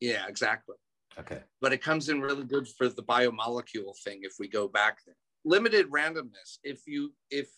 yeah, 0.00 0.26
exactly. 0.28 0.76
Okay. 1.18 1.40
But 1.60 1.72
it 1.72 1.82
comes 1.82 2.08
in 2.08 2.20
really 2.20 2.44
good 2.44 2.68
for 2.68 2.88
the 2.88 3.02
biomolecule 3.02 3.96
thing 4.04 4.20
if 4.22 4.34
we 4.38 4.48
go 4.48 4.68
back 4.68 4.98
there. 5.06 5.16
Limited 5.44 5.90
randomness. 5.90 6.58
If 6.62 6.86
you 6.86 7.12
if 7.30 7.48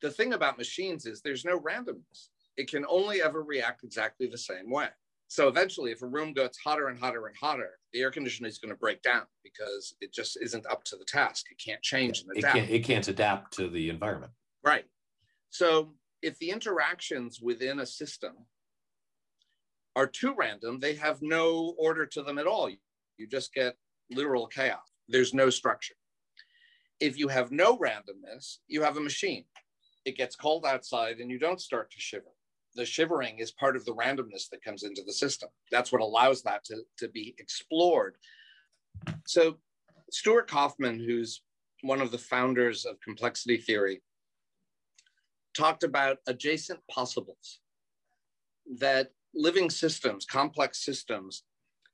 the 0.00 0.10
thing 0.10 0.32
about 0.32 0.56
machines 0.56 1.04
is 1.06 1.20
there's 1.20 1.44
no 1.44 1.58
randomness 1.58 2.28
it 2.56 2.70
can 2.70 2.84
only 2.88 3.22
ever 3.22 3.42
react 3.42 3.84
exactly 3.84 4.26
the 4.26 4.38
same 4.38 4.70
way. 4.70 4.88
So 5.34 5.48
eventually, 5.48 5.90
if 5.90 6.00
a 6.00 6.06
room 6.06 6.32
gets 6.32 6.56
hotter 6.58 6.86
and 6.86 6.96
hotter 6.96 7.26
and 7.26 7.34
hotter, 7.36 7.70
the 7.92 8.02
air 8.02 8.12
conditioner 8.12 8.46
is 8.46 8.58
going 8.58 8.72
to 8.72 8.78
break 8.78 9.02
down 9.02 9.24
because 9.42 9.96
it 10.00 10.14
just 10.14 10.38
isn't 10.40 10.64
up 10.66 10.84
to 10.84 10.96
the 10.96 11.04
task. 11.04 11.46
It 11.50 11.58
can't 11.58 11.82
change 11.82 12.20
and 12.20 12.30
adapt. 12.38 12.54
It 12.54 12.60
can't, 12.60 12.70
it 12.70 12.84
can't 12.84 13.08
adapt 13.08 13.52
to 13.54 13.68
the 13.68 13.88
environment. 13.88 14.30
Right. 14.62 14.84
So 15.50 15.94
if 16.22 16.38
the 16.38 16.50
interactions 16.50 17.40
within 17.40 17.80
a 17.80 17.86
system 17.86 18.46
are 19.96 20.06
too 20.06 20.36
random, 20.38 20.78
they 20.78 20.94
have 20.94 21.20
no 21.20 21.74
order 21.78 22.06
to 22.06 22.22
them 22.22 22.38
at 22.38 22.46
all. 22.46 22.70
You 22.70 23.26
just 23.26 23.52
get 23.52 23.74
literal 24.12 24.46
chaos. 24.46 24.86
There's 25.08 25.34
no 25.34 25.50
structure. 25.50 25.96
If 27.00 27.18
you 27.18 27.26
have 27.26 27.50
no 27.50 27.76
randomness, 27.76 28.58
you 28.68 28.82
have 28.82 28.98
a 28.98 29.00
machine. 29.00 29.46
It 30.04 30.16
gets 30.16 30.36
cold 30.36 30.64
outside 30.64 31.18
and 31.18 31.28
you 31.28 31.40
don't 31.40 31.60
start 31.60 31.90
to 31.90 31.98
shiver 31.98 32.30
the 32.74 32.84
shivering 32.84 33.38
is 33.38 33.50
part 33.52 33.76
of 33.76 33.84
the 33.84 33.94
randomness 33.94 34.48
that 34.50 34.64
comes 34.64 34.82
into 34.82 35.02
the 35.06 35.12
system. 35.12 35.48
That's 35.70 35.92
what 35.92 36.00
allows 36.00 36.42
that 36.42 36.64
to, 36.64 36.82
to 36.98 37.08
be 37.08 37.34
explored. 37.38 38.16
So, 39.26 39.58
Stuart 40.10 40.48
Kauffman, 40.48 40.98
who's 40.98 41.42
one 41.82 42.00
of 42.00 42.10
the 42.10 42.18
founders 42.18 42.84
of 42.84 43.00
complexity 43.00 43.56
theory, 43.56 44.02
talked 45.56 45.82
about 45.82 46.18
adjacent 46.26 46.80
possibles 46.90 47.60
that 48.78 49.10
living 49.34 49.70
systems, 49.70 50.24
complex 50.24 50.84
systems, 50.84 51.44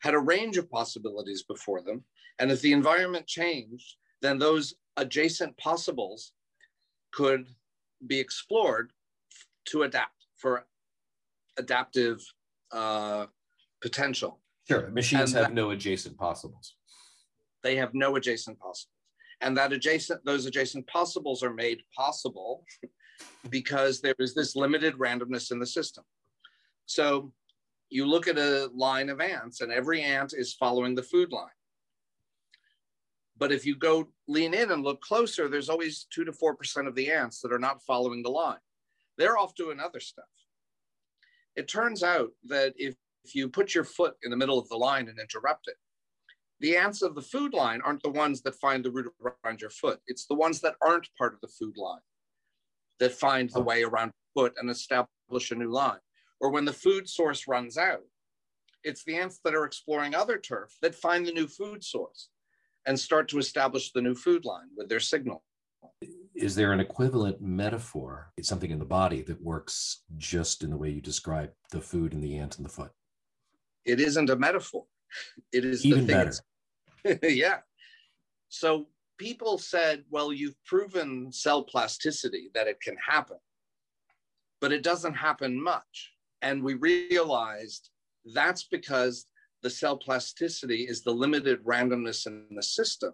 had 0.00 0.14
a 0.14 0.18
range 0.18 0.56
of 0.56 0.70
possibilities 0.70 1.42
before 1.42 1.82
them. 1.82 2.04
And 2.38 2.50
if 2.50 2.60
the 2.60 2.72
environment 2.72 3.26
changed, 3.26 3.96
then 4.22 4.38
those 4.38 4.74
adjacent 4.96 5.56
possibles 5.58 6.32
could 7.12 7.48
be 8.06 8.18
explored 8.18 8.92
to 9.66 9.82
adapt 9.82 10.26
for 10.36 10.66
adaptive 11.58 12.20
uh, 12.72 13.26
potential. 13.80 14.40
Sure, 14.68 14.88
machines 14.90 15.32
and 15.32 15.38
have 15.38 15.48
that, 15.48 15.54
no 15.54 15.70
adjacent 15.70 16.16
possibles. 16.16 16.76
They 17.62 17.76
have 17.76 17.94
no 17.94 18.16
adjacent 18.16 18.58
possibles, 18.58 18.88
and 19.40 19.56
that 19.56 19.72
adjacent 19.72 20.24
those 20.24 20.46
adjacent 20.46 20.86
possibles 20.86 21.42
are 21.42 21.52
made 21.52 21.82
possible 21.96 22.64
because 23.50 24.00
there 24.00 24.14
is 24.18 24.34
this 24.34 24.56
limited 24.56 24.94
randomness 24.94 25.50
in 25.50 25.58
the 25.58 25.66
system. 25.66 26.04
So 26.86 27.32
you 27.90 28.06
look 28.06 28.28
at 28.28 28.38
a 28.38 28.70
line 28.74 29.08
of 29.08 29.20
ants, 29.20 29.60
and 29.60 29.72
every 29.72 30.02
ant 30.02 30.32
is 30.36 30.54
following 30.54 30.94
the 30.94 31.02
food 31.02 31.32
line. 31.32 31.48
But 33.36 33.52
if 33.52 33.64
you 33.64 33.74
go 33.74 34.08
lean 34.28 34.54
in 34.54 34.70
and 34.70 34.84
look 34.84 35.00
closer, 35.00 35.48
there's 35.48 35.70
always 35.70 36.06
two 36.10 36.24
to 36.24 36.32
four 36.32 36.54
percent 36.54 36.86
of 36.86 36.94
the 36.94 37.10
ants 37.10 37.40
that 37.40 37.52
are 37.52 37.58
not 37.58 37.82
following 37.82 38.22
the 38.22 38.30
line. 38.30 38.58
They're 39.18 39.38
off 39.38 39.54
doing 39.54 39.80
other 39.80 40.00
stuff. 40.00 40.26
It 41.60 41.68
turns 41.68 42.02
out 42.02 42.30
that 42.44 42.72
if, 42.78 42.94
if 43.22 43.34
you 43.34 43.46
put 43.46 43.74
your 43.74 43.84
foot 43.84 44.14
in 44.22 44.30
the 44.30 44.36
middle 44.38 44.58
of 44.58 44.66
the 44.70 44.78
line 44.78 45.10
and 45.10 45.20
interrupt 45.20 45.68
it, 45.68 45.76
the 46.60 46.74
ants 46.74 47.02
of 47.02 47.14
the 47.14 47.20
food 47.20 47.52
line 47.52 47.82
aren't 47.84 48.02
the 48.02 48.08
ones 48.08 48.40
that 48.40 48.54
find 48.54 48.82
the 48.82 48.90
route 48.90 49.12
around 49.44 49.60
your 49.60 49.68
foot. 49.68 50.00
It's 50.06 50.24
the 50.24 50.34
ones 50.34 50.62
that 50.62 50.76
aren't 50.80 51.14
part 51.18 51.34
of 51.34 51.40
the 51.42 51.48
food 51.48 51.76
line 51.76 52.00
that 52.98 53.12
find 53.12 53.50
the 53.50 53.60
way 53.60 53.82
around 53.82 54.12
foot 54.34 54.54
and 54.58 54.70
establish 54.70 55.50
a 55.50 55.54
new 55.54 55.70
line. 55.70 55.98
Or 56.40 56.48
when 56.48 56.64
the 56.64 56.72
food 56.72 57.06
source 57.06 57.46
runs 57.46 57.76
out, 57.76 58.06
it's 58.82 59.04
the 59.04 59.16
ants 59.16 59.40
that 59.44 59.54
are 59.54 59.66
exploring 59.66 60.14
other 60.14 60.38
turf 60.38 60.74
that 60.80 60.94
find 60.94 61.26
the 61.26 61.32
new 61.32 61.46
food 61.46 61.84
source 61.84 62.30
and 62.86 62.98
start 62.98 63.28
to 63.28 63.38
establish 63.38 63.92
the 63.92 64.00
new 64.00 64.14
food 64.14 64.46
line 64.46 64.70
with 64.78 64.88
their 64.88 64.98
signal 64.98 65.44
is 66.40 66.54
there 66.54 66.72
an 66.72 66.80
equivalent 66.80 67.40
metaphor 67.40 68.32
it's 68.36 68.48
something 68.48 68.70
in 68.70 68.78
the 68.78 68.84
body 68.84 69.22
that 69.22 69.42
works 69.42 70.02
just 70.16 70.62
in 70.64 70.70
the 70.70 70.76
way 70.76 70.90
you 70.90 71.00
describe 71.00 71.50
the 71.70 71.80
food 71.80 72.12
and 72.12 72.22
the 72.22 72.36
ant 72.38 72.56
and 72.56 72.64
the 72.64 72.70
foot? 72.70 72.90
It 73.84 74.00
isn't 74.00 74.30
a 74.30 74.36
metaphor. 74.36 74.84
It 75.52 75.64
is 75.64 75.84
even 75.84 76.06
better. 76.06 76.32
yeah. 77.22 77.58
So 78.48 78.86
people 79.18 79.58
said 79.58 80.04
well 80.10 80.32
you've 80.32 80.56
proven 80.64 81.30
cell 81.32 81.62
plasticity 81.62 82.50
that 82.54 82.66
it 82.66 82.80
can 82.80 82.96
happen 83.06 83.36
but 84.60 84.72
it 84.72 84.82
doesn't 84.82 85.14
happen 85.14 85.62
much. 85.62 86.12
And 86.42 86.62
we 86.62 86.74
realized 86.74 87.90
that's 88.34 88.64
because 88.64 89.26
the 89.62 89.70
cell 89.70 89.96
plasticity 89.96 90.82
is 90.82 91.02
the 91.02 91.12
limited 91.12 91.64
randomness 91.64 92.26
in 92.26 92.46
the 92.54 92.62
system 92.62 93.12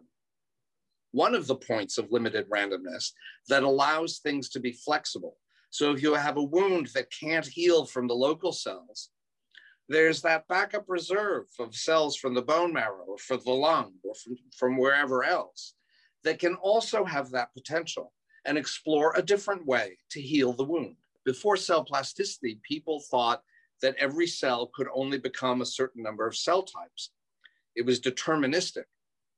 one 1.17 1.35
of 1.35 1.47
the 1.47 1.57
points 1.57 1.97
of 1.97 2.13
limited 2.13 2.47
randomness 2.51 3.13
that 3.49 3.63
allows 3.63 4.19
things 4.19 4.51
to 4.51 4.61
be 4.61 4.73
flexible. 4.73 5.39
So 5.71 5.91
if 5.91 6.03
you 6.03 6.13
have 6.13 6.37
a 6.37 6.43
wound 6.43 6.89
that 6.95 7.11
can't 7.11 7.47
heal 7.47 7.87
from 7.87 8.07
the 8.07 8.15
local 8.15 8.53
cells, 8.53 9.09
there's 9.89 10.21
that 10.23 10.47
backup 10.47 10.85
reserve 10.89 11.47
of 11.59 11.75
cells 11.75 12.17
from 12.17 12.35
the 12.35 12.43
bone 12.43 12.71
marrow 12.71 13.07
or 13.09 13.17
from 13.17 13.41
the 13.47 13.53
lung 13.53 13.95
or 14.05 14.15
from, 14.15 14.37
from 14.55 14.77
wherever 14.77 15.25
else 15.25 15.73
that 16.23 16.39
can 16.39 16.55
also 16.57 17.03
have 17.03 17.31
that 17.31 17.55
potential 17.55 18.13
and 18.45 18.59
explore 18.59 19.15
a 19.17 19.23
different 19.23 19.65
way 19.65 19.97
to 20.11 20.21
heal 20.21 20.53
the 20.53 20.65
wound. 20.65 20.97
Before 21.25 21.57
cell 21.57 21.83
plasticity, 21.83 22.61
people 22.63 23.03
thought 23.11 23.43
that 23.81 23.97
every 23.97 24.27
cell 24.27 24.71
could 24.75 24.89
only 24.95 25.19
become 25.19 25.63
a 25.63 25.67
certain 25.67 26.03
number 26.03 26.27
of 26.27 26.37
cell 26.37 26.63
types. 26.63 27.11
It 27.75 27.87
was 27.87 28.01
deterministic. 28.01 28.85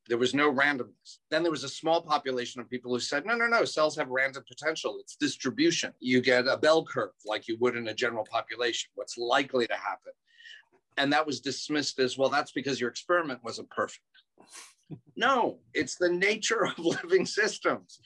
There 0.09 0.19
was 0.19 0.35
no 0.35 0.53
randomness. 0.53 1.19
Then 1.31 1.43
there 1.43 1.53
was 1.53 1.65
a 1.65 1.69
small 1.69 2.01
population 2.01 2.61
of 2.61 2.71
people 2.71 2.93
who 2.93 3.01
said, 3.01 3.27
no, 3.27 3.35
no, 3.35 3.47
no, 3.47 3.65
cells 3.65 3.97
have 3.97 4.09
random 4.09 4.43
potential. 4.49 4.97
It's 5.01 5.17
distribution. 5.17 5.93
You 6.01 6.23
get 6.23 6.49
a 6.49 6.57
bell 6.57 6.85
curve 6.85 7.11
like 7.27 7.47
you 7.47 7.59
would 7.61 7.77
in 7.77 7.89
a 7.89 7.95
general 7.95 8.25
population, 8.25 8.91
what's 8.95 9.19
likely 9.19 9.67
to 9.67 9.75
happen. 9.75 10.13
And 10.97 11.13
that 11.13 11.27
was 11.27 11.41
dismissed 11.41 11.99
as, 11.99 12.17
well, 12.17 12.31
that's 12.31 12.53
because 12.53 12.81
your 12.81 12.91
experiment 12.91 13.45
wasn't 13.45 13.71
perfect. 13.71 14.05
no, 15.17 15.59
it's 15.75 15.97
the 15.97 16.11
nature 16.11 16.67
of 16.67 16.79
living 17.05 17.27
systems. 17.27 18.01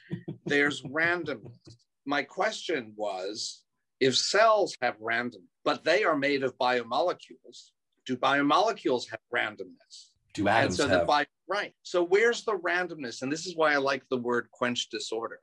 There's 0.45 0.83
randomness. 0.83 1.57
My 2.05 2.25
question 2.25 2.93
was 2.97 3.63
if 4.01 4.17
cells 4.17 4.77
have 4.83 4.97
random, 5.01 5.43
but 5.65 5.85
they 5.85 6.03
are 6.03 6.17
made 6.17 6.43
of 6.43 6.59
biomolecules, 6.59 7.71
do 8.05 8.17
biomolecules 8.17 9.09
have 9.11 9.21
randomness? 9.33 10.12
Do 10.35 10.49
atoms 10.49 10.81
and 10.81 10.91
so 10.91 10.99
the 10.99 11.05
bi- 11.05 11.27
right. 11.49 11.73
So 11.83 12.03
where's 12.03 12.45
the 12.45 12.59
randomness? 12.59 13.23
And 13.23 13.31
this 13.31 13.47
is 13.47 13.57
why 13.57 13.73
I 13.73 13.77
like 13.77 14.03
the 14.09 14.17
word 14.17 14.49
quench 14.51 14.89
disorder. 14.91 15.41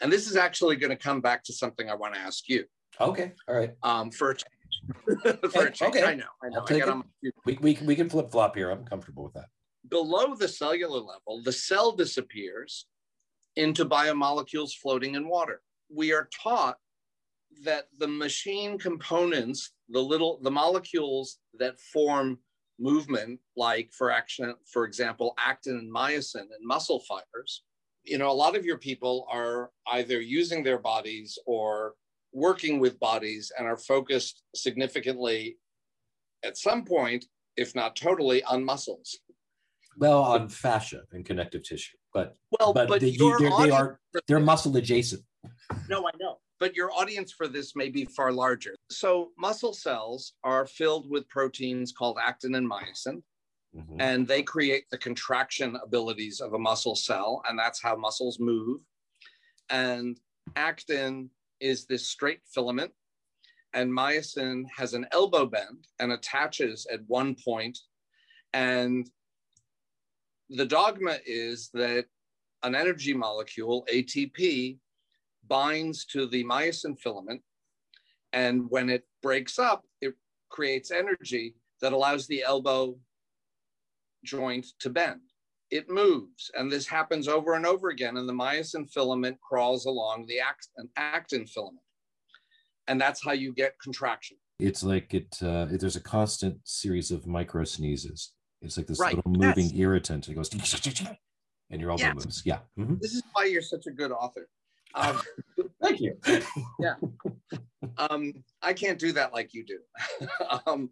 And 0.00 0.12
this 0.12 0.28
is 0.28 0.36
actually 0.36 0.76
going 0.76 0.90
to 0.90 0.96
come 0.96 1.20
back 1.20 1.44
to 1.44 1.52
something 1.52 1.88
I 1.88 1.94
want 1.94 2.14
to 2.14 2.20
ask 2.20 2.48
you 2.48 2.64
okay, 3.00 3.32
all 3.48 3.54
right. 3.54 3.72
um, 3.82 4.10
for 4.10 4.30
a 4.30 4.34
change. 4.34 5.40
for 5.52 5.66
a 5.66 5.70
change. 5.70 5.82
Okay. 5.82 6.04
I 6.04 6.14
know. 6.14 6.24
I 6.42 6.48
know. 6.48 6.64
I'll 6.68 6.76
I 6.76 6.78
got 6.80 6.88
on 6.88 6.98
my 6.98 7.30
We, 7.44 7.58
we, 7.60 7.78
we 7.82 7.96
can 7.96 8.08
flip 8.08 8.30
flop 8.30 8.56
here. 8.56 8.70
I'm 8.70 8.84
comfortable 8.84 9.24
with 9.24 9.34
that. 9.34 9.46
below 9.88 10.34
the 10.34 10.48
cellular 10.48 11.00
level, 11.00 11.42
the 11.44 11.52
cell 11.52 11.92
disappears 11.92 12.86
into 13.56 13.84
biomolecules 13.84 14.72
floating 14.74 15.14
in 15.14 15.28
water. 15.28 15.60
We 15.94 16.12
are 16.12 16.28
taught 16.42 16.76
that 17.64 17.84
the 17.98 18.08
machine 18.08 18.78
components, 18.78 19.72
the 19.88 20.00
little 20.00 20.40
the 20.42 20.50
molecules 20.50 21.38
that 21.58 21.78
form 21.80 22.38
movement, 22.82 23.38
like 23.56 23.90
for 23.92 24.10
action, 24.10 24.54
for 24.70 24.84
example, 24.84 25.34
actin 25.38 25.78
and 25.78 25.94
myosin 25.94 26.40
and 26.40 26.64
muscle 26.64 27.00
fibers, 27.00 27.62
you 28.04 28.18
know, 28.18 28.30
a 28.30 28.32
lot 28.32 28.56
of 28.56 28.64
your 28.64 28.78
people 28.78 29.26
are 29.30 29.70
either 29.92 30.20
using 30.20 30.62
their 30.62 30.78
bodies 30.78 31.38
or 31.46 31.94
working 32.32 32.80
with 32.80 32.98
bodies 32.98 33.52
and 33.56 33.66
are 33.66 33.76
focused 33.76 34.42
significantly 34.54 35.56
at 36.44 36.56
some 36.56 36.84
point, 36.84 37.26
if 37.56 37.74
not 37.74 37.94
totally, 37.94 38.42
on 38.44 38.64
muscles. 38.64 39.18
Well, 39.98 40.22
on 40.22 40.48
fascia 40.48 41.02
and 41.12 41.24
connective 41.24 41.62
tissue, 41.62 41.96
but 42.14 42.36
Well, 42.58 42.72
but, 42.72 42.88
but, 42.88 43.00
they, 43.00 43.10
they 43.10 43.70
are 43.70 44.00
they're 44.12 44.22
they're 44.26 44.40
muscle 44.40 44.76
adjacent. 44.76 45.22
No, 45.88 46.06
I 46.06 46.10
know. 46.18 46.31
But 46.62 46.76
your 46.76 46.92
audience 46.92 47.32
for 47.32 47.48
this 47.48 47.74
may 47.74 47.88
be 47.88 48.04
far 48.04 48.30
larger. 48.30 48.76
So 48.88 49.32
muscle 49.36 49.74
cells 49.74 50.34
are 50.44 50.64
filled 50.64 51.10
with 51.10 51.28
proteins 51.28 51.90
called 51.90 52.18
actin 52.22 52.54
and 52.54 52.70
myosin, 52.70 53.24
Mhm. 53.74 53.96
and 53.98 54.28
they 54.28 54.44
create 54.44 54.88
the 54.88 54.98
contraction 54.98 55.74
abilities 55.74 56.40
of 56.40 56.52
a 56.54 56.58
muscle 56.60 56.94
cell, 56.94 57.42
and 57.48 57.58
that's 57.58 57.82
how 57.82 57.96
muscles 57.96 58.38
move. 58.38 58.80
And 59.70 60.20
actin 60.54 61.32
is 61.58 61.86
this 61.86 62.06
straight 62.06 62.46
filament, 62.46 62.94
and 63.72 63.90
myosin 63.90 64.70
has 64.76 64.94
an 64.94 65.08
elbow 65.10 65.46
bend 65.46 65.88
and 65.98 66.12
attaches 66.12 66.86
at 66.86 67.04
one 67.08 67.34
point. 67.34 67.76
And 68.52 69.10
the 70.48 70.66
dogma 70.66 71.18
is 71.26 71.70
that 71.70 72.06
an 72.62 72.76
energy 72.76 73.14
molecule, 73.14 73.84
ATP, 73.90 74.78
binds 75.48 76.04
to 76.06 76.26
the 76.26 76.44
myosin 76.44 76.98
filament. 76.98 77.42
And 78.32 78.70
when 78.70 78.88
it 78.88 79.04
breaks 79.22 79.58
up, 79.58 79.84
it 80.00 80.14
creates 80.50 80.90
energy 80.90 81.54
that 81.80 81.92
allows 81.92 82.26
the 82.26 82.42
elbow 82.42 82.96
joint 84.24 84.66
to 84.80 84.90
bend. 84.90 85.20
It 85.70 85.88
moves, 85.88 86.50
and 86.54 86.70
this 86.70 86.86
happens 86.86 87.28
over 87.28 87.54
and 87.54 87.64
over 87.64 87.88
again. 87.88 88.16
And 88.18 88.28
the 88.28 88.32
myosin 88.32 88.90
filament 88.92 89.38
crawls 89.40 89.86
along 89.86 90.26
the 90.26 90.38
actin, 90.40 90.88
actin 90.96 91.46
filament. 91.46 91.80
And 92.88 93.00
that's 93.00 93.24
how 93.24 93.32
you 93.32 93.54
get 93.54 93.74
contraction. 93.82 94.36
It's 94.58 94.82
like 94.82 95.14
it. 95.14 95.38
Uh, 95.42 95.66
there's 95.70 95.96
a 95.96 96.00
constant 96.00 96.58
series 96.64 97.10
of 97.10 97.26
micro 97.26 97.64
sneezes. 97.64 98.32
It's 98.60 98.76
like 98.76 98.86
this 98.86 99.00
Right, 99.00 99.16
little 99.16 99.30
moving 99.32 99.64
yes. 99.66 99.74
irritant. 99.74 100.28
It 100.28 100.34
goes, 100.34 100.50
and 100.52 101.80
your 101.80 101.90
elbow 101.90 102.02
Yes. 102.02 102.14
moves. 102.14 102.42
Yeah. 102.44 102.60
Mhm. 102.78 103.00
This 103.00 103.14
is 103.14 103.22
why 103.32 103.44
you're 103.46 103.62
such 103.62 103.86
a 103.86 103.90
good 103.90 104.12
author. 104.12 104.48
Um, 104.94 105.20
Thank 105.82 106.00
you. 106.00 106.16
Yeah. 106.78 106.94
Um, 107.98 108.32
I 108.62 108.72
can't 108.72 108.98
do 108.98 109.12
that 109.12 109.32
like 109.32 109.52
you 109.52 109.64
do. 109.64 109.78
um, 110.66 110.90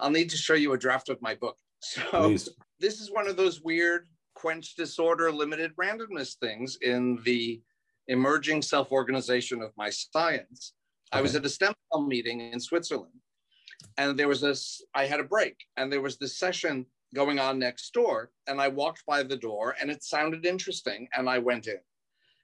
I'll 0.00 0.10
need 0.10 0.30
to 0.30 0.36
show 0.36 0.54
you 0.54 0.72
a 0.72 0.78
draft 0.78 1.08
of 1.08 1.20
my 1.22 1.34
book. 1.34 1.56
So 1.80 2.02
Please. 2.10 2.48
this 2.80 3.00
is 3.00 3.10
one 3.10 3.28
of 3.28 3.36
those 3.36 3.62
weird 3.62 4.08
quench 4.34 4.74
disorder, 4.76 5.30
limited 5.32 5.72
randomness 5.76 6.36
things 6.38 6.78
in 6.82 7.18
the 7.24 7.60
emerging 8.08 8.62
self-organization 8.62 9.62
of 9.62 9.72
my 9.76 9.90
science. 9.90 10.74
I 11.12 11.20
was 11.20 11.34
at 11.36 11.44
a 11.44 11.48
stem 11.48 11.74
cell 11.92 12.02
meeting 12.02 12.40
in 12.40 12.58
Switzerland, 12.58 13.12
and 13.98 14.18
there 14.18 14.28
was 14.28 14.40
this. 14.40 14.82
I 14.94 15.06
had 15.06 15.20
a 15.20 15.24
break, 15.24 15.56
and 15.76 15.92
there 15.92 16.00
was 16.00 16.16
this 16.16 16.38
session 16.38 16.86
going 17.14 17.38
on 17.38 17.58
next 17.58 17.92
door, 17.92 18.30
and 18.46 18.60
I 18.60 18.68
walked 18.68 19.04
by 19.06 19.22
the 19.22 19.36
door, 19.36 19.76
and 19.80 19.90
it 19.90 20.02
sounded 20.02 20.46
interesting, 20.46 21.08
and 21.14 21.28
I 21.28 21.38
went 21.38 21.66
in, 21.66 21.78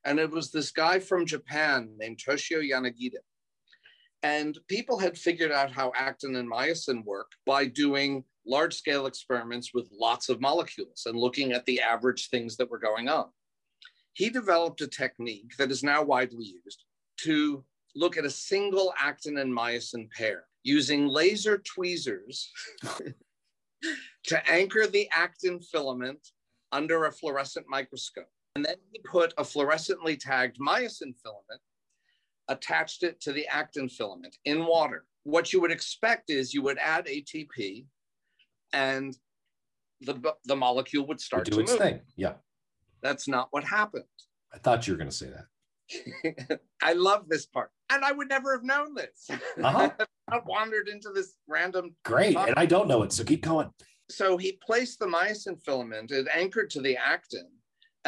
and 0.04 0.18
it 0.18 0.30
was 0.30 0.50
this 0.50 0.70
guy 0.70 0.98
from 0.98 1.26
Japan 1.26 1.90
named 1.98 2.18
Toshio 2.18 2.62
Yanagida. 2.62 3.18
And 4.22 4.58
people 4.68 4.98
had 4.98 5.16
figured 5.16 5.52
out 5.52 5.70
how 5.70 5.92
actin 5.96 6.36
and 6.36 6.50
myosin 6.50 7.04
work 7.04 7.30
by 7.46 7.66
doing 7.66 8.24
large 8.46 8.74
scale 8.74 9.06
experiments 9.06 9.72
with 9.72 9.88
lots 9.92 10.28
of 10.28 10.40
molecules 10.40 11.02
and 11.06 11.16
looking 11.16 11.52
at 11.52 11.64
the 11.66 11.80
average 11.80 12.28
things 12.28 12.56
that 12.56 12.70
were 12.70 12.78
going 12.78 13.08
on. 13.08 13.26
He 14.14 14.30
developed 14.30 14.80
a 14.80 14.88
technique 14.88 15.52
that 15.58 15.70
is 15.70 15.84
now 15.84 16.02
widely 16.02 16.46
used 16.64 16.84
to 17.20 17.64
look 17.94 18.16
at 18.16 18.24
a 18.24 18.30
single 18.30 18.92
actin 18.98 19.38
and 19.38 19.56
myosin 19.56 20.10
pair 20.10 20.44
using 20.64 21.06
laser 21.06 21.58
tweezers 21.58 22.50
to 24.24 24.50
anchor 24.50 24.86
the 24.86 25.08
actin 25.14 25.60
filament 25.60 26.18
under 26.72 27.04
a 27.04 27.12
fluorescent 27.12 27.66
microscope. 27.68 28.28
And 28.58 28.64
then 28.64 28.74
he 28.90 28.98
put 29.04 29.32
a 29.38 29.44
fluorescently 29.44 30.18
tagged 30.18 30.58
myosin 30.58 31.14
filament, 31.22 31.60
attached 32.48 33.04
it 33.04 33.20
to 33.20 33.32
the 33.32 33.46
actin 33.46 33.88
filament 33.88 34.36
in 34.46 34.66
water. 34.66 35.04
What 35.22 35.52
you 35.52 35.60
would 35.60 35.70
expect 35.70 36.28
is 36.28 36.52
you 36.52 36.62
would 36.62 36.76
add 36.78 37.06
ATP 37.06 37.86
and 38.72 39.16
the, 40.00 40.34
the 40.44 40.56
molecule 40.56 41.06
would 41.06 41.20
start 41.20 41.44
do 41.44 41.52
to 41.52 41.60
its 41.60 41.70
move. 41.70 41.80
thing. 41.80 42.00
Yeah. 42.16 42.32
That's 43.00 43.28
not 43.28 43.46
what 43.52 43.62
happened. 43.62 44.02
I 44.52 44.58
thought 44.58 44.88
you 44.88 44.94
were 44.94 44.98
going 44.98 45.10
to 45.10 45.16
say 45.16 45.30
that. 45.30 46.60
I 46.82 46.94
love 46.94 47.28
this 47.28 47.46
part. 47.46 47.70
And 47.90 48.04
I 48.04 48.10
would 48.10 48.28
never 48.28 48.52
have 48.54 48.64
known 48.64 48.96
this. 48.96 49.30
Uh-huh. 49.62 49.90
I 50.32 50.40
wandered 50.46 50.88
into 50.88 51.10
this 51.14 51.36
random. 51.46 51.94
Great. 52.04 52.36
And 52.36 52.54
I 52.56 52.66
don't 52.66 52.88
know 52.88 53.04
it. 53.04 53.12
So 53.12 53.22
keep 53.22 53.42
going. 53.44 53.70
So 54.10 54.36
he 54.36 54.58
placed 54.66 54.98
the 54.98 55.06
myosin 55.06 55.62
filament, 55.64 56.10
it 56.10 56.26
anchored 56.34 56.70
to 56.70 56.80
the 56.80 56.96
actin, 56.96 57.46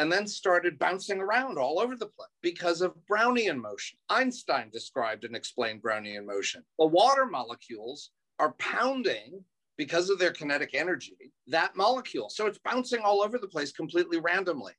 and 0.01 0.11
then 0.11 0.25
started 0.25 0.79
bouncing 0.79 1.19
around 1.19 1.59
all 1.59 1.79
over 1.79 1.95
the 1.95 2.07
place 2.07 2.27
because 2.41 2.81
of 2.81 2.95
Brownian 3.07 3.61
motion. 3.61 3.99
Einstein 4.09 4.71
described 4.71 5.25
and 5.25 5.35
explained 5.35 5.83
Brownian 5.83 6.25
motion. 6.25 6.63
The 6.79 6.87
water 6.87 7.27
molecules 7.27 8.09
are 8.39 8.53
pounding 8.53 9.43
because 9.77 10.09
of 10.09 10.17
their 10.17 10.31
kinetic 10.31 10.71
energy 10.73 11.31
that 11.47 11.75
molecule. 11.75 12.31
So 12.31 12.47
it's 12.47 12.57
bouncing 12.57 13.01
all 13.01 13.21
over 13.21 13.37
the 13.37 13.47
place 13.47 13.71
completely 13.71 14.19
randomly. 14.19 14.73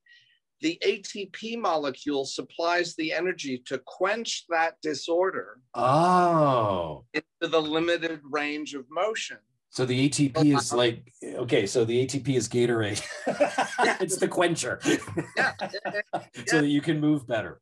The 0.61 0.77
ATP 0.85 1.57
molecule 1.57 2.25
supplies 2.25 2.97
the 2.97 3.13
energy 3.13 3.63
to 3.67 3.79
quench 3.79 4.45
that 4.49 4.81
disorder 4.83 5.61
Oh. 5.75 7.05
into 7.15 7.49
the 7.49 7.63
limited 7.63 8.21
range 8.25 8.75
of 8.75 8.87
motion. 8.91 9.39
So 9.73 9.87
the 9.87 10.07
ATP 10.07 10.55
is 10.55 10.71
uh, 10.71 10.77
like 10.77 11.11
okay. 11.25 11.65
So 11.65 11.87
the 11.87 12.07
ATP 12.07 12.37
is 12.37 12.47
Gatorade. 12.47 13.03
it's 14.03 14.19
the 14.19 14.29
quencher, 14.29 14.79
Yeah, 15.37 15.53
so 16.47 16.61
that 16.61 16.69
you 16.69 16.83
can 16.83 17.01
move 17.01 17.27
better. 17.27 17.59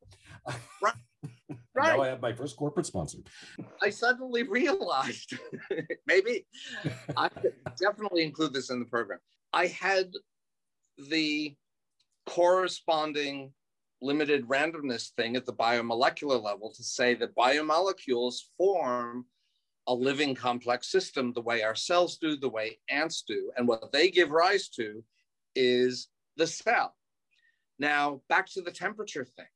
Right. 0.83 0.95
Right. 1.73 1.97
Now 1.97 2.03
I 2.03 2.09
have 2.09 2.21
my 2.21 2.33
first 2.33 2.57
corporate 2.57 2.87
sponsor. 2.87 3.19
I 3.81 3.91
suddenly 3.91 4.43
realized 4.43 5.39
maybe 6.05 6.47
I 7.17 7.29
could 7.29 7.55
definitely 7.81 8.25
include 8.25 8.55
this 8.55 8.71
in 8.71 8.81
the 8.81 8.87
program. 8.87 9.21
I 9.53 9.69
had 9.69 10.13
the 10.99 11.55
corresponding 12.27 13.53
limited 14.03 14.49
randomness 14.49 15.11
thing 15.11 15.37
at 15.37 15.47
the 15.47 15.53
biomolecular 15.53 16.43
level 16.43 16.73
to 16.73 16.83
say 16.83 17.15
that 17.15 17.37
biomolecules 17.37 18.41
form 18.59 19.27
a 19.87 19.95
living 19.95 20.35
complex 20.35 20.91
system 20.91 21.33
the 21.33 21.41
way 21.41 21.63
our 21.63 21.75
cells 21.75 22.17
do, 22.19 22.37
the 22.37 22.49
way 22.49 22.79
ants 22.89 23.23
do. 23.27 23.51
And 23.57 23.67
what 23.67 23.93
they 23.93 24.11
give 24.11 24.31
rise 24.31 24.69
to 24.71 25.03
is 25.55 26.09
the 26.37 26.47
cell. 26.47 26.95
Now, 27.79 28.21
back 28.29 28.47
to 28.53 28.61
the 28.61 28.71
temperature 28.71 29.25
thing. 29.25 29.47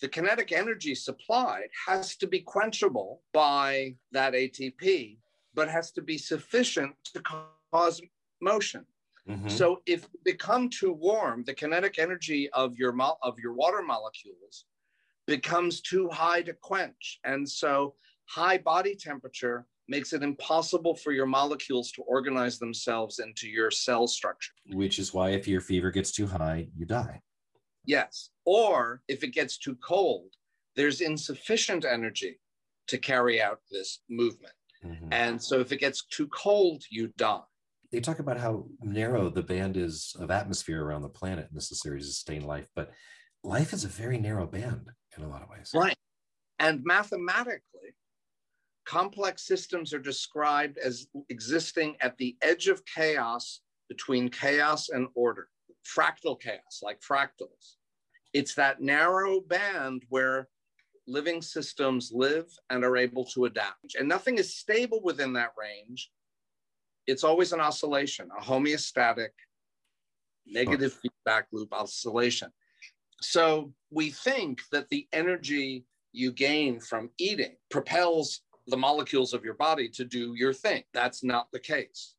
The 0.00 0.08
kinetic 0.08 0.52
energy 0.52 0.94
supplied 0.94 1.70
has 1.86 2.16
to 2.16 2.26
be 2.26 2.40
quenchable 2.40 3.18
by 3.32 3.96
that 4.12 4.34
ATP, 4.34 5.18
but 5.54 5.68
has 5.68 5.90
to 5.92 6.02
be 6.02 6.18
sufficient 6.18 6.94
to 7.14 7.22
cause 7.72 8.00
motion. 8.40 8.84
Mm-hmm. 9.28 9.48
So 9.48 9.82
if 9.86 10.04
it 10.04 10.24
become 10.24 10.70
too 10.70 10.92
warm, 10.92 11.42
the 11.44 11.54
kinetic 11.54 11.98
energy 11.98 12.48
of 12.50 12.76
your 12.76 12.92
mo- 12.92 13.18
of 13.22 13.38
your 13.38 13.54
water 13.54 13.82
molecules 13.82 14.66
becomes 15.26 15.80
too 15.80 16.08
high 16.08 16.42
to 16.42 16.54
quench. 16.54 17.18
And 17.24 17.48
so 17.48 17.94
high 18.28 18.58
body 18.58 18.94
temperature 18.94 19.66
makes 19.88 20.12
it 20.12 20.22
impossible 20.22 20.94
for 20.94 21.12
your 21.12 21.26
molecules 21.26 21.90
to 21.92 22.02
organize 22.02 22.58
themselves 22.58 23.18
into 23.20 23.48
your 23.48 23.70
cell 23.70 24.06
structure. 24.06 24.52
Which 24.72 24.98
is 24.98 25.14
why 25.14 25.30
if 25.30 25.48
your 25.48 25.62
fever 25.62 25.90
gets 25.90 26.12
too 26.12 26.26
high, 26.26 26.68
you 26.76 26.84
die. 26.84 27.22
Yes. 27.86 28.30
Or 28.44 29.00
if 29.08 29.24
it 29.24 29.32
gets 29.32 29.56
too 29.56 29.76
cold, 29.76 30.34
there's 30.76 31.00
insufficient 31.00 31.86
energy 31.86 32.38
to 32.88 32.98
carry 32.98 33.40
out 33.40 33.60
this 33.70 34.00
movement. 34.10 34.52
Mm-hmm. 34.84 35.08
And 35.10 35.42
so 35.42 35.60
if 35.60 35.72
it 35.72 35.80
gets 35.80 36.04
too 36.04 36.28
cold, 36.28 36.84
you 36.90 37.10
die. 37.16 37.40
They 37.90 38.00
talk 38.00 38.18
about 38.18 38.38
how 38.38 38.66
narrow 38.82 39.30
the 39.30 39.42
band 39.42 39.78
is 39.78 40.14
of 40.20 40.30
atmosphere 40.30 40.84
around 40.84 41.02
the 41.02 41.08
planet 41.08 41.48
necessary 41.50 42.00
to 42.00 42.04
sustain 42.04 42.44
life, 42.44 42.68
but 42.76 42.92
life 43.42 43.72
is 43.72 43.84
a 43.84 43.88
very 43.88 44.18
narrow 44.18 44.46
band 44.46 44.90
in 45.16 45.24
a 45.24 45.28
lot 45.28 45.42
of 45.42 45.48
ways. 45.48 45.70
Right. 45.74 45.96
And 46.58 46.84
mathematically, 46.84 47.94
complex 48.88 49.46
systems 49.46 49.92
are 49.92 49.98
described 49.98 50.78
as 50.78 51.08
existing 51.28 51.94
at 52.00 52.16
the 52.16 52.34
edge 52.40 52.68
of 52.68 52.82
chaos 52.86 53.60
between 53.88 54.30
chaos 54.30 54.88
and 54.88 55.08
order, 55.14 55.48
fractal 55.84 56.40
chaos, 56.40 56.80
like 56.82 56.98
fractals. 57.00 57.76
It's 58.32 58.54
that 58.54 58.80
narrow 58.80 59.40
band 59.42 60.04
where 60.08 60.48
living 61.06 61.42
systems 61.42 62.10
live 62.14 62.46
and 62.70 62.82
are 62.82 62.96
able 62.96 63.26
to 63.26 63.44
adapt. 63.44 63.94
And 63.98 64.08
nothing 64.08 64.38
is 64.38 64.56
stable 64.56 65.02
within 65.04 65.34
that 65.34 65.52
range. 65.58 66.10
It's 67.06 67.24
always 67.24 67.52
an 67.52 67.60
oscillation, 67.60 68.30
a 68.38 68.42
homeostatic 68.42 69.30
negative 70.46 70.94
oh. 70.96 71.00
feedback 71.02 71.46
loop 71.52 71.74
oscillation. 71.74 72.50
So 73.20 73.72
we 73.90 74.10
think 74.10 74.60
that 74.72 74.88
the 74.88 75.06
energy 75.12 75.84
you 76.12 76.32
gain 76.32 76.80
from 76.80 77.10
eating 77.18 77.56
propels 77.70 78.42
the 78.68 78.76
molecules 78.76 79.32
of 79.32 79.44
your 79.44 79.54
body 79.54 79.88
to 79.88 80.04
do 80.04 80.34
your 80.34 80.52
thing. 80.52 80.84
That's 80.92 81.24
not 81.24 81.50
the 81.52 81.58
case. 81.58 82.14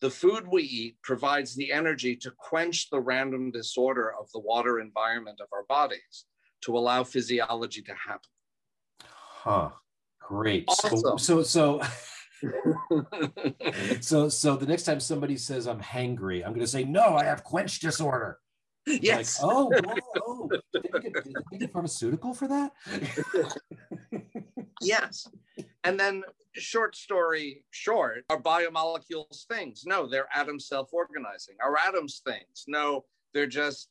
The 0.00 0.10
food 0.10 0.46
we 0.46 0.62
eat 0.62 0.96
provides 1.02 1.54
the 1.54 1.72
energy 1.72 2.16
to 2.16 2.30
quench 2.30 2.90
the 2.90 3.00
random 3.00 3.50
disorder 3.50 4.12
of 4.18 4.30
the 4.32 4.40
water 4.40 4.78
environment 4.80 5.40
of 5.40 5.48
our 5.52 5.64
bodies 5.64 6.26
to 6.62 6.76
allow 6.76 7.02
physiology 7.02 7.82
to 7.82 7.94
happen. 7.94 8.30
Huh. 9.02 9.70
Great. 10.20 10.64
Awesome. 10.68 11.18
So, 11.18 11.42
so, 11.42 11.80
so, 11.82 11.82
so, 14.00 14.28
so 14.28 14.56
the 14.56 14.66
next 14.66 14.82
time 14.82 15.00
somebody 15.00 15.36
says 15.36 15.66
I'm 15.66 15.80
hangry, 15.80 16.44
I'm 16.44 16.52
going 16.52 16.60
to 16.60 16.66
say, 16.66 16.84
no, 16.84 17.16
I 17.16 17.24
have 17.24 17.44
quench 17.44 17.80
disorder. 17.80 18.38
Yes. 19.02 19.42
Like, 19.42 19.52
oh, 19.52 19.72
oh, 20.26 20.48
did 20.48 20.62
you, 20.84 21.00
get, 21.00 21.24
did 21.24 21.36
you 21.50 21.58
get 21.58 21.72
pharmaceutical 21.72 22.34
for 22.34 22.46
that? 22.46 22.70
yes. 24.80 25.26
And 25.82 25.98
then 25.98 26.22
short 26.52 26.94
story 26.94 27.64
short, 27.70 28.24
are 28.30 28.40
biomolecules 28.40 29.46
things? 29.48 29.82
No, 29.86 30.08
they're 30.08 30.28
atoms 30.32 30.68
self-organizing. 30.68 31.56
Are 31.60 31.76
atoms 31.76 32.22
things? 32.24 32.64
No, 32.68 33.04
they're 33.34 33.46
just 33.46 33.88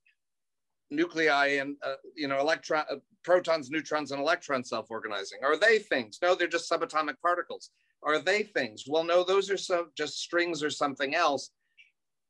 nuclei 0.91 1.57
and 1.59 1.75
uh, 1.83 1.95
you 2.15 2.27
know 2.27 2.39
electron 2.39 2.85
uh, 2.91 2.95
protons 3.23 3.71
neutrons 3.71 4.11
and 4.11 4.21
electrons 4.21 4.69
self-organizing 4.69 5.39
are 5.43 5.57
they 5.57 5.79
things 5.79 6.19
no 6.21 6.35
they're 6.35 6.47
just 6.47 6.69
subatomic 6.69 7.15
particles 7.21 7.71
are 8.03 8.19
they 8.19 8.43
things 8.43 8.83
well 8.87 9.03
no 9.03 9.23
those 9.23 9.49
are 9.49 9.57
so 9.57 9.87
just 9.97 10.19
strings 10.19 10.61
or 10.61 10.69
something 10.69 11.15
else 11.15 11.49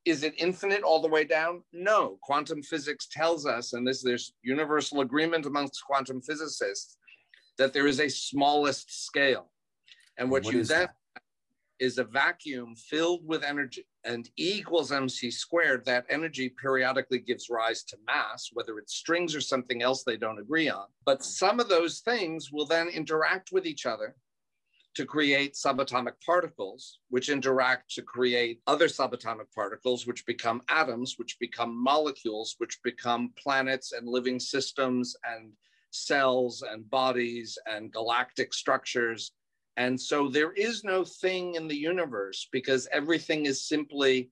is 0.06 0.22
it 0.22 0.34
infinite 0.38 0.82
all 0.82 1.02
the 1.02 1.08
way 1.08 1.24
down 1.24 1.62
no 1.72 2.18
quantum 2.22 2.62
physics 2.62 3.08
tells 3.10 3.44
us 3.44 3.74
and 3.74 3.86
this 3.86 4.02
there's 4.02 4.32
universal 4.42 5.00
agreement 5.00 5.44
amongst 5.44 5.82
quantum 5.84 6.22
physicists 6.22 6.96
that 7.58 7.72
there 7.72 7.86
is 7.86 8.00
a 8.00 8.08
smallest 8.08 9.04
scale 9.04 9.50
and 10.16 10.30
what, 10.30 10.44
what 10.44 10.54
you 10.54 10.64
then 10.64 10.82
that? 10.82 10.94
is 11.78 11.98
a 11.98 12.04
vacuum 12.04 12.74
filled 12.74 13.26
with 13.26 13.42
energy 13.42 13.86
and 14.04 14.30
E 14.38 14.58
equals 14.58 14.92
mc 14.92 15.30
squared, 15.30 15.84
that 15.84 16.06
energy 16.08 16.48
periodically 16.60 17.18
gives 17.18 17.50
rise 17.50 17.82
to 17.84 17.96
mass, 18.06 18.48
whether 18.52 18.78
it's 18.78 18.94
strings 18.94 19.34
or 19.34 19.40
something 19.40 19.82
else 19.82 20.04
they 20.04 20.16
don't 20.16 20.38
agree 20.38 20.68
on. 20.68 20.86
But 21.04 21.24
some 21.24 21.60
of 21.60 21.68
those 21.68 22.00
things 22.00 22.50
will 22.52 22.66
then 22.66 22.88
interact 22.88 23.50
with 23.52 23.66
each 23.66 23.84
other 23.84 24.14
to 24.96 25.06
create 25.06 25.54
subatomic 25.54 26.14
particles, 26.24 26.98
which 27.08 27.28
interact 27.28 27.94
to 27.94 28.02
create 28.02 28.60
other 28.66 28.88
subatomic 28.88 29.52
particles, 29.54 30.06
which 30.06 30.26
become 30.26 30.60
atoms, 30.68 31.14
which 31.16 31.38
become 31.38 31.76
molecules, 31.76 32.56
which 32.58 32.78
become 32.82 33.32
planets 33.38 33.92
and 33.92 34.08
living 34.08 34.40
systems 34.40 35.14
and 35.24 35.52
cells 35.90 36.62
and 36.62 36.88
bodies 36.90 37.56
and 37.66 37.92
galactic 37.92 38.52
structures 38.52 39.32
and 39.76 40.00
so 40.00 40.28
there 40.28 40.52
is 40.52 40.84
no 40.84 41.04
thing 41.04 41.54
in 41.54 41.68
the 41.68 41.76
universe 41.76 42.48
because 42.50 42.88
everything 42.92 43.46
is 43.46 43.68
simply 43.68 44.30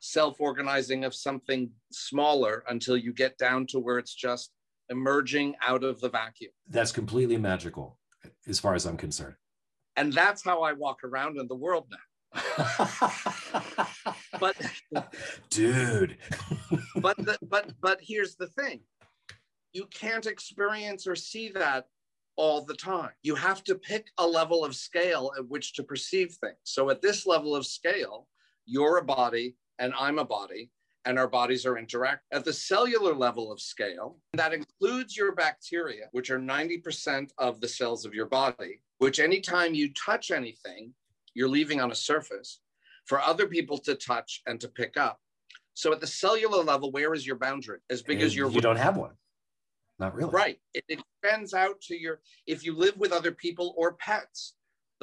self 0.00 0.40
organizing 0.40 1.04
of 1.04 1.14
something 1.14 1.70
smaller 1.90 2.64
until 2.68 2.96
you 2.96 3.12
get 3.12 3.38
down 3.38 3.66
to 3.68 3.78
where 3.78 3.98
it's 3.98 4.14
just 4.14 4.50
emerging 4.90 5.54
out 5.66 5.82
of 5.82 6.00
the 6.00 6.10
vacuum. 6.10 6.50
That's 6.68 6.92
completely 6.92 7.38
magical, 7.38 7.98
as 8.46 8.60
far 8.60 8.74
as 8.74 8.84
I'm 8.84 8.98
concerned. 8.98 9.36
And 9.96 10.12
that's 10.12 10.44
how 10.44 10.62
I 10.62 10.72
walk 10.72 11.04
around 11.04 11.38
in 11.38 11.46
the 11.48 11.54
world 11.54 11.86
now. 11.90 11.98
but 14.40 14.56
dude 15.50 16.16
but 16.96 17.16
the, 17.18 17.38
but 17.42 17.72
but 17.80 18.00
here's 18.02 18.34
the 18.34 18.48
thing 18.48 18.80
you 19.72 19.86
can't 19.86 20.26
experience 20.26 21.06
or 21.06 21.14
see 21.14 21.50
that 21.50 21.86
all 22.36 22.64
the 22.64 22.74
time. 22.74 23.10
You 23.22 23.34
have 23.34 23.62
to 23.64 23.74
pick 23.74 24.08
a 24.18 24.26
level 24.26 24.64
of 24.64 24.74
scale 24.74 25.32
at 25.36 25.48
which 25.48 25.74
to 25.74 25.82
perceive 25.82 26.32
things. 26.32 26.56
So 26.64 26.90
at 26.90 27.02
this 27.02 27.26
level 27.26 27.54
of 27.54 27.66
scale, 27.66 28.28
you're 28.66 28.98
a 28.98 29.04
body 29.04 29.56
and 29.78 29.92
I'm 29.98 30.18
a 30.18 30.24
body, 30.24 30.70
and 31.04 31.18
our 31.18 31.28
bodies 31.28 31.66
are 31.66 31.76
interact 31.78 32.24
at 32.32 32.44
the 32.44 32.52
cellular 32.52 33.14
level 33.14 33.52
of 33.52 33.60
scale. 33.60 34.18
That 34.32 34.54
includes 34.54 35.16
your 35.16 35.32
bacteria, 35.32 36.06
which 36.12 36.30
are 36.30 36.38
90% 36.38 37.30
of 37.38 37.60
the 37.60 37.68
cells 37.68 38.04
of 38.04 38.14
your 38.14 38.26
body, 38.26 38.80
which 38.98 39.20
anytime 39.20 39.74
you 39.74 39.92
touch 39.92 40.30
anything, 40.30 40.92
you're 41.34 41.48
leaving 41.48 41.80
on 41.80 41.90
a 41.90 41.94
surface 41.94 42.60
for 43.06 43.20
other 43.20 43.46
people 43.46 43.78
to 43.78 43.94
touch 43.94 44.42
and 44.46 44.60
to 44.60 44.68
pick 44.68 44.96
up. 44.96 45.20
So 45.74 45.92
at 45.92 46.00
the 46.00 46.06
cellular 46.06 46.62
level, 46.62 46.92
where 46.92 47.14
is 47.14 47.26
your 47.26 47.36
boundary? 47.36 47.80
As 47.90 48.02
big 48.02 48.18
and 48.18 48.26
as 48.26 48.36
your 48.36 48.50
you 48.50 48.60
don't 48.60 48.76
have 48.76 48.96
one. 48.96 49.12
Not 49.98 50.14
really. 50.14 50.30
Right. 50.30 50.58
It 50.72 50.84
extends 50.88 51.54
out 51.54 51.80
to 51.82 51.96
your, 51.96 52.20
if 52.46 52.64
you 52.64 52.76
live 52.76 52.96
with 52.96 53.12
other 53.12 53.32
people 53.32 53.74
or 53.76 53.94
pets, 53.94 54.54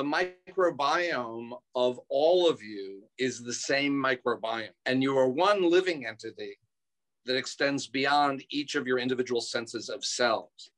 the 0.02 0.34
microbiome 0.50 1.52
of 1.76 2.00
all 2.10 2.50
of 2.50 2.60
you 2.64 3.04
is 3.20 3.44
the 3.44 3.54
same 3.54 3.94
microbiome. 3.94 4.70
And 4.88 5.04
you 5.04 5.16
are 5.16 5.30
one 5.30 5.70
living 5.70 6.08
entity 6.08 6.58
that 7.26 7.38
extends 7.38 7.86
beyond 7.86 8.44
each 8.50 8.74
of 8.74 8.88
your 8.88 8.98
individual 8.98 9.42
senses 9.42 9.90
of 9.90 10.04
cells. 10.04 10.72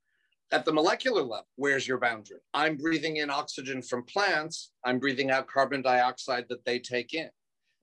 At 0.52 0.66
the 0.66 0.74
molecular 0.74 1.22
level, 1.22 1.48
where's 1.56 1.88
your 1.88 2.00
boundary? 2.00 2.40
I'm 2.54 2.76
breathing 2.76 3.18
in 3.18 3.30
oxygen 3.30 3.82
from 3.82 4.04
plants, 4.04 4.72
I'm 4.84 5.00
breathing 5.00 5.32
out 5.32 5.48
carbon 5.48 5.82
dioxide 5.82 6.48
that 6.50 6.66
they 6.66 6.80
take 6.80 7.14
in. 7.14 7.30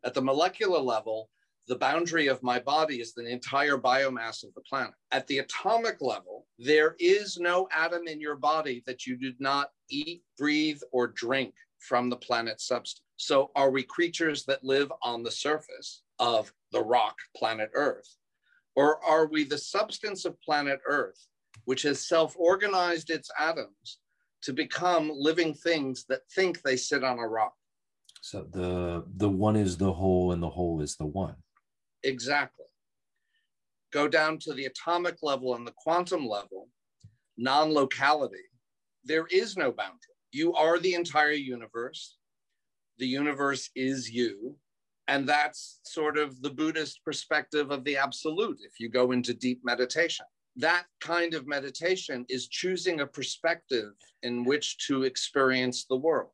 At 0.05 0.13
the 0.13 0.21
molecular 0.21 0.79
level, 0.79 1.31
the 1.69 1.77
boundary 1.77 2.27
of 2.27 2.43
my 2.43 2.59
body 2.59 3.01
is 3.01 3.15
the 3.15 3.27
entire 3.27 3.79
biomass 3.79 4.43
of 4.43 4.53
the 4.55 4.61
planet. 4.63 4.95
At 5.13 5.27
the 5.27 5.39
atomic 5.39 5.99
level, 6.01 6.47
there 6.59 6.97
is 6.99 7.39
no 7.39 7.69
atom 7.73 8.09
in 8.09 8.21
your 8.21 8.37
body 8.37 8.83
that 8.87 9.07
you 9.07 9.17
did 9.17 9.41
not 9.41 9.71
eat, 9.89 10.23
breathe, 10.37 10.81
or 10.93 11.07
drink 11.07 11.55
from 11.79 12.11
the 12.11 12.17
planet's 12.17 12.67
substance. 12.67 13.05
So, 13.17 13.51
are 13.55 13.71
we 13.71 13.83
creatures 13.83 14.45
that 14.47 14.65
live 14.65 14.93
on 15.03 15.23
the 15.23 15.31
surface 15.31 16.03
of 16.19 16.53
the 16.73 16.83
rock 16.83 17.17
planet 17.37 17.71
Earth? 17.75 18.17
Or 18.75 19.05
are 19.05 19.27
we 19.27 19.45
the 19.45 19.59
substance 19.59 20.25
of 20.25 20.41
planet 20.43 20.81
Earth, 20.87 21.27
which 21.65 21.83
has 21.83 22.07
self 22.07 22.35
organized 22.39 23.11
its 23.11 23.31
atoms 23.39 23.99
to 24.43 24.53
become 24.53 25.11
living 25.15 25.55
things 25.55 26.05
that 26.09 26.23
think 26.35 26.63
they 26.63 26.77
sit 26.77 27.05
on 27.05 27.19
a 27.19 27.29
rock? 27.29 27.55
So 28.23 28.47
the 28.51 29.05
the 29.17 29.29
one 29.29 29.57
is 29.57 29.77
the 29.77 29.93
whole 29.93 30.33
and 30.33 30.43
the 30.43 30.51
whole 30.51 30.81
is 30.81 30.97
the 30.97 31.07
one. 31.07 31.37
Exactly. 32.03 32.67
go 33.93 34.07
down 34.09 34.39
to 34.39 34.55
the 34.55 34.67
atomic 34.67 35.17
level 35.23 35.55
and 35.57 35.67
the 35.67 35.75
quantum 35.77 36.27
level, 36.27 36.69
non 37.37 37.73
locality, 37.73 38.45
there 39.05 39.27
is 39.31 39.57
no 39.57 39.73
boundary. 39.73 39.99
You 40.33 40.55
are 40.55 40.79
the 40.79 40.95
entire 40.95 41.33
universe. 41.33 42.17
The 42.99 43.07
universe 43.07 43.71
is 43.75 44.11
you. 44.11 44.57
And 45.09 45.29
that's 45.29 45.81
sort 45.85 46.17
of 46.19 46.41
the 46.41 46.51
Buddhist 46.51 47.05
perspective 47.05 47.73
of 47.73 47.83
the 47.83 47.97
absolute 47.97 48.59
if 48.63 48.79
you 48.79 48.89
go 48.89 49.11
into 49.11 49.35
deep 49.35 49.61
meditation. 49.65 50.27
That 50.57 50.85
kind 51.01 51.35
of 51.35 51.49
meditation 51.49 52.25
is 52.29 52.47
choosing 52.47 53.01
a 53.01 53.07
perspective 53.07 53.93
in 54.23 54.45
which 54.45 54.79
to 54.87 55.03
experience 55.03 55.85
the 55.85 55.97
world. 55.97 56.31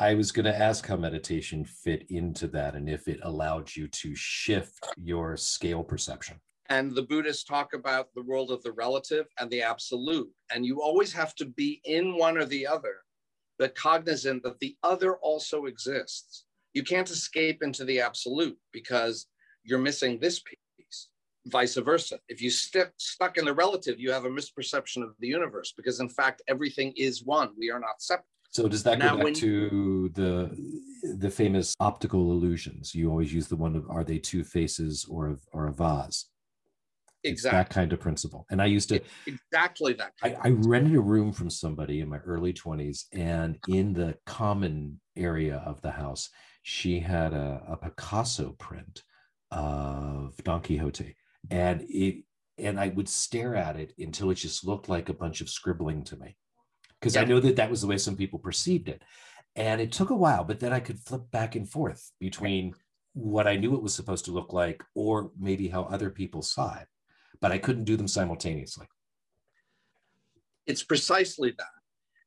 I 0.00 0.14
was 0.14 0.32
going 0.32 0.46
to 0.46 0.58
ask 0.58 0.86
how 0.86 0.96
meditation 0.96 1.62
fit 1.62 2.06
into 2.08 2.46
that 2.48 2.74
and 2.74 2.88
if 2.88 3.06
it 3.06 3.20
allowed 3.22 3.76
you 3.76 3.86
to 3.86 4.14
shift 4.14 4.88
your 4.96 5.36
scale 5.36 5.84
perception. 5.84 6.40
And 6.70 6.94
the 6.94 7.02
Buddhists 7.02 7.44
talk 7.44 7.74
about 7.74 8.08
the 8.14 8.22
world 8.22 8.50
of 8.50 8.62
the 8.62 8.72
relative 8.72 9.26
and 9.38 9.50
the 9.50 9.60
absolute. 9.60 10.30
And 10.54 10.64
you 10.64 10.80
always 10.80 11.12
have 11.12 11.34
to 11.34 11.44
be 11.44 11.82
in 11.84 12.16
one 12.16 12.38
or 12.38 12.46
the 12.46 12.66
other, 12.66 12.94
but 13.58 13.74
cognizant 13.74 14.42
that 14.44 14.58
the 14.60 14.74
other 14.82 15.16
also 15.16 15.66
exists. 15.66 16.46
You 16.72 16.82
can't 16.82 17.10
escape 17.10 17.62
into 17.62 17.84
the 17.84 18.00
absolute 18.00 18.56
because 18.72 19.26
you're 19.64 19.78
missing 19.78 20.18
this 20.18 20.40
piece, 20.40 21.08
vice 21.48 21.76
versa. 21.76 22.20
If 22.30 22.40
you 22.40 22.48
stick 22.48 22.92
stuck 22.96 23.36
in 23.36 23.44
the 23.44 23.52
relative, 23.52 24.00
you 24.00 24.12
have 24.12 24.24
a 24.24 24.30
misperception 24.30 25.02
of 25.02 25.10
the 25.18 25.28
universe 25.28 25.74
because, 25.76 26.00
in 26.00 26.08
fact, 26.08 26.40
everything 26.48 26.94
is 26.96 27.22
one. 27.22 27.50
We 27.58 27.70
are 27.70 27.80
not 27.80 28.00
separate. 28.00 28.24
So 28.52 28.68
does 28.68 28.82
that 28.82 28.98
now, 28.98 29.16
go 29.16 29.24
back 29.24 29.34
to 29.34 30.10
the 30.14 31.16
the 31.18 31.30
famous 31.30 31.74
optical 31.78 32.32
illusions? 32.32 32.94
You 32.94 33.10
always 33.10 33.32
use 33.32 33.46
the 33.46 33.56
one 33.56 33.76
of 33.76 33.88
are 33.88 34.04
they 34.04 34.18
two 34.18 34.44
faces 34.44 35.06
or 35.08 35.38
or 35.52 35.68
a 35.68 35.72
vase? 35.72 36.26
exactly 37.24 37.58
that 37.58 37.70
kind 37.70 37.92
of 37.92 38.00
principle. 38.00 38.46
And 38.50 38.62
i 38.62 38.66
used 38.66 38.88
to 38.90 39.00
exactly 39.26 39.92
that 39.94 40.12
I, 40.22 40.36
I, 40.42 40.48
rented 40.50 40.96
a 40.96 41.00
room 41.00 41.32
from 41.32 41.50
somebody 41.50 42.00
in 42.00 42.08
my 42.08 42.18
early 42.18 42.52
20s 42.52 43.04
and 43.12 43.58
in 43.68 43.92
the 43.92 44.16
common 44.26 45.00
area 45.16 45.62
of 45.66 45.80
the 45.82 45.90
house 45.90 46.30
she 46.62 47.00
had 47.00 47.32
a, 47.32 47.62
a 47.68 47.76
picasso 47.76 48.54
print 48.58 49.02
of 49.50 50.36
don 50.44 50.62
quixote. 50.62 51.14
And 51.50 51.84
it 51.88 52.24
and 52.58 52.78
i 52.78 52.88
would 52.88 53.08
stare 53.08 53.54
at 53.54 53.76
it 53.76 53.92
until 53.98 54.30
it 54.30 54.36
just 54.36 54.66
looked 54.66 54.88
like 54.88 55.08
a 55.08 55.14
bunch 55.14 55.40
of 55.40 55.48
scribbling 55.48 56.04
to 56.04 56.16
me 56.16 56.36
because 57.00 57.14
yeah. 57.14 57.22
i 57.22 57.24
know 57.24 57.40
that 57.40 57.56
that 57.56 57.70
was 57.70 57.80
the 57.80 57.86
way 57.86 57.98
some 57.98 58.16
people 58.16 58.38
perceived 58.38 58.88
it 58.88 59.02
and 59.56 59.80
it 59.80 59.92
took 59.92 60.10
a 60.10 60.16
while 60.16 60.44
but 60.44 60.60
then 60.60 60.72
i 60.72 60.80
could 60.80 60.98
flip 60.98 61.30
back 61.30 61.54
and 61.54 61.68
forth 61.68 62.12
between 62.20 62.74
what 63.14 63.46
i 63.46 63.56
knew 63.56 63.74
it 63.74 63.82
was 63.82 63.94
supposed 63.94 64.24
to 64.24 64.32
look 64.32 64.52
like 64.52 64.82
or 64.94 65.30
maybe 65.38 65.68
how 65.68 65.82
other 65.84 66.10
people 66.10 66.42
saw 66.42 66.76
it 66.78 66.86
but 67.40 67.52
I 67.52 67.58
couldn't 67.58 67.84
do 67.84 67.96
them 67.96 68.08
simultaneously. 68.08 68.86
It's 70.66 70.82
precisely 70.82 71.54
that. 71.58 71.66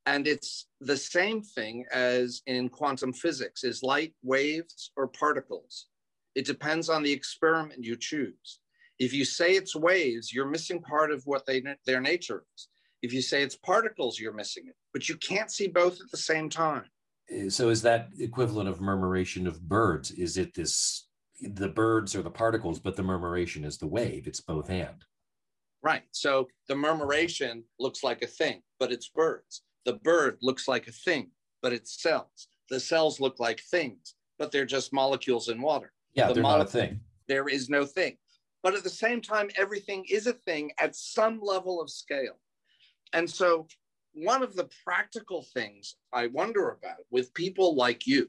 And 0.06 0.28
it's 0.28 0.68
the 0.82 0.98
same 0.98 1.42
thing 1.42 1.86
as 1.94 2.42
in 2.46 2.68
quantum 2.68 3.14
physics 3.14 3.64
is 3.64 3.84
light 3.84 4.14
waves 4.22 4.92
or 4.98 5.08
particles. 5.08 5.88
It 6.36 6.46
depends 6.46 6.90
on 6.90 7.04
the 7.04 7.12
experiment 7.12 7.84
you 7.84 7.96
choose. 7.96 8.60
If 9.00 9.14
you 9.14 9.24
say 9.24 9.52
it's 9.52 9.76
waves, 9.76 10.34
you're 10.34 10.50
missing 10.50 10.82
part 10.82 11.12
of 11.12 11.22
what 11.26 11.46
they, 11.46 11.64
their 11.86 12.02
nature 12.02 12.44
is. 12.56 12.68
If 13.04 13.14
you 13.14 13.22
say 13.22 13.44
it's 13.44 13.58
particles, 13.58 14.18
you're 14.18 14.34
missing 14.34 14.64
it, 14.68 14.76
but 14.94 15.08
you 15.08 15.18
can't 15.18 15.52
see 15.52 15.68
both 15.68 16.00
at 16.02 16.10
the 16.10 16.18
same 16.18 16.50
time. 16.50 16.86
Eh, 17.30 17.50
so 17.50 17.70
is 17.70 17.82
that 17.84 18.08
equivalent 18.18 18.70
of 18.70 18.82
murmuration 18.82 19.46
of 19.46 19.62
birds? 19.62 20.10
Is 20.12 20.38
it 20.38 20.56
this 20.56 21.08
the 21.42 21.68
birds 21.68 22.16
are 22.16 22.22
the 22.22 22.32
particles, 22.32 22.80
but 22.80 22.96
the 22.96 23.04
murmuration 23.04 23.66
is 23.66 23.78
the 23.78 23.88
wave. 23.88 24.28
It's 24.28 24.40
both 24.40 24.70
and. 24.70 25.04
Right. 25.82 26.04
So 26.12 26.48
the 26.70 26.76
murmuration 26.76 27.66
looks 27.78 28.04
like 28.04 28.22
a 28.22 28.28
thing, 28.28 28.62
but 28.80 28.94
it's 28.94 29.10
birds. 29.10 29.64
The 29.86 29.96
bird 29.96 30.38
looks 30.42 30.70
like 30.70 30.88
a 30.88 30.94
thing, 30.94 31.32
but 31.62 31.74
it's 31.74 32.02
cells. 32.02 32.48
The 32.70 32.80
cells 32.80 33.20
look 33.20 33.40
like 33.40 33.60
things, 33.60 34.16
but 34.40 34.52
they're 34.52 34.66
just 34.66 34.94
molecules 34.94 35.50
in 35.50 35.62
water. 35.62 35.92
Yeah, 36.14 36.28
the 36.28 36.36
they're 36.36 36.44
not 36.44 36.62
a 36.62 36.66
thing. 36.66 37.02
There 37.28 37.50
is 37.50 37.70
no 37.70 37.86
thing. 37.86 38.16
But 38.62 38.76
at 38.76 38.84
the 38.86 38.90
same 38.90 39.20
time, 39.20 39.50
everything 39.58 40.06
is 40.10 40.28
a 40.28 40.34
thing 40.34 40.72
at 40.80 40.96
some 40.96 41.42
level 41.42 41.82
of 41.82 41.90
scale. 41.90 42.40
And 43.14 43.30
so, 43.30 43.68
one 44.14 44.44
of 44.44 44.56
the 44.56 44.70
practical 44.84 45.46
things 45.54 45.96
I 46.12 46.28
wonder 46.28 46.70
about 46.70 46.98
with 47.10 47.34
people 47.34 47.76
like 47.76 48.06
you, 48.06 48.28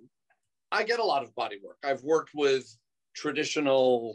I 0.73 0.83
get 0.85 0.99
a 0.99 1.05
lot 1.05 1.23
of 1.23 1.35
body 1.35 1.59
work. 1.63 1.79
I've 1.85 2.03
worked 2.03 2.31
with 2.35 2.65
traditional 3.15 4.15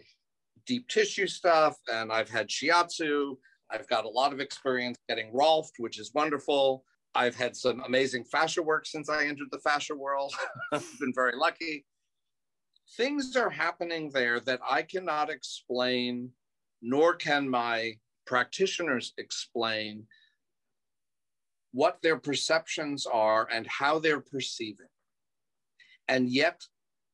deep 0.66 0.88
tissue 0.88 1.28
stuff 1.28 1.78
and 1.92 2.12
I've 2.12 2.30
had 2.30 2.48
shiatsu. 2.48 3.38
I've 3.72 3.88
got 3.88 4.06
a 4.06 4.10
lot 4.10 4.34
of 4.34 4.40
experience 4.40 4.98
getting 5.08 5.32
Rolfed, 5.32 5.74
which 5.78 6.00
is 6.00 6.12
wonderful. 6.14 6.84
I've 7.16 7.36
had 7.36 7.56
some 7.56 7.82
amazing 7.86 8.24
fascia 8.26 8.62
work 8.62 8.86
since 8.86 9.10
I 9.10 9.26
entered 9.26 9.50
the 9.52 9.60
fascia 9.60 9.96
world. 9.96 10.34
I've 10.74 10.86
been 11.00 11.14
very 11.14 11.36
lucky. 11.36 11.86
Things 12.98 13.36
are 13.36 13.50
happening 13.50 14.10
there 14.12 14.40
that 14.42 14.60
I 14.68 14.82
cannot 14.82 15.30
explain, 15.30 16.32
nor 16.82 17.16
can 17.16 17.48
my 17.48 17.94
practitioners 18.26 19.14
explain 19.18 20.06
what 21.72 22.02
their 22.02 22.18
perceptions 22.18 23.06
are 23.06 23.48
and 23.52 23.68
how 23.68 24.00
they're 24.00 24.22
perceiving. 24.22 24.88
And 26.08 26.30
yet, 26.30 26.62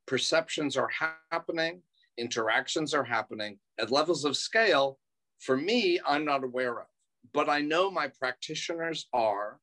perceptions 0.07 0.77
are 0.77 0.89
happening, 1.31 1.81
interactions 2.17 2.93
are 2.93 3.03
happening 3.03 3.59
at 3.79 3.91
levels 3.91 4.23
of 4.25 4.37
scale 4.37 4.99
for 5.39 5.57
me 5.57 5.99
i'm 6.05 6.25
not 6.25 6.43
aware 6.43 6.79
of. 6.79 6.87
But 7.33 7.49
i 7.49 7.61
know 7.61 7.91
my 7.91 8.07
practitioners 8.07 9.07
are 9.13 9.59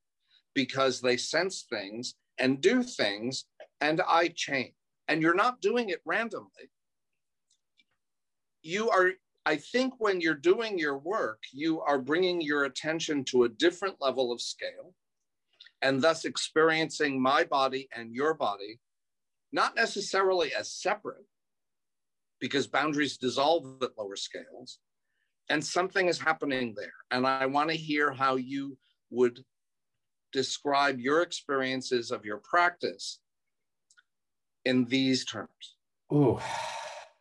because 0.54 1.00
they 1.00 1.16
sense 1.16 1.64
things 1.70 2.14
and 2.38 2.60
do 2.60 2.82
things 2.82 3.46
and 3.80 4.00
i 4.06 4.28
change. 4.28 4.74
And 5.08 5.20
you're 5.20 5.34
not 5.34 5.60
doing 5.60 5.88
it 5.88 6.00
randomly. 6.04 6.70
You 8.62 8.90
are 8.90 9.12
i 9.46 9.56
think 9.56 9.94
when 9.98 10.20
you're 10.20 10.34
doing 10.34 10.78
your 10.78 10.98
work 10.98 11.42
you 11.52 11.80
are 11.80 11.98
bringing 11.98 12.40
your 12.40 12.64
attention 12.64 13.24
to 13.24 13.44
a 13.44 13.48
different 13.48 13.96
level 14.00 14.32
of 14.32 14.40
scale 14.40 14.94
and 15.82 16.00
thus 16.00 16.24
experiencing 16.24 17.20
my 17.20 17.44
body 17.44 17.88
and 17.94 18.14
your 18.14 18.34
body 18.34 18.78
not 19.52 19.76
necessarily 19.76 20.54
as 20.54 20.72
separate 20.72 21.26
because 22.42 22.66
boundaries 22.66 23.16
dissolve 23.18 23.80
at 23.82 23.96
lower 23.96 24.16
scales. 24.16 24.80
And 25.48 25.64
something 25.64 26.08
is 26.08 26.18
happening 26.18 26.74
there. 26.76 26.92
And 27.10 27.24
I 27.24 27.46
want 27.46 27.70
to 27.70 27.76
hear 27.76 28.10
how 28.10 28.34
you 28.34 28.76
would 29.10 29.44
describe 30.32 30.98
your 30.98 31.22
experiences 31.22 32.10
of 32.10 32.24
your 32.24 32.38
practice 32.38 33.20
in 34.64 34.86
these 34.86 35.24
terms. 35.24 35.76
Oh, 36.10 36.42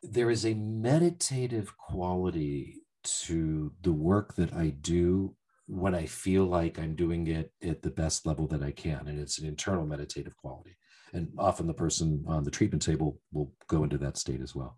there 0.04 0.30
is 0.30 0.46
a 0.46 0.54
meditative 0.54 1.78
quality 1.78 2.82
to 3.04 3.72
the 3.82 3.92
work 3.92 4.36
that 4.36 4.54
I 4.54 4.70
do 4.70 5.36
when 5.68 5.96
I 5.96 6.06
feel 6.06 6.46
like 6.46 6.78
I'm 6.78 6.96
doing 6.96 7.28
it 7.28 7.52
at 7.64 7.82
the 7.82 7.90
best 7.90 8.26
level 8.26 8.48
that 8.48 8.64
I 8.64 8.72
can. 8.72 9.08
And 9.08 9.20
it's 9.20 9.40
an 9.40 9.48
internal 9.48 9.86
meditative 9.86 10.36
quality. 10.38 10.76
And 11.14 11.30
often 11.38 11.68
the 11.68 11.74
person 11.74 12.24
on 12.28 12.44
the 12.44 12.52
treatment 12.52 12.82
table 12.82 13.20
will 13.32 13.54
go 13.68 13.84
into 13.84 13.98
that 14.00 14.18
state 14.18 14.42
as 14.42 14.56
well. 14.56 14.78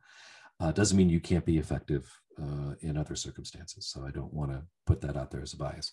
Uh, 0.60 0.72
doesn't 0.72 0.98
mean 0.98 1.10
you 1.10 1.20
can't 1.20 1.46
be 1.46 1.58
effective 1.58 2.10
uh, 2.42 2.74
in 2.82 2.98
other 2.98 3.16
circumstances. 3.16 3.88
So 3.88 4.06
I 4.06 4.12
don't 4.12 4.34
want 4.34 4.52
to 4.52 4.64
put 4.86 5.02
that 5.02 5.18
out 5.18 5.32
there 5.32 5.42
as 5.42 5.54
a 5.54 5.58
bias. 5.58 5.92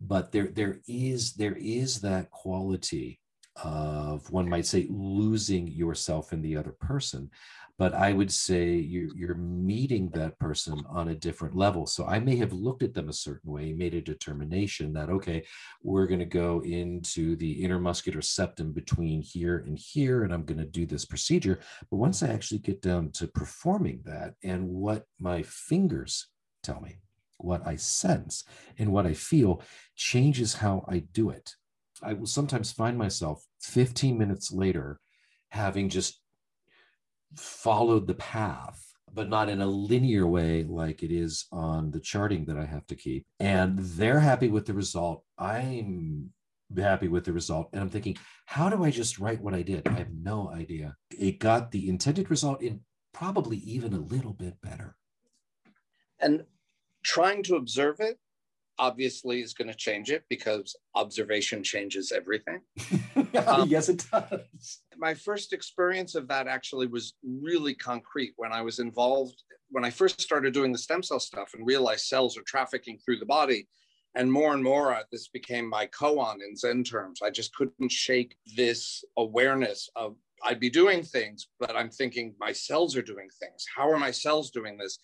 But 0.00 0.32
there, 0.32 0.48
there 0.48 0.80
is 0.88 1.34
there 1.34 1.56
is 1.56 2.00
that 2.00 2.30
quality 2.30 3.20
of 3.62 4.30
one 4.30 4.48
might 4.48 4.66
say 4.66 4.86
losing 4.90 5.66
yourself 5.68 6.32
in 6.32 6.42
the 6.42 6.56
other 6.56 6.72
person 6.72 7.30
but 7.78 7.94
I 7.94 8.12
would 8.12 8.30
say 8.30 8.74
you're, 8.74 9.08
you're 9.16 9.34
meeting 9.34 10.10
that 10.10 10.38
person 10.38 10.84
on 10.88 11.08
a 11.08 11.14
different 11.14 11.56
level. 11.56 11.86
So 11.86 12.06
I 12.06 12.20
may 12.20 12.36
have 12.36 12.52
looked 12.52 12.82
at 12.82 12.94
them 12.94 13.08
a 13.08 13.12
certain 13.14 13.50
way, 13.50 13.72
made 13.72 13.94
a 13.94 14.00
determination 14.00 14.92
that, 14.92 15.08
okay, 15.08 15.44
we're 15.82 16.06
going 16.06 16.20
to 16.20 16.24
go 16.26 16.62
into 16.64 17.34
the 17.34 17.62
intermuscular 17.62 18.22
septum 18.22 18.72
between 18.72 19.22
here 19.22 19.64
and 19.66 19.78
here, 19.78 20.22
and 20.22 20.32
I'm 20.32 20.44
going 20.44 20.58
to 20.60 20.64
do 20.64 20.86
this 20.86 21.04
procedure. 21.04 21.60
But 21.90 21.96
once 21.96 22.22
I 22.22 22.28
actually 22.28 22.60
get 22.60 22.82
down 22.82 23.10
to 23.12 23.26
performing 23.26 24.02
that 24.04 24.34
and 24.44 24.68
what 24.68 25.06
my 25.18 25.42
fingers 25.42 26.28
tell 26.62 26.80
me, 26.80 26.98
what 27.38 27.66
I 27.66 27.76
sense, 27.76 28.44
and 28.78 28.92
what 28.92 29.06
I 29.06 29.14
feel 29.14 29.62
changes 29.96 30.54
how 30.54 30.84
I 30.86 31.00
do 31.00 31.30
it. 31.30 31.56
I 32.02 32.14
will 32.14 32.26
sometimes 32.26 32.72
find 32.72 32.98
myself 32.98 33.44
15 33.60 34.18
minutes 34.18 34.52
later 34.52 35.00
having 35.50 35.88
just 35.88 36.20
followed 37.36 38.06
the 38.06 38.14
path, 38.14 38.92
but 39.12 39.28
not 39.28 39.48
in 39.48 39.60
a 39.60 39.66
linear 39.66 40.26
way 40.26 40.64
like 40.64 41.02
it 41.02 41.12
is 41.12 41.46
on 41.52 41.90
the 41.90 42.00
charting 42.00 42.46
that 42.46 42.58
I 42.58 42.64
have 42.64 42.86
to 42.88 42.94
keep. 42.94 43.26
And 43.38 43.78
they're 43.78 44.20
happy 44.20 44.48
with 44.48 44.66
the 44.66 44.74
result. 44.74 45.24
I'm 45.38 46.30
happy 46.76 47.08
with 47.08 47.24
the 47.24 47.32
result. 47.32 47.68
And 47.72 47.82
I'm 47.82 47.90
thinking, 47.90 48.16
how 48.46 48.68
do 48.68 48.84
I 48.84 48.90
just 48.90 49.18
write 49.18 49.42
what 49.42 49.54
I 49.54 49.62
did? 49.62 49.86
I 49.86 49.92
have 49.92 50.12
no 50.12 50.50
idea. 50.50 50.96
It 51.10 51.38
got 51.38 51.70
the 51.70 51.88
intended 51.88 52.30
result 52.30 52.62
in 52.62 52.80
probably 53.12 53.58
even 53.58 53.92
a 53.92 54.00
little 54.00 54.32
bit 54.32 54.60
better. 54.62 54.96
And 56.18 56.44
trying 57.02 57.42
to 57.44 57.56
observe 57.56 58.00
it 58.00 58.18
obviously 58.78 59.40
is 59.40 59.54
going 59.54 59.68
to 59.68 59.74
change 59.74 60.10
it 60.10 60.24
because 60.28 60.76
observation 60.94 61.62
changes 61.62 62.12
everything. 62.12 62.60
um, 63.46 63.68
yes, 63.68 63.88
it 63.88 64.04
does. 64.10 64.80
My 64.96 65.14
first 65.14 65.52
experience 65.52 66.14
of 66.14 66.28
that 66.28 66.46
actually 66.46 66.86
was 66.86 67.14
really 67.24 67.74
concrete 67.74 68.32
when 68.36 68.52
I 68.52 68.62
was 68.62 68.78
involved, 68.78 69.42
when 69.70 69.84
I 69.84 69.90
first 69.90 70.20
started 70.20 70.54
doing 70.54 70.72
the 70.72 70.78
stem 70.78 71.02
cell 71.02 71.20
stuff 71.20 71.50
and 71.54 71.66
realized 71.66 72.06
cells 72.06 72.36
are 72.36 72.42
trafficking 72.42 72.98
through 72.98 73.18
the 73.18 73.26
body. 73.26 73.68
And 74.14 74.30
more 74.30 74.52
and 74.52 74.62
more, 74.62 74.92
uh, 74.92 75.04
this 75.10 75.28
became 75.28 75.68
my 75.68 75.86
koan 75.86 76.36
in 76.46 76.54
Zen 76.54 76.84
terms. 76.84 77.20
I 77.22 77.30
just 77.30 77.54
couldn't 77.54 77.90
shake 77.90 78.36
this 78.56 79.02
awareness 79.16 79.88
of 79.96 80.16
I'd 80.44 80.60
be 80.60 80.70
doing 80.70 81.02
things, 81.02 81.48
but 81.60 81.76
I'm 81.76 81.90
thinking 81.90 82.34
my 82.38 82.52
cells 82.52 82.96
are 82.96 83.02
doing 83.02 83.28
things. 83.40 83.64
How 83.74 83.88
are 83.90 83.98
my 83.98 84.10
cells 84.10 84.50
doing 84.50 84.76
this? 84.76 84.98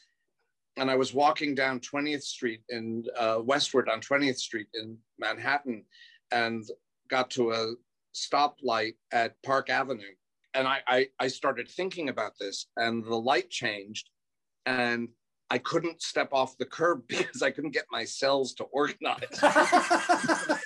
And 0.78 0.90
I 0.90 0.96
was 0.96 1.12
walking 1.12 1.54
down 1.54 1.80
20th 1.80 2.22
Street 2.22 2.60
in 2.68 3.04
uh, 3.16 3.38
westward 3.42 3.88
on 3.88 4.00
20th 4.00 4.38
Street 4.38 4.68
in 4.74 4.96
Manhattan 5.18 5.84
and 6.30 6.64
got 7.08 7.30
to 7.32 7.52
a 7.52 7.72
stoplight 8.14 8.94
at 9.12 9.34
Park 9.42 9.70
Avenue. 9.70 10.14
And 10.54 10.66
I, 10.66 10.78
I, 10.86 11.08
I 11.20 11.28
started 11.28 11.68
thinking 11.68 12.08
about 12.08 12.32
this, 12.40 12.66
and 12.76 13.04
the 13.04 13.14
light 13.14 13.50
changed, 13.50 14.08
and 14.66 15.08
I 15.50 15.58
couldn't 15.58 16.02
step 16.02 16.30
off 16.32 16.56
the 16.58 16.64
curb 16.64 17.02
because 17.08 17.42
I 17.42 17.50
couldn't 17.50 17.72
get 17.72 17.84
my 17.90 18.04
cells 18.04 18.54
to 18.54 18.64
organize. 18.64 19.42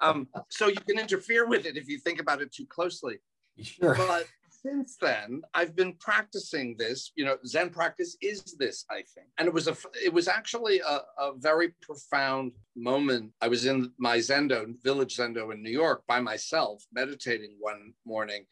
um, 0.00 0.28
so 0.48 0.68
you 0.68 0.80
can 0.86 0.98
interfere 0.98 1.48
with 1.48 1.66
it 1.66 1.76
if 1.76 1.88
you 1.88 1.98
think 1.98 2.20
about 2.20 2.42
it 2.42 2.52
too 2.52 2.66
closely. 2.66 3.16
Sure. 3.62 3.94
But 3.94 4.26
since 4.64 4.96
then, 5.00 5.42
I've 5.52 5.76
been 5.76 5.94
practicing 5.94 6.76
this. 6.78 7.12
You 7.16 7.24
know, 7.24 7.36
Zen 7.46 7.70
practice 7.70 8.16
is 8.22 8.56
this, 8.58 8.84
I 8.90 9.02
think. 9.14 9.28
And 9.38 9.46
it 9.46 9.52
was 9.52 9.68
a, 9.68 9.76
it 10.02 10.12
was 10.12 10.28
actually 10.28 10.80
a, 10.80 11.00
a 11.18 11.32
very 11.36 11.74
profound 11.82 12.52
moment. 12.76 13.32
I 13.40 13.48
was 13.48 13.66
in 13.66 13.92
my 13.98 14.18
Zendo, 14.18 14.74
village 14.82 15.16
Zendo 15.16 15.52
in 15.52 15.62
New 15.62 15.70
York 15.70 16.02
by 16.08 16.20
myself, 16.20 16.82
meditating 16.92 17.56
one 17.60 17.92
morning, 18.06 18.46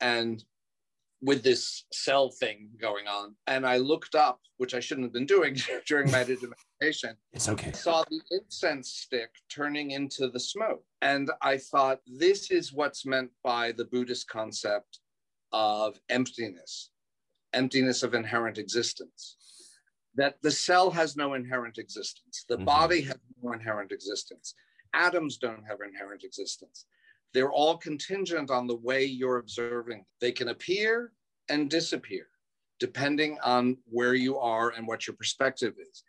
and 0.00 0.42
with 1.24 1.44
this 1.44 1.84
cell 1.92 2.30
thing 2.30 2.68
going 2.80 3.06
on. 3.06 3.36
And 3.46 3.64
I 3.64 3.76
looked 3.76 4.16
up, 4.16 4.40
which 4.56 4.74
I 4.74 4.80
shouldn't 4.80 5.04
have 5.04 5.12
been 5.12 5.26
doing 5.26 5.56
during 5.86 6.10
my 6.10 6.24
meditation. 6.24 7.16
It's 7.32 7.48
okay. 7.48 7.68
I 7.68 7.72
saw 7.72 8.02
the 8.10 8.20
incense 8.32 8.90
stick 8.90 9.30
turning 9.48 9.92
into 9.92 10.28
the 10.28 10.40
smoke. 10.40 10.84
And 11.00 11.30
I 11.40 11.58
thought, 11.58 12.00
this 12.06 12.50
is 12.50 12.72
what's 12.72 13.06
meant 13.06 13.30
by 13.44 13.70
the 13.70 13.84
Buddhist 13.84 14.28
concept 14.28 14.98
of 15.52 15.98
emptiness, 16.08 16.90
emptiness 17.52 18.02
of 18.02 18.14
inherent 18.14 18.58
existence. 18.58 19.36
That 20.14 20.36
the 20.42 20.50
cell 20.50 20.90
has 20.90 21.16
no 21.16 21.34
inherent 21.34 21.78
existence, 21.78 22.44
the 22.48 22.56
mm-hmm. 22.56 22.64
body 22.64 23.00
has 23.02 23.18
no 23.42 23.52
inherent 23.52 23.92
existence, 23.92 24.54
atoms 24.92 25.38
don't 25.38 25.64
have 25.66 25.78
inherent 25.86 26.22
existence. 26.22 26.86
They're 27.32 27.50
all 27.50 27.78
contingent 27.78 28.50
on 28.50 28.66
the 28.66 28.76
way 28.76 29.04
you're 29.04 29.38
observing. 29.38 30.04
They 30.20 30.32
can 30.32 30.48
appear 30.48 31.12
and 31.48 31.70
disappear 31.70 32.26
depending 32.82 33.38
on 33.44 33.76
where 33.88 34.14
you 34.14 34.36
are 34.38 34.70
and 34.70 34.88
what 34.88 35.06
your 35.06 35.14
perspective 35.14 35.74
is. 35.78 36.02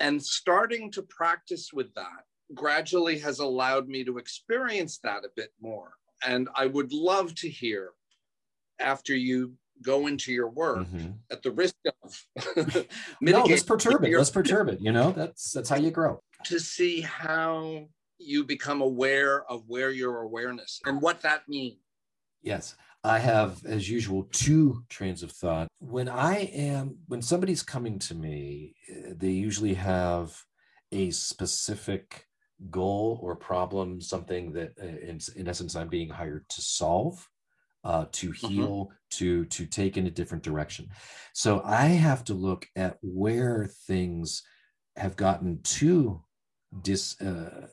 And 0.00 0.22
starting 0.22 0.90
to 0.92 1.02
practice 1.02 1.70
with 1.70 1.92
that 1.96 2.24
gradually 2.54 3.18
has 3.18 3.40
allowed 3.40 3.88
me 3.88 4.04
to 4.04 4.16
experience 4.16 5.00
that 5.04 5.26
a 5.26 5.30
bit 5.36 5.50
more. 5.60 5.92
And 6.26 6.48
I 6.54 6.64
would 6.64 6.94
love 6.94 7.34
to 7.36 7.48
hear 7.50 7.90
after 8.80 9.14
you 9.14 9.54
go 9.82 10.06
into 10.06 10.32
your 10.32 10.48
work 10.48 10.78
mm-hmm. 10.78 11.10
at 11.30 11.42
the 11.42 11.50
risk 11.52 11.74
of 12.02 12.26
no 13.20 13.44
let's 13.44 13.62
perturb 13.62 14.04
it. 14.04 14.16
let's 14.16 14.30
perturb 14.30 14.68
it 14.68 14.80
you 14.80 14.92
know? 14.92 15.12
That's 15.12 15.52
that's 15.52 15.68
how 15.68 15.76
you 15.76 15.90
grow. 15.90 16.20
To 16.44 16.58
see 16.58 17.00
how 17.00 17.88
you 18.18 18.44
become 18.44 18.80
aware 18.80 19.44
of 19.50 19.64
where 19.68 19.90
your 19.90 20.22
awareness 20.22 20.80
and 20.84 21.00
what 21.00 21.22
that 21.22 21.48
means. 21.48 21.78
Yes. 22.42 22.74
I 23.04 23.20
have 23.20 23.64
as 23.64 23.88
usual 23.88 24.28
two 24.32 24.82
trains 24.88 25.22
of 25.22 25.30
thought. 25.30 25.68
When 25.78 26.08
i 26.08 26.50
am 26.52 26.98
when 27.06 27.22
somebody's 27.22 27.62
coming 27.62 27.98
to 28.00 28.14
me 28.14 28.74
they 29.10 29.30
usually 29.30 29.74
have 29.74 30.36
a 30.90 31.10
specific 31.10 32.26
goal 32.70 33.20
or 33.22 33.36
problem 33.36 34.00
something 34.00 34.52
that 34.52 34.72
uh, 34.82 34.86
in, 34.86 35.20
in 35.36 35.46
essence 35.46 35.76
i'm 35.76 35.88
being 35.88 36.08
hired 36.08 36.48
to 36.48 36.60
solve 36.60 37.28
uh, 37.88 38.04
to 38.12 38.28
mm-hmm. 38.28 38.46
heal, 38.46 38.84
mm-hmm. 38.84 38.94
to 39.10 39.44
to 39.46 39.66
take 39.66 39.96
in 39.96 40.06
a 40.06 40.10
different 40.10 40.44
direction. 40.44 40.88
So 41.32 41.62
I 41.64 41.86
have 41.86 42.22
to 42.24 42.34
look 42.34 42.68
at 42.76 42.98
where 43.00 43.70
things 43.86 44.42
have 44.96 45.16
gotten 45.16 45.60
too 45.62 46.22
dis, 46.82 47.20
uh, 47.20 47.68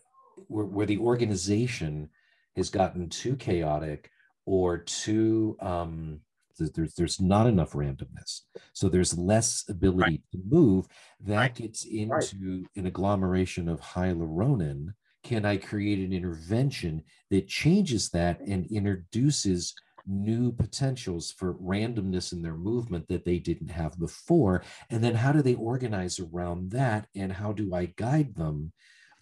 where, 0.47 0.65
where 0.65 0.85
the 0.85 0.99
organization 0.99 2.09
has 2.55 2.69
gotten 2.69 3.09
too 3.09 3.35
chaotic 3.35 4.09
or 4.45 4.77
too 4.77 5.57
um, 5.59 6.21
there's 6.57 6.93
there's 6.93 7.19
not 7.19 7.47
enough 7.47 7.73
randomness 7.73 8.41
so 8.71 8.87
there's 8.87 9.17
less 9.17 9.65
ability 9.67 9.99
right. 9.99 10.21
to 10.31 10.39
move 10.47 10.87
that 11.19 11.37
right. 11.37 11.55
gets 11.55 11.83
into 11.83 12.13
right. 12.13 12.67
an 12.77 12.85
agglomeration 12.85 13.67
of 13.67 13.81
hyaluronan 13.81 14.93
can 15.23 15.43
i 15.45 15.57
create 15.57 15.99
an 15.99 16.13
intervention 16.13 17.03
that 17.29 17.47
changes 17.47 18.09
that 18.09 18.39
and 18.41 18.65
introduces 18.71 19.73
new 20.07 20.51
potentials 20.51 21.31
for 21.31 21.55
randomness 21.55 22.33
in 22.33 22.41
their 22.41 22.55
movement 22.55 23.07
that 23.07 23.25
they 23.25 23.39
didn't 23.39 23.69
have 23.69 23.99
before? 23.99 24.63
And 24.89 25.03
then 25.03 25.15
how 25.15 25.31
do 25.31 25.41
they 25.41 25.55
organize 25.55 26.19
around 26.19 26.71
that? 26.71 27.07
And 27.15 27.31
how 27.31 27.51
do 27.51 27.73
I 27.73 27.93
guide 27.95 28.35
them 28.35 28.73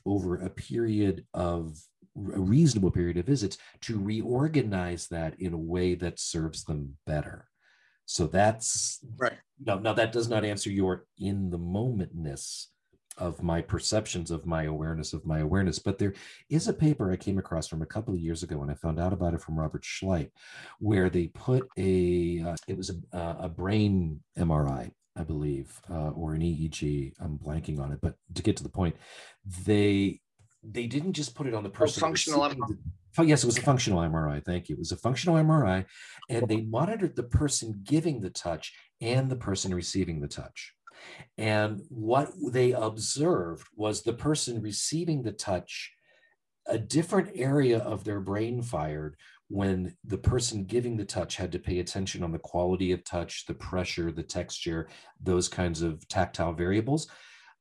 over 0.06 0.36
a 0.36 0.50
period 0.50 1.26
of 1.34 1.78
a 2.16 2.40
reasonable 2.40 2.92
period 2.92 3.18
of 3.18 3.26
visits 3.26 3.58
to 3.82 4.00
reorganize 4.00 5.08
that 5.08 5.40
in 5.40 5.54
a 5.54 5.58
way 5.58 5.96
that 5.96 6.20
serves 6.20 6.64
them 6.64 6.98
better? 7.06 7.48
So 8.06 8.28
that's 8.28 9.00
right. 9.18 9.38
Now, 9.64 9.80
now 9.80 9.94
that 9.94 10.12
does 10.12 10.28
not 10.28 10.44
answer 10.44 10.70
your 10.70 11.06
in 11.18 11.50
the 11.50 11.58
momentness 11.58 12.68
of 13.18 13.44
my 13.44 13.62
perceptions 13.62 14.32
of 14.32 14.46
my 14.46 14.64
awareness 14.64 15.14
of 15.14 15.26
my 15.26 15.40
awareness. 15.40 15.80
But 15.80 15.98
there 15.98 16.14
is 16.50 16.68
a 16.68 16.74
paper 16.74 17.12
I 17.12 17.16
came 17.16 17.38
across 17.38 17.68
from 17.68 17.82
a 17.82 17.88
couple 17.88 18.14
of 18.14 18.20
years 18.20 18.44
ago, 18.44 18.62
and 18.62 18.72
I 18.72 18.76
found 18.76 19.00
out 19.00 19.14
about 19.14 19.34
it 19.34 19.42
from 19.42 19.60
Robert 19.60 19.84
Schleip, 19.84 20.30
where 20.80 21.10
they 21.10 21.28
put 21.28 21.68
a 21.78 22.44
uh, 22.46 22.56
it 22.68 22.78
was 22.78 22.90
a, 22.90 23.18
a, 23.40 23.50
brain 23.50 24.22
MRI, 24.38 24.92
I 25.16 25.24
believe, 25.24 25.80
uh, 25.90 26.10
or 26.12 26.34
an 26.34 26.42
EEG. 26.42 27.14
I'm 27.20 27.38
blanking 27.38 27.80
on 27.80 27.92
it, 27.92 28.00
but 28.02 28.16
to 28.36 28.44
get 28.44 28.58
to 28.58 28.64
the 28.64 28.70
point, 28.70 28.96
they 29.66 30.20
they 30.64 30.88
didn't 30.88 31.14
just 31.14 31.36
put 31.36 31.48
it 31.48 31.54
on 31.54 31.64
the 31.64 31.70
person. 31.70 32.02
Oh, 32.02 32.08
functional 32.08 32.42
MRI. 32.42 32.78
The, 33.16 33.24
yes, 33.26 33.44
it 33.44 33.48
was 33.48 33.58
a 33.58 33.62
functional 33.62 34.00
MRI. 34.00 34.44
Thank 34.44 34.70
you. 34.70 34.76
It 34.76 34.80
was 34.80 34.92
a 34.92 34.98
functional 34.98 35.36
MRI, 35.36 35.86
and 36.30 36.48
they 36.48 36.62
monitored 36.62 37.16
the 37.16 37.24
person 37.24 37.82
giving 37.84 38.22
the 38.22 38.30
touch 38.30 38.74
and 39.02 39.30
the 39.30 39.36
person 39.36 39.74
receiving 39.74 40.22
the 40.22 40.28
touch. 40.28 40.74
And 41.38 41.82
what 41.90 42.32
they 42.52 42.72
observed 42.72 43.68
was 43.76 44.02
the 44.02 44.14
person 44.14 44.62
receiving 44.62 45.24
the 45.24 45.32
touch, 45.32 45.92
a 46.68 46.78
different 46.78 47.32
area 47.36 47.80
of 47.80 48.04
their 48.04 48.20
brain 48.20 48.62
fired 48.62 49.18
when 49.50 49.96
the 50.04 50.18
person 50.18 50.66
giving 50.66 50.98
the 50.98 51.06
touch 51.06 51.36
had 51.36 51.52
to 51.52 51.60
pay 51.60 51.80
attention 51.80 52.24
on 52.24 52.32
the 52.32 52.40
quality 52.40 52.92
of 52.92 53.04
touch, 53.04 53.46
the 53.46 53.54
pressure, 53.54 54.12
the 54.12 54.24
texture, 54.24 54.88
those 55.22 55.48
kinds 55.48 55.82
of 55.82 56.08
tactile 56.08 56.54
variables. 56.54 57.08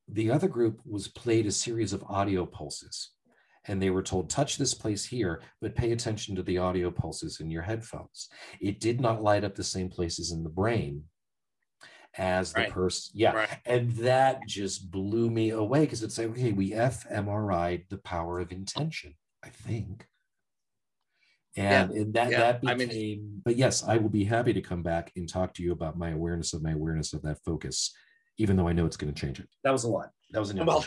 The 0.08 0.30
other 0.30 0.48
group 0.48 0.80
was 0.84 1.08
played 1.08 1.46
a 1.46 1.52
series 1.52 1.92
of 1.92 2.04
audio 2.08 2.46
pulses. 2.46 3.10
And 3.66 3.80
they 3.80 3.90
were 3.90 4.02
told, 4.02 4.28
touch 4.28 4.56
this 4.56 4.74
place 4.74 5.04
here, 5.04 5.42
but 5.60 5.76
pay 5.76 5.92
attention 5.92 6.34
to 6.34 6.42
the 6.42 6.58
audio 6.58 6.90
pulses 6.90 7.40
in 7.40 7.50
your 7.50 7.62
headphones. 7.62 8.28
It 8.60 8.80
did 8.80 9.00
not 9.00 9.22
light 9.22 9.44
up 9.44 9.54
the 9.54 9.62
same 9.62 9.88
places 9.88 10.32
in 10.32 10.42
the 10.42 10.50
brain 10.50 11.04
as 12.16 12.52
the 12.52 12.60
right. 12.60 12.70
person. 12.70 13.12
Yeah. 13.14 13.32
Right. 13.32 13.48
And 13.66 13.90
that 13.92 14.46
just 14.46 14.90
blew 14.90 15.30
me 15.30 15.50
away 15.50 15.80
because 15.80 16.02
it's 16.02 16.18
like, 16.18 16.28
okay, 16.30 16.52
we 16.52 16.70
fMRI'd 16.70 17.84
the 17.88 17.98
power 17.98 18.40
of 18.40 18.52
intention, 18.52 19.14
I 19.44 19.48
think. 19.48 20.06
And, 21.56 21.92
yeah. 21.92 22.00
and 22.00 22.14
that, 22.14 22.30
yeah. 22.30 22.38
that 22.38 22.60
became, 22.62 22.80
I 22.80 22.92
mean, 22.92 23.42
but 23.44 23.56
yes, 23.56 23.84
I 23.86 23.98
will 23.98 24.08
be 24.08 24.24
happy 24.24 24.52
to 24.52 24.60
come 24.60 24.82
back 24.82 25.12
and 25.16 25.28
talk 25.28 25.52
to 25.54 25.62
you 25.62 25.72
about 25.72 25.98
my 25.98 26.10
awareness 26.10 26.54
of 26.54 26.62
my 26.62 26.72
awareness 26.72 27.12
of 27.12 27.22
that 27.22 27.38
focus, 27.44 27.94
even 28.38 28.56
though 28.56 28.68
I 28.68 28.72
know 28.72 28.86
it's 28.86 28.96
going 28.96 29.12
to 29.12 29.20
change 29.20 29.38
it. 29.38 29.48
That 29.64 29.72
was 29.72 29.84
a 29.84 29.88
lot. 29.88 30.10
That 30.30 30.40
was 30.40 30.50
a 30.50 30.64
well, 30.64 30.84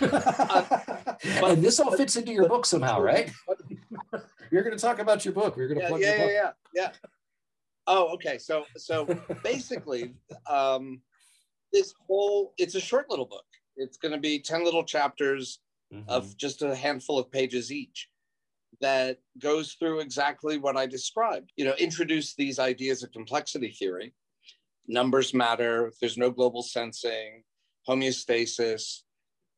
uh, 0.00 1.14
and 1.50 1.64
this 1.64 1.80
all 1.80 1.96
fits 1.96 2.14
into 2.14 2.32
your 2.32 2.48
book 2.48 2.64
somehow, 2.64 3.00
right? 3.00 3.32
You're 4.52 4.62
going 4.62 4.76
to 4.76 4.80
talk 4.80 5.00
about 5.00 5.24
your 5.24 5.34
book. 5.34 5.56
We're 5.56 5.66
going 5.66 5.78
to 5.78 5.82
yeah, 5.82 5.88
plug 5.88 6.00
yeah, 6.00 6.10
your 6.10 6.18
book. 6.18 6.30
Yeah, 6.32 6.50
yeah, 6.74 6.82
yeah. 6.92 7.10
Oh, 7.86 8.14
okay. 8.14 8.38
So 8.38 8.64
so 8.76 9.06
basically, 9.42 10.14
um, 10.48 11.00
this 11.72 11.92
whole 12.06 12.54
it's 12.56 12.74
a 12.74 12.80
short 12.80 13.10
little 13.10 13.26
book. 13.26 13.44
It's 13.76 13.96
going 13.96 14.12
to 14.12 14.20
be 14.20 14.38
ten 14.38 14.64
little 14.64 14.84
chapters 14.84 15.60
mm-hmm. 15.92 16.08
of 16.08 16.36
just 16.36 16.62
a 16.62 16.74
handful 16.74 17.18
of 17.18 17.30
pages 17.30 17.72
each 17.72 18.08
that 18.80 19.18
goes 19.38 19.74
through 19.74 20.00
exactly 20.00 20.58
what 20.58 20.76
I 20.76 20.86
described. 20.86 21.52
You 21.56 21.66
know, 21.66 21.74
introduce 21.78 22.34
these 22.34 22.58
ideas 22.58 23.02
of 23.02 23.12
complexity 23.12 23.70
theory, 23.70 24.14
numbers 24.86 25.34
matter, 25.34 25.92
there's 26.00 26.18
no 26.18 26.30
global 26.30 26.62
sensing, 26.62 27.44
homeostasis, 27.88 29.02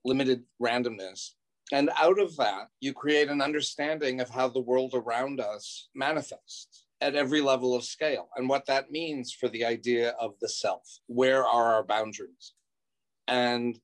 limited 0.05 0.43
randomness. 0.63 1.31
And 1.73 1.91
out 1.97 2.21
of 2.21 2.37
that, 2.37 2.69
you 2.81 2.93
create 2.93 3.29
an 3.29 3.43
understanding 3.43 4.21
of 4.21 4.31
how 4.31 4.49
the 4.49 4.61
world 4.61 4.93
around 4.95 5.41
us 5.41 5.89
manifests 5.95 6.86
at 7.01 7.15
every 7.15 7.41
level 7.41 7.75
of 7.75 7.85
scale 7.85 8.29
and 8.37 8.49
what 8.49 8.67
that 8.67 8.91
means 8.91 9.33
for 9.33 9.49
the 9.49 9.65
idea 9.65 10.11
of 10.21 10.35
the 10.41 10.49
self. 10.49 10.99
Where 11.07 11.45
are 11.45 11.75
our 11.75 11.85
boundaries? 11.85 12.55
And 13.29 13.79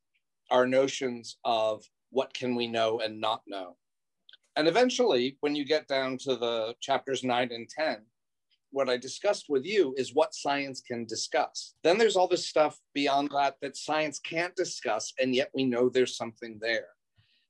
our 0.51 0.67
notions 0.67 1.37
of 1.45 1.85
what 2.11 2.33
can 2.35 2.55
we 2.55 2.67
know 2.67 3.01
and 3.01 3.21
not 3.21 3.43
know. 3.47 3.77
And 4.57 4.69
eventually, 4.69 5.39
when 5.41 5.55
you 5.55 5.65
get 5.65 5.89
down 5.89 6.19
to 6.19 6.37
the 6.37 6.75
chapters 6.81 7.25
nine 7.25 7.51
and 7.53 7.69
10, 7.69 8.03
what 8.71 8.89
I 8.89 8.97
discussed 8.97 9.47
with 9.49 9.65
you 9.65 9.95
is 9.97 10.15
what 10.15 10.35
science 10.35 10.81
can 10.81 11.05
discuss. 11.05 11.75
Then 11.83 11.99
there's 11.99 12.17
all 12.17 12.29
this 12.29 12.47
stuff 12.47 12.79
beyond 12.95 13.31
that 13.35 13.57
that 13.61 13.77
science 13.77 14.19
can't 14.19 14.55
discuss, 14.57 15.13
and 15.21 15.35
yet 15.35 15.51
we 15.55 15.65
know 15.65 15.89
there's 15.89 16.17
something 16.17 16.59
there. 16.61 16.89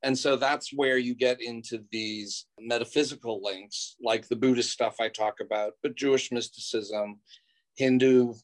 And 0.03 0.19
so 0.19 0.37
that's 0.37 0.73
where 0.75 0.99
you 0.99 1.15
get 1.15 1.41
into 1.41 1.85
these 1.93 2.47
metaphysical 2.59 3.41
links, 3.43 3.97
like 4.03 4.29
the 4.29 4.37
Buddhist 4.37 4.71
stuff 4.71 4.97
I 5.01 5.09
talk 5.09 5.35
about, 5.41 5.75
but 5.83 5.97
Jewish 5.97 6.33
mysticism, 6.33 7.21
Hindu 7.77 8.35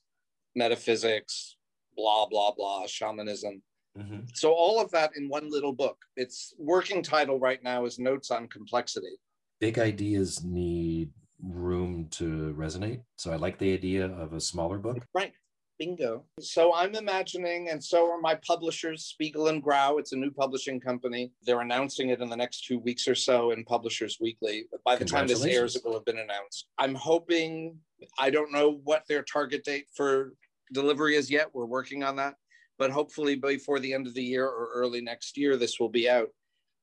metaphysics, 0.55 1.57
blah, 1.97 2.27
blah, 2.27 2.53
blah, 2.53 2.87
shamanism. 2.87 3.63
Mm-hmm. 3.99 4.21
So 4.35 4.53
all 4.53 4.81
of 4.81 4.91
that 4.93 5.11
in 5.17 5.29
one 5.29 5.51
little 5.51 5.73
book. 5.73 5.97
Its 6.17 6.55
working 6.59 7.03
title 7.03 7.41
right 7.41 7.63
now 7.63 7.85
is 7.85 7.99
Notes 7.99 8.31
on 8.31 8.47
Complexity. 8.49 9.17
Big 9.61 9.79
ideas 9.79 10.45
need 10.45 11.11
room 11.43 12.07
to 12.11 12.55
resonate. 12.57 13.01
So 13.17 13.33
I 13.33 13.37
like 13.37 13.59
the 13.59 13.73
idea 13.73 14.07
of 14.07 14.33
a 14.33 14.41
smaller 14.41 14.79
book. 14.79 15.05
Right. 15.15 15.33
Bingo. 15.79 16.25
So 16.41 16.75
I'm 16.75 16.95
imagining, 16.95 17.69
and 17.71 17.83
so 17.83 18.11
are 18.11 18.21
my 18.21 18.35
publishers, 18.47 19.05
Spiegel 19.05 19.49
and 19.49 19.63
Grau. 19.63 19.97
It's 19.99 20.13
a 20.13 20.17
new 20.17 20.31
publishing 20.31 20.81
company. 20.81 21.33
They're 21.43 21.61
announcing 21.61 22.11
it 22.11 22.21
in 22.21 22.29
the 22.29 22.37
next 22.37 22.67
two 22.67 22.79
weeks 22.79 23.07
or 23.07 23.15
so 23.15 23.53
in 23.53 23.65
Publishers 23.65 24.19
Weekly. 24.21 24.67
But 24.71 24.83
by 24.85 24.97
the 24.97 25.05
time 25.05 25.27
this 25.27 25.45
airs, 25.45 25.77
it 25.77 25.85
will 25.85 25.95
have 25.95 26.05
been 26.05 26.19
announced. 26.19 26.67
I'm 26.79 26.95
hoping, 26.95 27.77
I 28.19 28.31
don't 28.31 28.53
know 28.53 28.81
what 28.85 29.05
their 29.09 29.23
target 29.23 29.65
date 29.65 29.87
for 29.95 30.33
delivery 30.73 31.17
is 31.17 31.31
yet. 31.31 31.49
We're 31.55 31.67
working 31.67 32.03
on 32.03 32.17
that. 32.17 32.35
But 32.79 32.91
hopefully 32.91 33.37
before 33.37 33.81
the 33.81 33.93
end 33.93 34.07
of 34.07 34.15
the 34.15 34.23
year 34.23 34.47
or 34.47 34.71
early 34.75 35.01
next 35.01 35.37
year, 35.37 35.57
this 35.57 35.81
will 35.81 35.89
be 35.89 36.09
out. 36.09 36.29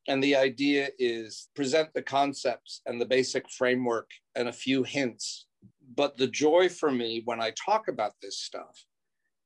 And 0.08 0.24
the 0.24 0.36
idea 0.36 0.90
is 1.00 1.50
present 1.56 1.90
the 1.94 2.02
concepts 2.02 2.82
and 2.86 3.02
the 3.02 3.06
basic 3.06 3.50
framework 3.50 4.10
and 4.36 4.48
a 4.48 4.54
few 4.54 4.84
hints. 4.84 5.48
But 5.96 6.18
the 6.18 6.28
joy 6.28 6.70
for 6.70 6.92
me 6.92 7.22
when 7.26 7.42
I 7.42 7.52
talk 7.52 7.88
about 7.88 8.14
this 8.22 8.40
stuff 8.40 8.84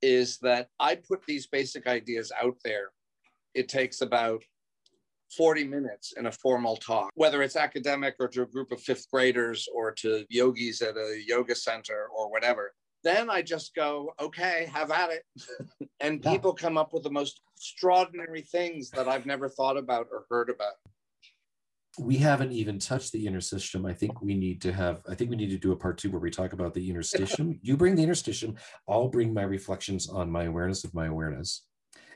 is 0.02 0.38
that 0.38 0.68
I 0.78 0.96
put 0.96 1.24
these 1.26 1.46
basic 1.46 1.86
ideas 1.86 2.32
out 2.42 2.56
there. 2.64 2.90
It 3.54 3.68
takes 3.68 4.00
about 4.00 4.42
40 5.36 5.64
minutes 5.64 6.14
in 6.16 6.26
a 6.26 6.32
formal 6.32 6.76
talk, 6.76 7.10
whether 7.14 7.42
it's 7.42 7.56
academic 7.56 8.16
or 8.18 8.28
to 8.28 8.42
a 8.42 8.46
group 8.46 8.72
of 8.72 8.80
fifth 8.80 9.06
graders 9.12 9.68
or 9.74 9.92
to 9.92 10.24
yogis 10.28 10.80
at 10.82 10.96
a 10.96 11.22
yoga 11.26 11.54
center 11.54 12.08
or 12.16 12.30
whatever 12.30 12.72
then 13.02 13.30
I 13.30 13.42
just 13.42 13.74
go, 13.74 14.12
okay, 14.20 14.68
have 14.72 14.90
at 14.90 15.10
it. 15.10 15.24
and 16.00 16.22
people 16.22 16.52
come 16.52 16.76
up 16.76 16.92
with 16.92 17.02
the 17.02 17.10
most 17.10 17.40
extraordinary 17.56 18.42
things 18.42 18.90
that 18.90 19.08
I've 19.08 19.26
never 19.26 19.48
thought 19.48 19.76
about 19.76 20.08
or 20.10 20.26
heard 20.28 20.50
about. 20.50 20.74
We 22.00 22.16
haven't 22.16 22.52
even 22.52 22.78
touched 22.78 23.12
the 23.12 23.26
interstitium. 23.26 23.88
I 23.88 23.92
think 23.92 24.22
we 24.22 24.34
need 24.34 24.62
to 24.62 24.72
have, 24.72 25.02
I 25.08 25.14
think 25.14 25.30
we 25.30 25.36
need 25.36 25.50
to 25.50 25.58
do 25.58 25.72
a 25.72 25.76
part 25.76 25.98
two 25.98 26.10
where 26.10 26.20
we 26.20 26.30
talk 26.30 26.52
about 26.52 26.74
the 26.74 26.90
interstitium. 26.90 27.58
you 27.62 27.76
bring 27.76 27.94
the 27.94 28.04
interstitium, 28.04 28.58
I'll 28.88 29.08
bring 29.08 29.34
my 29.34 29.42
reflections 29.42 30.08
on 30.08 30.30
my 30.30 30.44
awareness 30.44 30.84
of 30.84 30.94
my 30.94 31.06
awareness, 31.06 31.66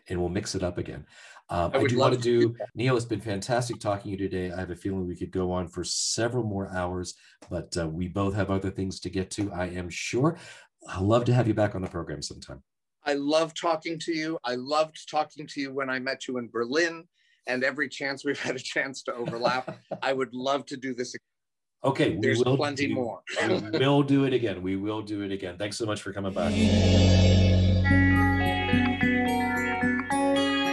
and 0.09 0.19
we'll 0.19 0.31
mix 0.31 0.55
it 0.55 0.63
up 0.63 0.79
again. 0.79 1.05
Um, 1.51 1.73
I, 1.75 1.79
I, 1.79 1.85
do 1.85 1.99
want 1.99 2.15
to 2.15 2.21
do, 2.21 2.49
do 2.49 2.57
Neil, 2.75 2.97
it's 2.97 3.05
been 3.05 3.21
fantastic 3.21 3.79
talking 3.79 4.17
to 4.17 4.23
you 4.23 4.29
today. 4.29 4.51
I 4.51 4.59
have 4.59 4.71
a 4.71 4.77
feeling 4.77 5.07
we 5.07 5.17
could 5.17 5.31
go 5.31 5.53
on 5.53 5.69
for 5.69 5.85
several 5.85 6.45
more 6.45 6.71
hours, 6.75 7.15
but 7.51 7.77
uh, 7.77 7.87
we 7.87 8.09
both 8.09 8.35
have 8.35 8.51
other 8.51 8.71
things 8.71 8.99
to 9.01 9.11
get 9.11 9.31
to, 9.33 9.53
I 9.53 9.67
am 9.67 9.91
sure. 9.91 10.39
I'd 10.89 11.03
love 11.03 11.25
to 11.27 11.35
have 11.35 11.47
you 11.47 11.55
back 11.55 11.75
on 11.75 11.83
the 11.83 11.89
program 11.89 12.23
sometime. 12.23 12.63
I 13.05 13.15
love 13.15 13.53
talking 13.55 13.99
to 14.01 14.13
you. 14.15 14.39
I 14.45 14.55
loved 14.55 15.11
talking 15.11 15.47
to 15.49 15.61
you 15.61 15.75
when 15.75 15.91
I 15.91 15.99
met 15.99 16.27
you 16.27 16.39
in 16.39 16.49
Berlin, 16.49 17.05
and 17.47 17.65
every 17.65 17.89
chance 17.89 18.25
we've 18.25 18.41
had 18.41 18.57
a 18.57 18.61
chance 18.61 19.03
to 19.05 19.15
overlap, 19.15 19.77
I 20.03 20.13
would 20.13 20.35
love 20.35 20.67
to 20.67 20.77
do 20.77 20.95
this. 20.95 21.15
Again. 21.15 21.21
Okay, 21.85 22.17
there's 22.19 22.43
plenty 22.43 22.89
do, 22.89 22.95
more. 22.95 23.21
we 23.47 23.79
will 23.79 24.03
do 24.03 24.25
it 24.25 24.33
again. 24.33 24.63
We 24.63 24.77
will 24.77 25.03
do 25.03 25.23
it 25.23 25.31
again. 25.31 25.59
Thanks 25.59 25.77
so 25.77 25.85
much 25.85 26.01
for 26.01 26.13
coming 26.13 26.33
back. 26.33 26.53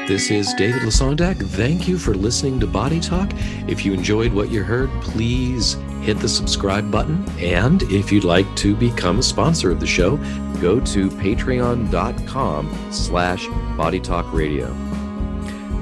This 0.07 0.29
is 0.29 0.53
David 0.55 0.81
Lesondak. 0.81 1.41
Thank 1.51 1.87
you 1.87 1.97
for 1.97 2.13
listening 2.13 2.59
to 2.59 2.67
Body 2.67 2.99
Talk. 2.99 3.31
If 3.67 3.85
you 3.85 3.93
enjoyed 3.93 4.33
what 4.33 4.51
you 4.51 4.63
heard, 4.63 4.89
please 5.01 5.77
hit 6.01 6.19
the 6.19 6.27
subscribe 6.27 6.91
button. 6.91 7.23
And 7.39 7.83
if 7.83 8.11
you'd 8.11 8.25
like 8.25 8.53
to 8.57 8.75
become 8.75 9.19
a 9.19 9.23
sponsor 9.23 9.71
of 9.71 9.79
the 9.79 9.87
show, 9.87 10.17
go 10.59 10.79
to 10.79 11.09
patreon.com 11.09 12.91
slash 12.91 13.45
bodytalkradio. 13.47 14.33
Radio. 14.33 14.90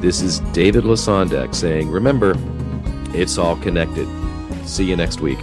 This 0.01 0.21
is 0.21 0.39
David 0.53 0.85
Lesondak 0.85 1.53
saying, 1.53 1.89
remember, 1.91 2.33
it's 3.13 3.37
all 3.37 3.57
connected. 3.57 4.07
See 4.65 4.85
you 4.85 4.95
next 4.95 5.19
week. 5.19 5.37